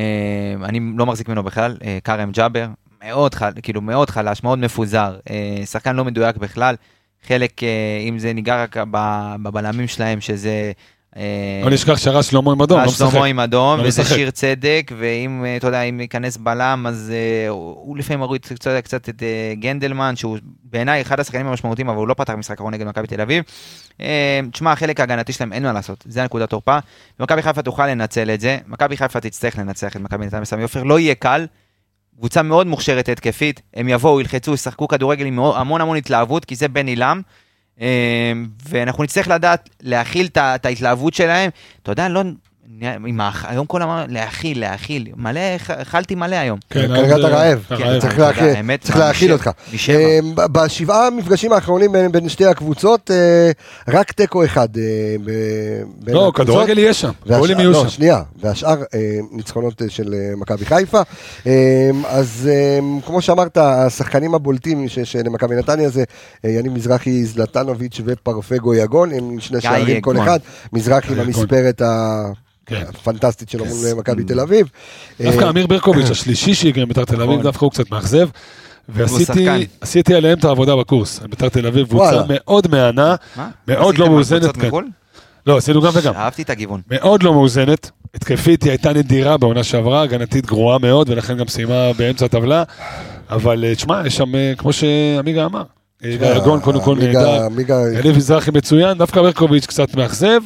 [0.64, 2.66] אני לא מחזיק ממנו בכלל, אה, כרם ג'אבר,
[3.04, 6.74] מאוד חל, כאילו מאוד חלש, מאוד מפוזר, אה, שחקן לא מדויק בכלל,
[7.26, 7.68] חלק, אה,
[8.08, 8.76] אם זה ניגע רק
[9.42, 10.72] בבלמים שלהם, שזה...
[11.64, 13.10] לא נשכח שרז שלמה עם אדום, לא משחק.
[13.10, 14.04] שלמה עם אדום, לא וזה.
[14.04, 17.12] שיר צדק, ואם, אה, אתה יודע, אם ייכנס בלם, אז
[17.48, 18.46] הוא לפעמים מוריד
[18.84, 19.22] קצת, את
[19.52, 23.20] גנדלמן, שהוא בעיניי אחד השחקנים המשמעותיים, אבל הוא לא פתח משחק אחרון נגד מכבי תל
[23.20, 23.44] אביב.
[24.52, 26.78] תשמע, החלק ההגנתי שלהם אין מה לעשות, זה הנקודת תורפה.
[27.20, 30.82] ומכבי חיפה תוכל לנצל את זה, מכבי חיפה תצטרך לנצח את מכבי נתניה בסמי עופר,
[30.82, 31.46] לא יהיה קל.
[32.18, 36.68] קבוצה מאוד מוכשרת התקפית, הם יבואו, ילחצו, ישחקו כדורגל עם המון המון התלהבות, כי זה
[36.68, 37.22] בן עילם.
[37.80, 38.32] אה,
[38.68, 41.50] ואנחנו נצטרך לדעת להכיל את ההתלהבות שלהם.
[41.82, 42.22] אתה יודע, לא...
[43.48, 46.58] היום כל אמר להכיל, להכיל, מלא, אכלתי מלא היום.
[46.70, 47.64] כן, כרגע אתה רעב.
[47.68, 48.00] כן.
[48.00, 48.28] צריך משבע-
[49.32, 49.50] אותך.
[50.34, 53.50] ב- בשבעה המפגשים האחרונים בין- שתי הקבוצות, אה,
[53.88, 54.68] רק תיקו אחד.
[54.76, 54.82] אה,
[56.06, 56.32] לא.
[56.34, 57.10] כדורגל יהיה שם.
[57.38, 57.88] גולים יהיו לא, שם.
[57.88, 58.98] שנייה, והשאר אה,
[59.32, 61.00] ניצחונות של מכבי חיפה.
[62.08, 62.50] אז
[63.06, 66.04] כמו שאמרת, השחקנים הבולטים של מכבי נתניה זה
[66.44, 70.16] יניב מזרחי, זלטנוביץ' ופרפגו יגון, עם שני שערים כל.
[70.18, 70.38] אחד.
[70.72, 71.20] מזרחי.
[71.20, 72.24] המספרת ה...
[72.68, 72.82] כן.
[72.88, 74.68] הפנטסטית שלו מול מכבי תל אביב.
[75.22, 77.42] דווקא אה, אמיר ברקוביץ', השלישי שהגיע מביתר תל אביב, נכון.
[77.42, 78.28] דווקא הוא קצת מאכזב.
[78.88, 81.20] ועשיתי עליהם את העבודה בקורס.
[81.30, 82.22] ביתר תל אביב קבוצה.
[82.28, 83.48] מאוד מהנה, מה?
[83.68, 84.56] מאוד לא מאוזנת.
[84.56, 84.66] כן.
[84.66, 84.88] מחו"ל?
[85.46, 86.14] לא, עשינו גם וגם.
[86.14, 86.80] אהבתי את הגיוון.
[86.90, 87.90] מאוד לא מאוזנת.
[88.14, 92.62] התקפית היא הייתה נדירה בעונה שעברה, הגנתית גרועה מאוד, ולכן גם סיימה באמצע הטבלה.
[93.30, 95.62] אבל אה, תשמע, יש שם, אה, כמו שעמיגה אמר,
[96.04, 100.40] אה, גרגון קודם כל נהדר, עמיגה- אליב מזרחי מצוין, דווקא ברקוביץ' קצת מאכזב,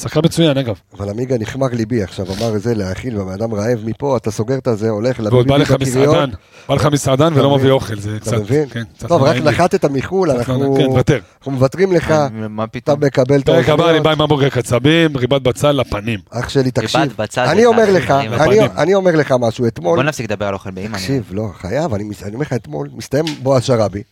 [0.00, 0.74] שחקן מצוין אגב.
[0.98, 4.66] אבל עמיגה נחמר ליבי עכשיו, אמר זה להאכיל, והבן אדם רעב מפה, אתה סוגר את
[4.66, 5.76] הזה, הולך ועוד בא לך.
[5.80, 6.30] מסעדן,
[6.68, 7.56] בא לך מסעדן ולא?
[7.58, 8.68] מביא אוכל, זה קצת, אתה מבין?
[8.68, 9.36] כן, טוב, רק.
[9.36, 10.76] נחתת מחו"ל, אנחנו
[11.06, 11.18] כן.
[11.38, 12.94] אנחנו מוותרים לך, מה אתה?
[12.96, 14.00] מקבל את פרק הבא אני.
[14.00, 16.20] בא עם המבורגר קצבים, ריבת בצל לפנים.
[16.30, 17.00] אח שלי, תקשיב.
[17.38, 18.10] אני אומר לך.
[18.76, 20.96] אני- אומר לך משהו, אתמול, בוא נפסיק לדבר על אוכל באימא.
[20.96, 24.02] תקשיב, לא, חייב, אני אומר לך, אתמול, מסתיים בועז שראבי,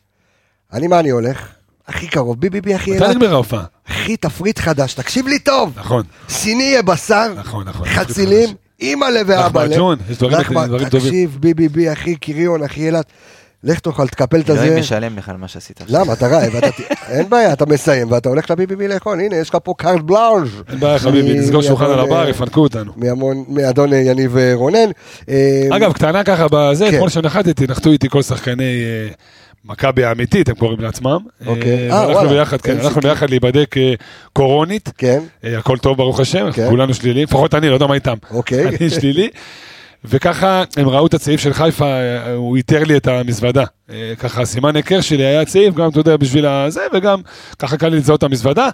[0.72, 1.48] אני, מה אני הולך?
[1.88, 3.64] הכי קרוב, בי בי הכי מתי אילת, נגמרה ההופעה?
[3.88, 7.88] הכי תפריט חדש, תקשיב לי טוב, נכון, סיני יהיה בשר, נכון, נכון.
[7.88, 8.48] חצילים,
[8.80, 9.66] אימא'לה ואבא'לה.
[9.68, 10.42] נחמג'ון, יש דברים
[10.88, 10.88] טובים.
[11.10, 13.04] תקשיב, בי בי בי, אחי, קריון, אחי אילת,
[13.64, 14.80] לך תאכל, תקפל את אלוהים הזה.
[14.80, 15.80] משלם לך על מה שעשית.
[15.88, 16.52] למה, אתה רעב,
[17.08, 20.00] אין בעיה, אתה מסיים ואתה הולך לבי בי בי לאכול, הנה, יש לך פה קארט
[20.00, 20.48] בלאנז'.
[20.70, 22.92] אין בעיה חביבי, נסגור שולחן על הבר, אה, יפנקו אותנו.
[22.96, 24.90] מהמון- מאדון אה, יניב אה, רונן.
[25.28, 26.94] אה, אגב, קטנה ככה בזה, כן.
[26.94, 29.08] אתמול שנחתתי, נחתו איתי כל שחקני אה,
[29.68, 31.18] מכבי האמיתית, הם קוראים לעצמם.
[31.46, 31.90] אוקיי.
[31.90, 32.28] אה, אה, וואלה.
[32.28, 33.02] ביחד, כן, סיכוי.
[33.02, 33.94] ביחד להיבדק אה,
[34.32, 34.92] קורונית.
[34.98, 36.68] כן, אה, הכל טוב ברוך השם, כן.
[36.68, 38.16] כולנו שליליים, לפחות אני, לא יודע מה איתם.
[38.30, 38.66] אוקיי.
[38.68, 39.28] אני שלילי.
[40.04, 41.94] וככה הם ראו את הצעיף של חיפה,
[42.34, 43.64] הוא איתר לי את המזוודה.
[44.18, 47.20] ככה סימן היכר שלי היה צעיף, גם אתה יודע בשביל הזה, וגם
[47.58, 48.68] ככה קל לי לזהות את המזוודה.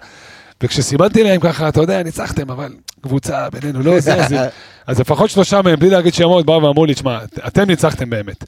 [0.63, 4.33] וכשסימנתי להם ככה, אתה יודע, ניצחתם, אבל קבוצה בינינו, לא זה, אז,
[4.87, 8.43] אז לפחות שלושה מהם, בלי להגיד שמות, באו ואמרו לי, תשמע, אתם ניצחתם באמת.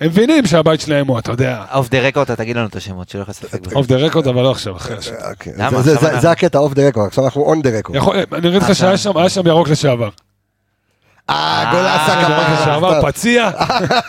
[0.00, 3.08] הם מבינים שהבית שלהם הוא, אתה יודע, off the record, אתה תגיד לנו את השמות,
[3.08, 3.60] שלא יחס ספק.
[3.60, 3.74] בזה.
[3.76, 5.12] off the record, אבל לא עכשיו, אחרי השם.
[5.30, 5.52] אוקיי.
[5.56, 5.82] למה?
[5.82, 7.96] זה- זה- זה- זה הקטע off the record, עכשיו אנחנו on the record.
[7.98, 10.08] יכול- אני אגיד לך שהיה שם, היה שם ירוק לשעבר.
[11.30, 12.60] אה, גולסה ירוק כפרה.
[12.62, 13.50] לשעבר, פציע,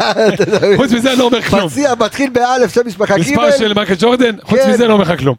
[0.77, 1.69] חוץ מזה לא אומר כלום.
[1.69, 4.69] פציע מתחיל באלף, שם משפחה מספר ג' של מייקל ג'ורדן, חוץ כן.
[4.71, 5.35] מזה לא אומר לך כלום.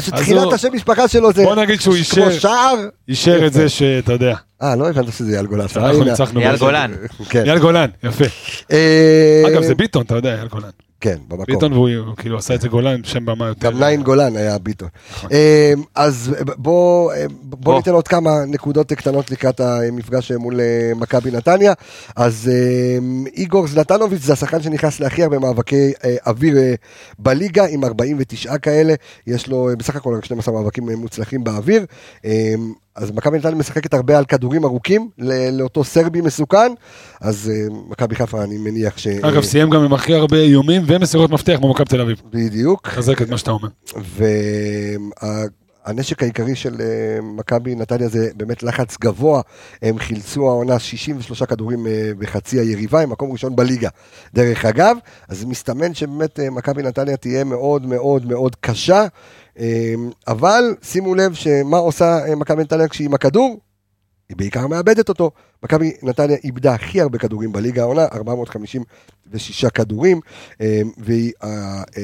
[0.00, 2.74] שתחילת הוא- השם משפחה שלו זה בוא נגיד שהוא אישר- כמו שער.
[3.08, 5.80] אישר את זה שאתה יודע, אה, לא הבנת שזה אייל גולסה.
[5.80, 6.04] אנחנו.
[6.04, 6.40] ניצחנו.
[6.40, 6.56] אייל.
[6.56, 6.90] גולן.
[7.28, 7.42] כן.
[7.46, 8.24] אייל גולן, יפה.
[8.72, 10.68] אה, אגב, זה ביטון, אתה יודע, אייל גולן.
[11.02, 11.44] כן, במקום.
[11.46, 13.70] ביטון והוא הוא כאילו עשה את זה גולן, שם במה יותר.
[13.70, 14.88] גם ניין גולן היה ביטון.
[15.10, 15.30] נכון.
[15.32, 17.76] אה, אז בוא אה, בוא.
[17.76, 21.72] ניתן עוד כמה נקודות קטנות לקראת המפגש מול אה, מכבי נתניה.
[22.16, 22.50] אז
[23.36, 25.92] איגור זלטנוביץ' זה השחקן שנכנס להכי הרבה מאבקי
[26.26, 26.56] אוויר
[27.18, 28.94] בליגה, עם 49 כאלה.
[29.26, 31.84] יש לו בסך הכל רק 12 מאבקים מוצלחים באוויר.
[32.98, 35.10] אה, אז מכבי נתניה משחקת הרבה על כדורים ארוכים
[35.52, 36.72] לאותו סרבי מסוכן,
[37.20, 39.06] אז אה, מכבי חיפה אני מניח ש...
[39.06, 42.22] אגב, אה, סיים גם עם הכי הרבה איומים ומסירות מפתח כמו מכבי תל אביב.
[42.30, 42.86] בדיוק.
[42.86, 43.68] חזק את מה שאתה אומר.
[45.86, 49.40] והנשק העיקרי של אה, מכבי נתניה זה באמת לחץ גבוה,
[49.82, 53.88] הם חילצו העונה 63 כדורים אה, בחצי היריבה, הם מקום ראשון בליגה.
[54.34, 54.96] דרך אגב,
[55.28, 59.06] אז מסתמן שבאמת אה, מכבי נתניה תהיה מאוד מאוד מאוד קשה, אה,
[60.28, 63.60] אבל שימו לב שמה עושה אה, מכבי נתניה כשהיא עם הכדור?
[64.28, 65.30] היא בעיקר מאבדת אותו.
[65.62, 68.06] מכבי נתניה איבדה הכי הרבה כדורים בליגה העונה,
[69.32, 70.20] 456 כדורים,
[70.60, 71.48] אה, והיא, אה,
[71.96, 72.02] אה,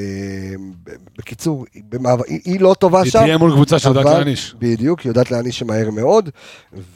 [1.19, 1.83] בקיצור, היא,
[2.29, 3.19] היא, היא לא טובה היא שם.
[3.19, 4.55] תהיה מול קבוצה שיודעת להעניש.
[4.59, 6.31] בדיוק, היא יודעת להעניש מהר מאוד,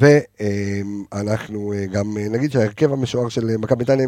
[0.01, 4.07] ואנחנו גם נגיד שההרכב המשוער של מכבי נתניה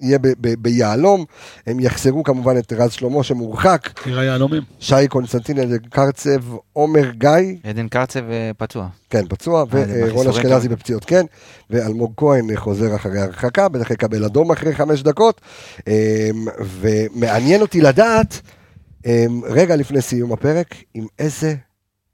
[0.00, 1.24] יהיה ב- ב- ביהלום,
[1.66, 4.62] הם יחסרו כמובן את רז שלמה שמורחק, תראה יהלומים.
[4.80, 6.40] שי קונסטנטין קרצב,
[6.72, 7.30] עומר גיא,
[7.64, 8.20] עדן קרצב
[8.58, 8.88] פצוע.
[9.10, 10.68] כן, פצוע, ורון אשכנזי.
[10.68, 11.24] בפציעות, כן,
[11.70, 15.40] ואלמוג כהן חוזר אחרי הרחקה, בטח יקבל אדום אחרי חמש דקות,
[16.60, 18.40] ומעניין אותי לדעת,
[19.06, 21.54] אה, רגע לפני סיום הפרק, עם איזה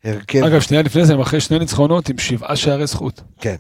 [0.05, 3.21] הרכב, אגב, שנייה לפני זה, הם אחרי שני ניצחונות עם שבעה שערי זכות.
[3.41, 3.57] כן.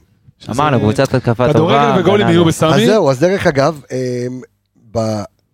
[0.50, 1.52] אמרנו, קבוצת התקפה טובה.
[1.52, 2.28] כדורגל וגולים.
[2.28, 2.86] יהיו אז בסמי.
[2.86, 4.26] זהו, אז דרך אגב, אה,
[4.92, 4.98] ב-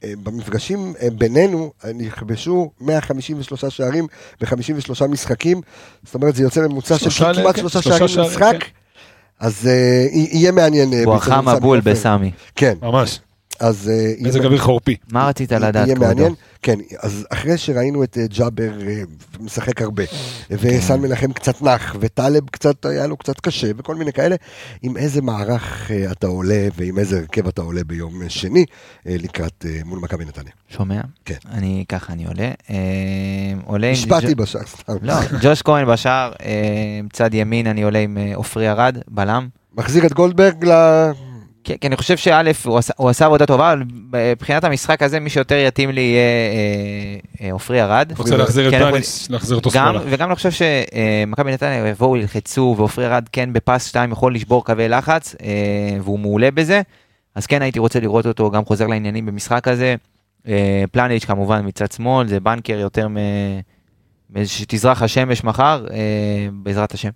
[0.05, 4.07] אה, במפגשים אה, בינינו נכבשו 153 שערים
[4.41, 5.61] ב-53 משחקים,
[6.05, 8.65] זאת אומרת זה יוצא ממוצע של כמעט כן, שלושה שערים שערים, למשחק,
[9.41, 11.05] אז אה, יהיה מעניין.
[11.05, 11.81] בואכה מבול.
[11.81, 12.31] בסמי.
[12.55, 13.21] כן, ממש.
[13.61, 14.97] אז יהיה מזג אוויר חורפי.
[15.11, 16.09] מה רצית לדעת, יהיה כבודו?
[16.09, 19.03] מעניין, כן, אז אחרי שראינו את אה, ג'אבר אה,
[19.41, 20.03] משחק הרבה,
[20.51, 24.37] וסן מנחם קצת נח, וטלב קצת, היה לו קצת קשה, וכל מיני כאלה,
[24.83, 28.65] עם איזה מערך אה, אתה עולה, ועם איזה הרכב אתה עולה ביום שני,
[29.07, 30.53] לקראת, מול מכבי נתניה.
[30.69, 31.01] שומע?
[31.25, 31.35] כן.
[31.51, 32.51] אני ככה, אני עולה.
[33.67, 33.93] עולה עם...
[33.93, 34.97] השפעתי בשער, סתם.
[35.03, 36.33] לא, ג'וש כהן בשער,
[37.13, 39.49] צד ימין אני עולה עם עופרי ארד, בלם.
[39.75, 40.73] מחזיר את גולדברג ל...
[41.67, 43.83] כן, כי אני חושב שא', הוא עשה- הוא עשה עבודה טובה, אבל
[44.33, 46.21] מבחינת המשחק הזה, מי שיותר יתאים לי יהיה
[47.43, 48.13] אה, אה, עופרי ארד.
[48.19, 50.01] רוצה להחזיר את כן, דניס, להחזיר אותו שמאלה.
[50.11, 54.89] וגם אני חושב שמכבי נתניה יבואו, ילחצו, ועופרי ארד כן בפס 2 יכול לשבור קווי
[54.89, 55.49] לחץ, אה,
[56.03, 56.83] והוא מעולה בזה.
[57.35, 59.95] אז כן הייתי רוצה לראות אותו גם חוזר לעניינים במשחק הזה.
[60.49, 63.17] אה, פלניץ' כמובן מצד שמאל, זה בנקר יותר מ...
[64.45, 65.97] שתזרח השמש מחר, אה,
[66.53, 67.11] בעזרת השם.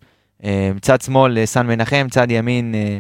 [0.45, 2.99] אה, מצד שמאל אה, סאן מנחם, צד ימין, אה,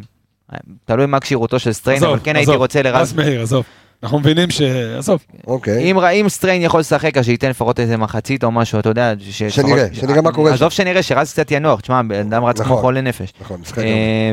[0.84, 3.00] תלוי מה כשירותו של סטריין, אבל כן הייתי רוצה לרז...
[3.00, 3.64] רז מאיר, עזוב.
[4.02, 4.60] אנחנו מבינים ש...
[4.98, 5.24] עזוב.
[5.46, 5.92] אוקיי.
[6.20, 10.22] אם, סטריין יכול לשחק, אז שייתן לפחות איזה מחצית או משהו, אתה יודע, שנראה, שנראה
[10.22, 10.52] מה קורה.
[10.52, 12.80] עזוב שנראה שרז קצת ינוח, תשמע, בן אדם רץ כמו נכון.
[12.80, 13.32] חולה נפש.
[13.40, 13.84] נכון, משחק גם.
[13.84, 14.32] אה,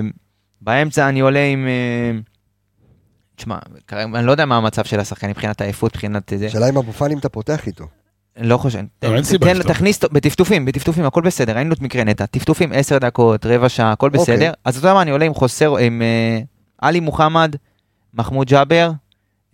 [0.61, 1.68] באמצע אני עולה עם...
[1.68, 2.20] אה,
[3.36, 3.57] תשמע,
[3.91, 6.45] אני לא יודע מה המצב של השחקן מבחינת העייפות, מבחינת זה.
[6.45, 7.88] השאלה אם אבו פאני אם אתה פותח איתו.
[8.39, 8.79] לא חושב.
[9.03, 9.63] לא, תן-.
[9.63, 12.25] תכניס, בטפטופים, בטפטופים, הכל בסדר, ראינו את מקרה נטע.
[12.25, 14.21] טפטופים, 10 דקות, רבע שעה, הכל אוקיי.
[14.21, 14.51] בסדר.
[14.65, 16.39] אז אתה יודע מה, אני עולה עם חוסר, עם אה,
[16.81, 17.55] עלי מוחמד,
[18.13, 18.91] מחמוד ג'אבר,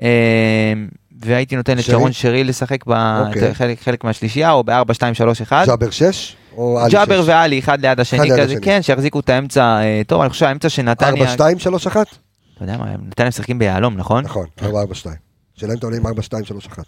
[0.02, 0.74] אה,
[1.20, 1.78] והייתי נותן?
[1.78, 3.52] לשרון שרי לשחק אוקיי.
[3.52, 5.66] בחלק חלק מהשלישייה, או ב-4-2-3-1.
[5.66, 6.96] ג'אבר 6 או עלי 6?
[6.96, 8.56] ג'אבר ועלי, אחד ליד השני כזה.
[8.62, 12.08] כן, שיחזיקו את האמצע, אה, טוב, אני חושב האמצע של נתניה, 4, 2, 3, 1?
[12.56, 14.24] אתה יודע מה, נתניה משחקים ביהלום, נכון?
[14.24, 15.16] נכון, 4, 4, 2.
[15.56, 16.78] שאלה אם אתה עולה עם 4, 2, 3, 1.
[16.78, 16.84] אה,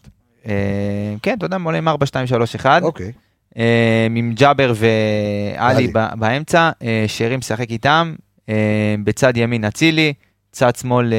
[1.22, 1.94] כן, אתה יודע, עולה עם 4-2-3-1.
[2.82, 3.12] אוקיי.
[3.58, 4.74] אה, עם ג'אבר.
[5.94, 8.14] ב- באמצע, אה, שרי משחק איתם,
[8.50, 8.56] אה,
[9.04, 10.14] בצד ימין אצילי,
[10.52, 11.18] צד שמאל אה,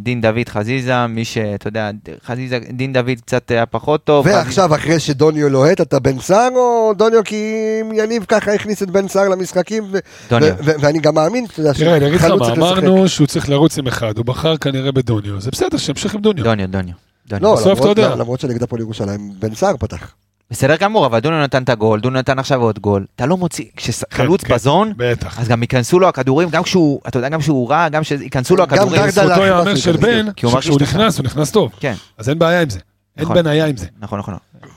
[0.00, 1.90] דין דוד חזיזה, מי שאתה יודע,
[2.26, 4.26] חזיזה, דין דוד קצת היה פחות טוב.
[4.26, 7.54] ועכשיו אחרי שדוניו לוהט אתה בן סער או דוניו כי
[7.94, 9.98] יניב ככה הכניס את בן סער למשחקים ו-
[10.30, 10.54] דוניו.
[10.58, 12.82] ו- ו- ואני גם מאמין אתה יודע, תראה, אני אגיד לך שחלוץ מה, צריך לשחק.
[12.84, 16.44] אמרנו שהוא צריך לרוץ עם אחד, הוא בחר כנראה בדוניו, זה בסדר, שימשיך עם דוניו.
[16.44, 16.94] דוניו, דוניו.
[17.32, 18.14] לא, בסוף אתה יודע.
[18.14, 20.14] למרות שנגד הפועל ירושלים בן סער פתח.
[20.50, 23.06] בסדר גמור, אבל דוניו נתן את הגול, דוניו נתן עכשיו עוד גול.
[23.16, 24.54] אתה לא מוציא, כשחלוץ כן.
[24.54, 25.38] בזון, בטח.
[25.40, 28.66] אז גם ייכנסו לו הכדורים, גם כשהוא, אתה יודע, גם כשהוא רע, גם שייכנסו לו
[28.66, 29.02] גם הכדורים.
[29.02, 29.96] לחץ ייאמר לי של.
[29.96, 30.88] בן, כי הוא מרגיש שהוא טוב.
[30.88, 31.72] נכנס, הוא נכנס טוב.
[31.80, 32.78] כן, אז אין בעיה עם זה.
[33.16, 33.42] אין נכון.
[33.42, 33.86] בעיה עם זה.
[34.00, 34.34] נכון, נכון.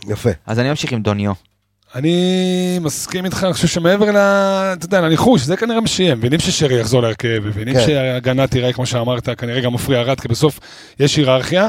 [0.08, 0.30] יפה.
[0.46, 1.34] אז אני ממשיך עם דוניו.
[1.96, 4.18] אני מסכים איתך, אני חושב שמעבר ל...
[4.18, 6.16] אתה יודע, לניחוש, זה כנראה מה שיהיה.
[6.16, 7.86] מבינים ששרי יחזור להרכב, מבינים כן.
[7.86, 10.60] שההגנה תיראה כמו שאמרת, כנראה גם עופרי ארד, כי בסוף
[11.00, 11.68] יש היררכיה.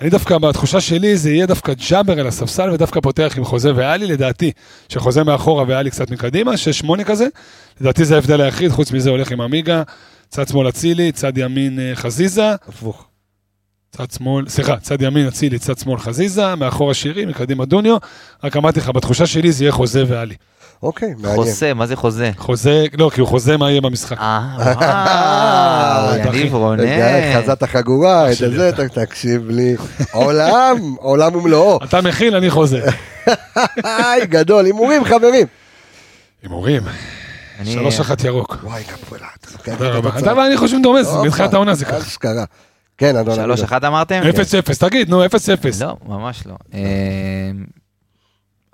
[0.00, 4.06] אני דווקא, בתחושה שלי, זה יהיה דווקא ג'אבר על הספסל, ודווקא פותח עם חוזה ואלי,
[4.06, 4.52] לדעתי,
[4.88, 6.52] שחוזה מאחורה ואלי קצת מקדימה,
[6.86, 7.26] 6-8 כזה.
[7.80, 9.82] לדעתי זה ההבדל היחיד, חוץ מזה הולך עם עמיגה,
[10.28, 13.06] צד שמאל אצילי, צד ימין אה, חזיזה, הפוך.
[13.90, 17.96] צד שמאל, סליחה, צד ימין אצילי, צד שמאל חזיזה, מאחורה שירי, מקדימה דוניו.
[18.44, 20.34] רק אמרתי לך, בתחושה שלי זה יהיה חוזה ואלי.
[20.82, 21.34] אוקיי, מעניין.
[21.36, 22.30] חוסה, מה זה חוזה?
[22.36, 24.18] חוזה, לא, כי הוא חוזה מה יהיה במשחק.
[24.18, 26.16] אה.
[26.26, 26.84] יניב רונן.
[27.36, 29.76] חזת החגורה, את זה, תקשיב לי.
[30.12, 31.78] עולם, עולם ומלואו.
[31.84, 32.82] אתה מכיל, אני חוזה.
[33.84, 35.46] היי, גדול, הימורים חברים.
[36.42, 36.82] הימורים,
[37.64, 38.56] שלוש אחת ירוק.
[38.62, 38.82] וואי,
[39.52, 40.18] לוקח תודה רבה.
[40.18, 41.98] אתה ואני חושבים דומה, הופה, מתחילת העונה זה ככה.
[41.98, 42.44] אשכרה.
[42.98, 43.34] כן, אדון.
[43.34, 43.62] שלוש.
[43.62, 44.22] אחת אמרתם?
[44.30, 45.82] אפס אפס, תגיד, נו, אפס אפס.
[45.82, 46.54] לא, ממש לא.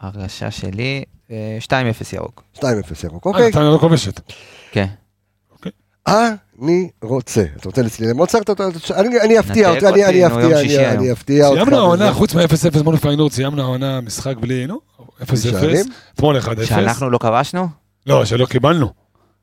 [0.02, 1.72] אה, הרגשה שלי, אה, 2-0
[2.12, 2.42] ירוק.
[2.56, 2.64] 2-0
[3.04, 3.48] ירוק, אה, אוקיי.
[3.48, 4.20] נתניה לא כובשת.
[4.72, 4.86] כן.
[6.62, 7.44] אני רוצה.
[7.56, 8.50] אתה רוצה לצלילי מוצרט?
[9.24, 10.26] אני אפתיע אותך, אני- אפתיע,
[10.92, 11.22] אני- אותך.
[11.28, 12.12] סיימנו העונה.
[12.12, 14.80] חוץ מאפס אפס מול פיינורד, סיימנו העונה משחק בלי, נו,
[15.22, 15.60] אפס אפס.
[15.60, 15.86] שערים?
[16.14, 16.68] אתמול אחד אפס.
[16.68, 17.66] שאנחנו לא כבשנו?
[18.06, 19.01] לא, שלא קיבלנו.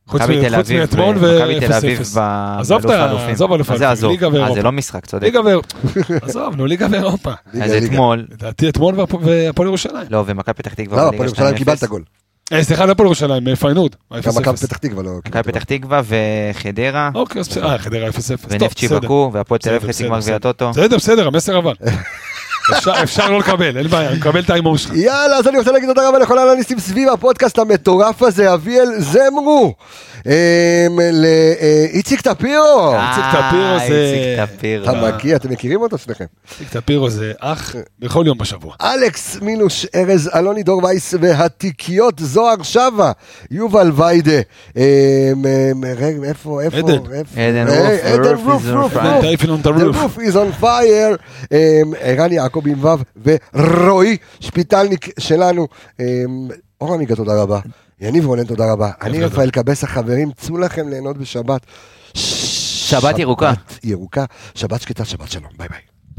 [0.09, 2.17] חוץ מאתמול מכבי תל ואפס אביב אפס.
[2.17, 3.29] ב- עזוב את האלופים.
[3.29, 4.11] עזוב אלוף מה זה עזוב?
[4.11, 4.53] ליגה אה, ואירופה.
[4.53, 5.23] זה לא משחק, צודק.
[5.23, 5.77] ליגה ואירופה.
[6.21, 7.31] עזוב, נו, ליגה ואירופה.
[7.63, 7.71] אז.
[7.85, 10.05] אתמול, לדעתי אתמול והפ- והפועל ירושלים.
[10.09, 11.57] לא, ומכבי פתח תקווה לא, הפועל ירושלים 2-0.
[11.57, 12.03] קיבלת גול.
[12.53, 13.91] אה, סליחה, לא הפועל ירושלים, אה, פיינורד.
[14.13, 14.39] גם 0-0.
[14.39, 15.63] מכבי פתח תקווה לא מכבי פתח.
[15.63, 16.01] תקווה
[16.53, 18.13] וחדרה, אוקיי, אז בסדר, אה, חדרה 0-0.
[18.41, 18.87] טוב, ונפצ'י.
[18.87, 20.69] בקו, והפועל תל אביב חצי גמר גביע הטוטו.
[20.69, 21.73] בסדר, בסדר, המסר עבר.
[23.03, 24.91] אפשר- לא לקבל, אין בעיה, אני מקבל את ההימור שלך.
[24.95, 29.73] יאללה, אז אני רוצה להגיד תודה רבה לכל האנליסטים סביב הפודקאסט המטורף הזה, אביאל זמרו.
[30.25, 30.31] אמ,
[31.93, 32.95] לאיציק טפירו.
[32.95, 34.83] איציק טפירו אה, זה- איציק טפירו.
[34.83, 36.25] אתה מכיר, אתם מכירים אותו שניכם?
[36.51, 38.73] איציק טפירו זה אח בכל יום בשבוע.
[38.81, 43.11] אלכס מינוש, ארז אלוני, דור וייס והתיקיות זוהר שבה,
[43.51, 44.31] יובל ויידה.
[44.77, 44.81] אמ,
[45.45, 46.77] אמ, רגע, איפה, איפה?
[46.77, 47.11] עדן.
[47.13, 47.41] איפה?
[47.41, 48.93] עדן רוף, רוף, רוף,
[49.65, 50.19] the roof.
[50.19, 51.17] is on fire.
[52.01, 55.67] ערן יעקב עם ו' ורועי שפיטלניק שלנו.
[55.99, 56.05] אמ,
[56.81, 57.59] אור עמיגה, תודה רבה.
[58.01, 58.91] יניב רונן, תודה רבה.
[59.01, 59.23] אני.
[59.23, 61.61] רפאל קבס החברים, צאו לכם ליהנות בשבת.
[62.13, 63.53] שבת ירוקה.
[63.53, 65.49] שבת ירוקה, שבת שקטה, שבת שלום.
[65.57, 65.88] ביי ביי.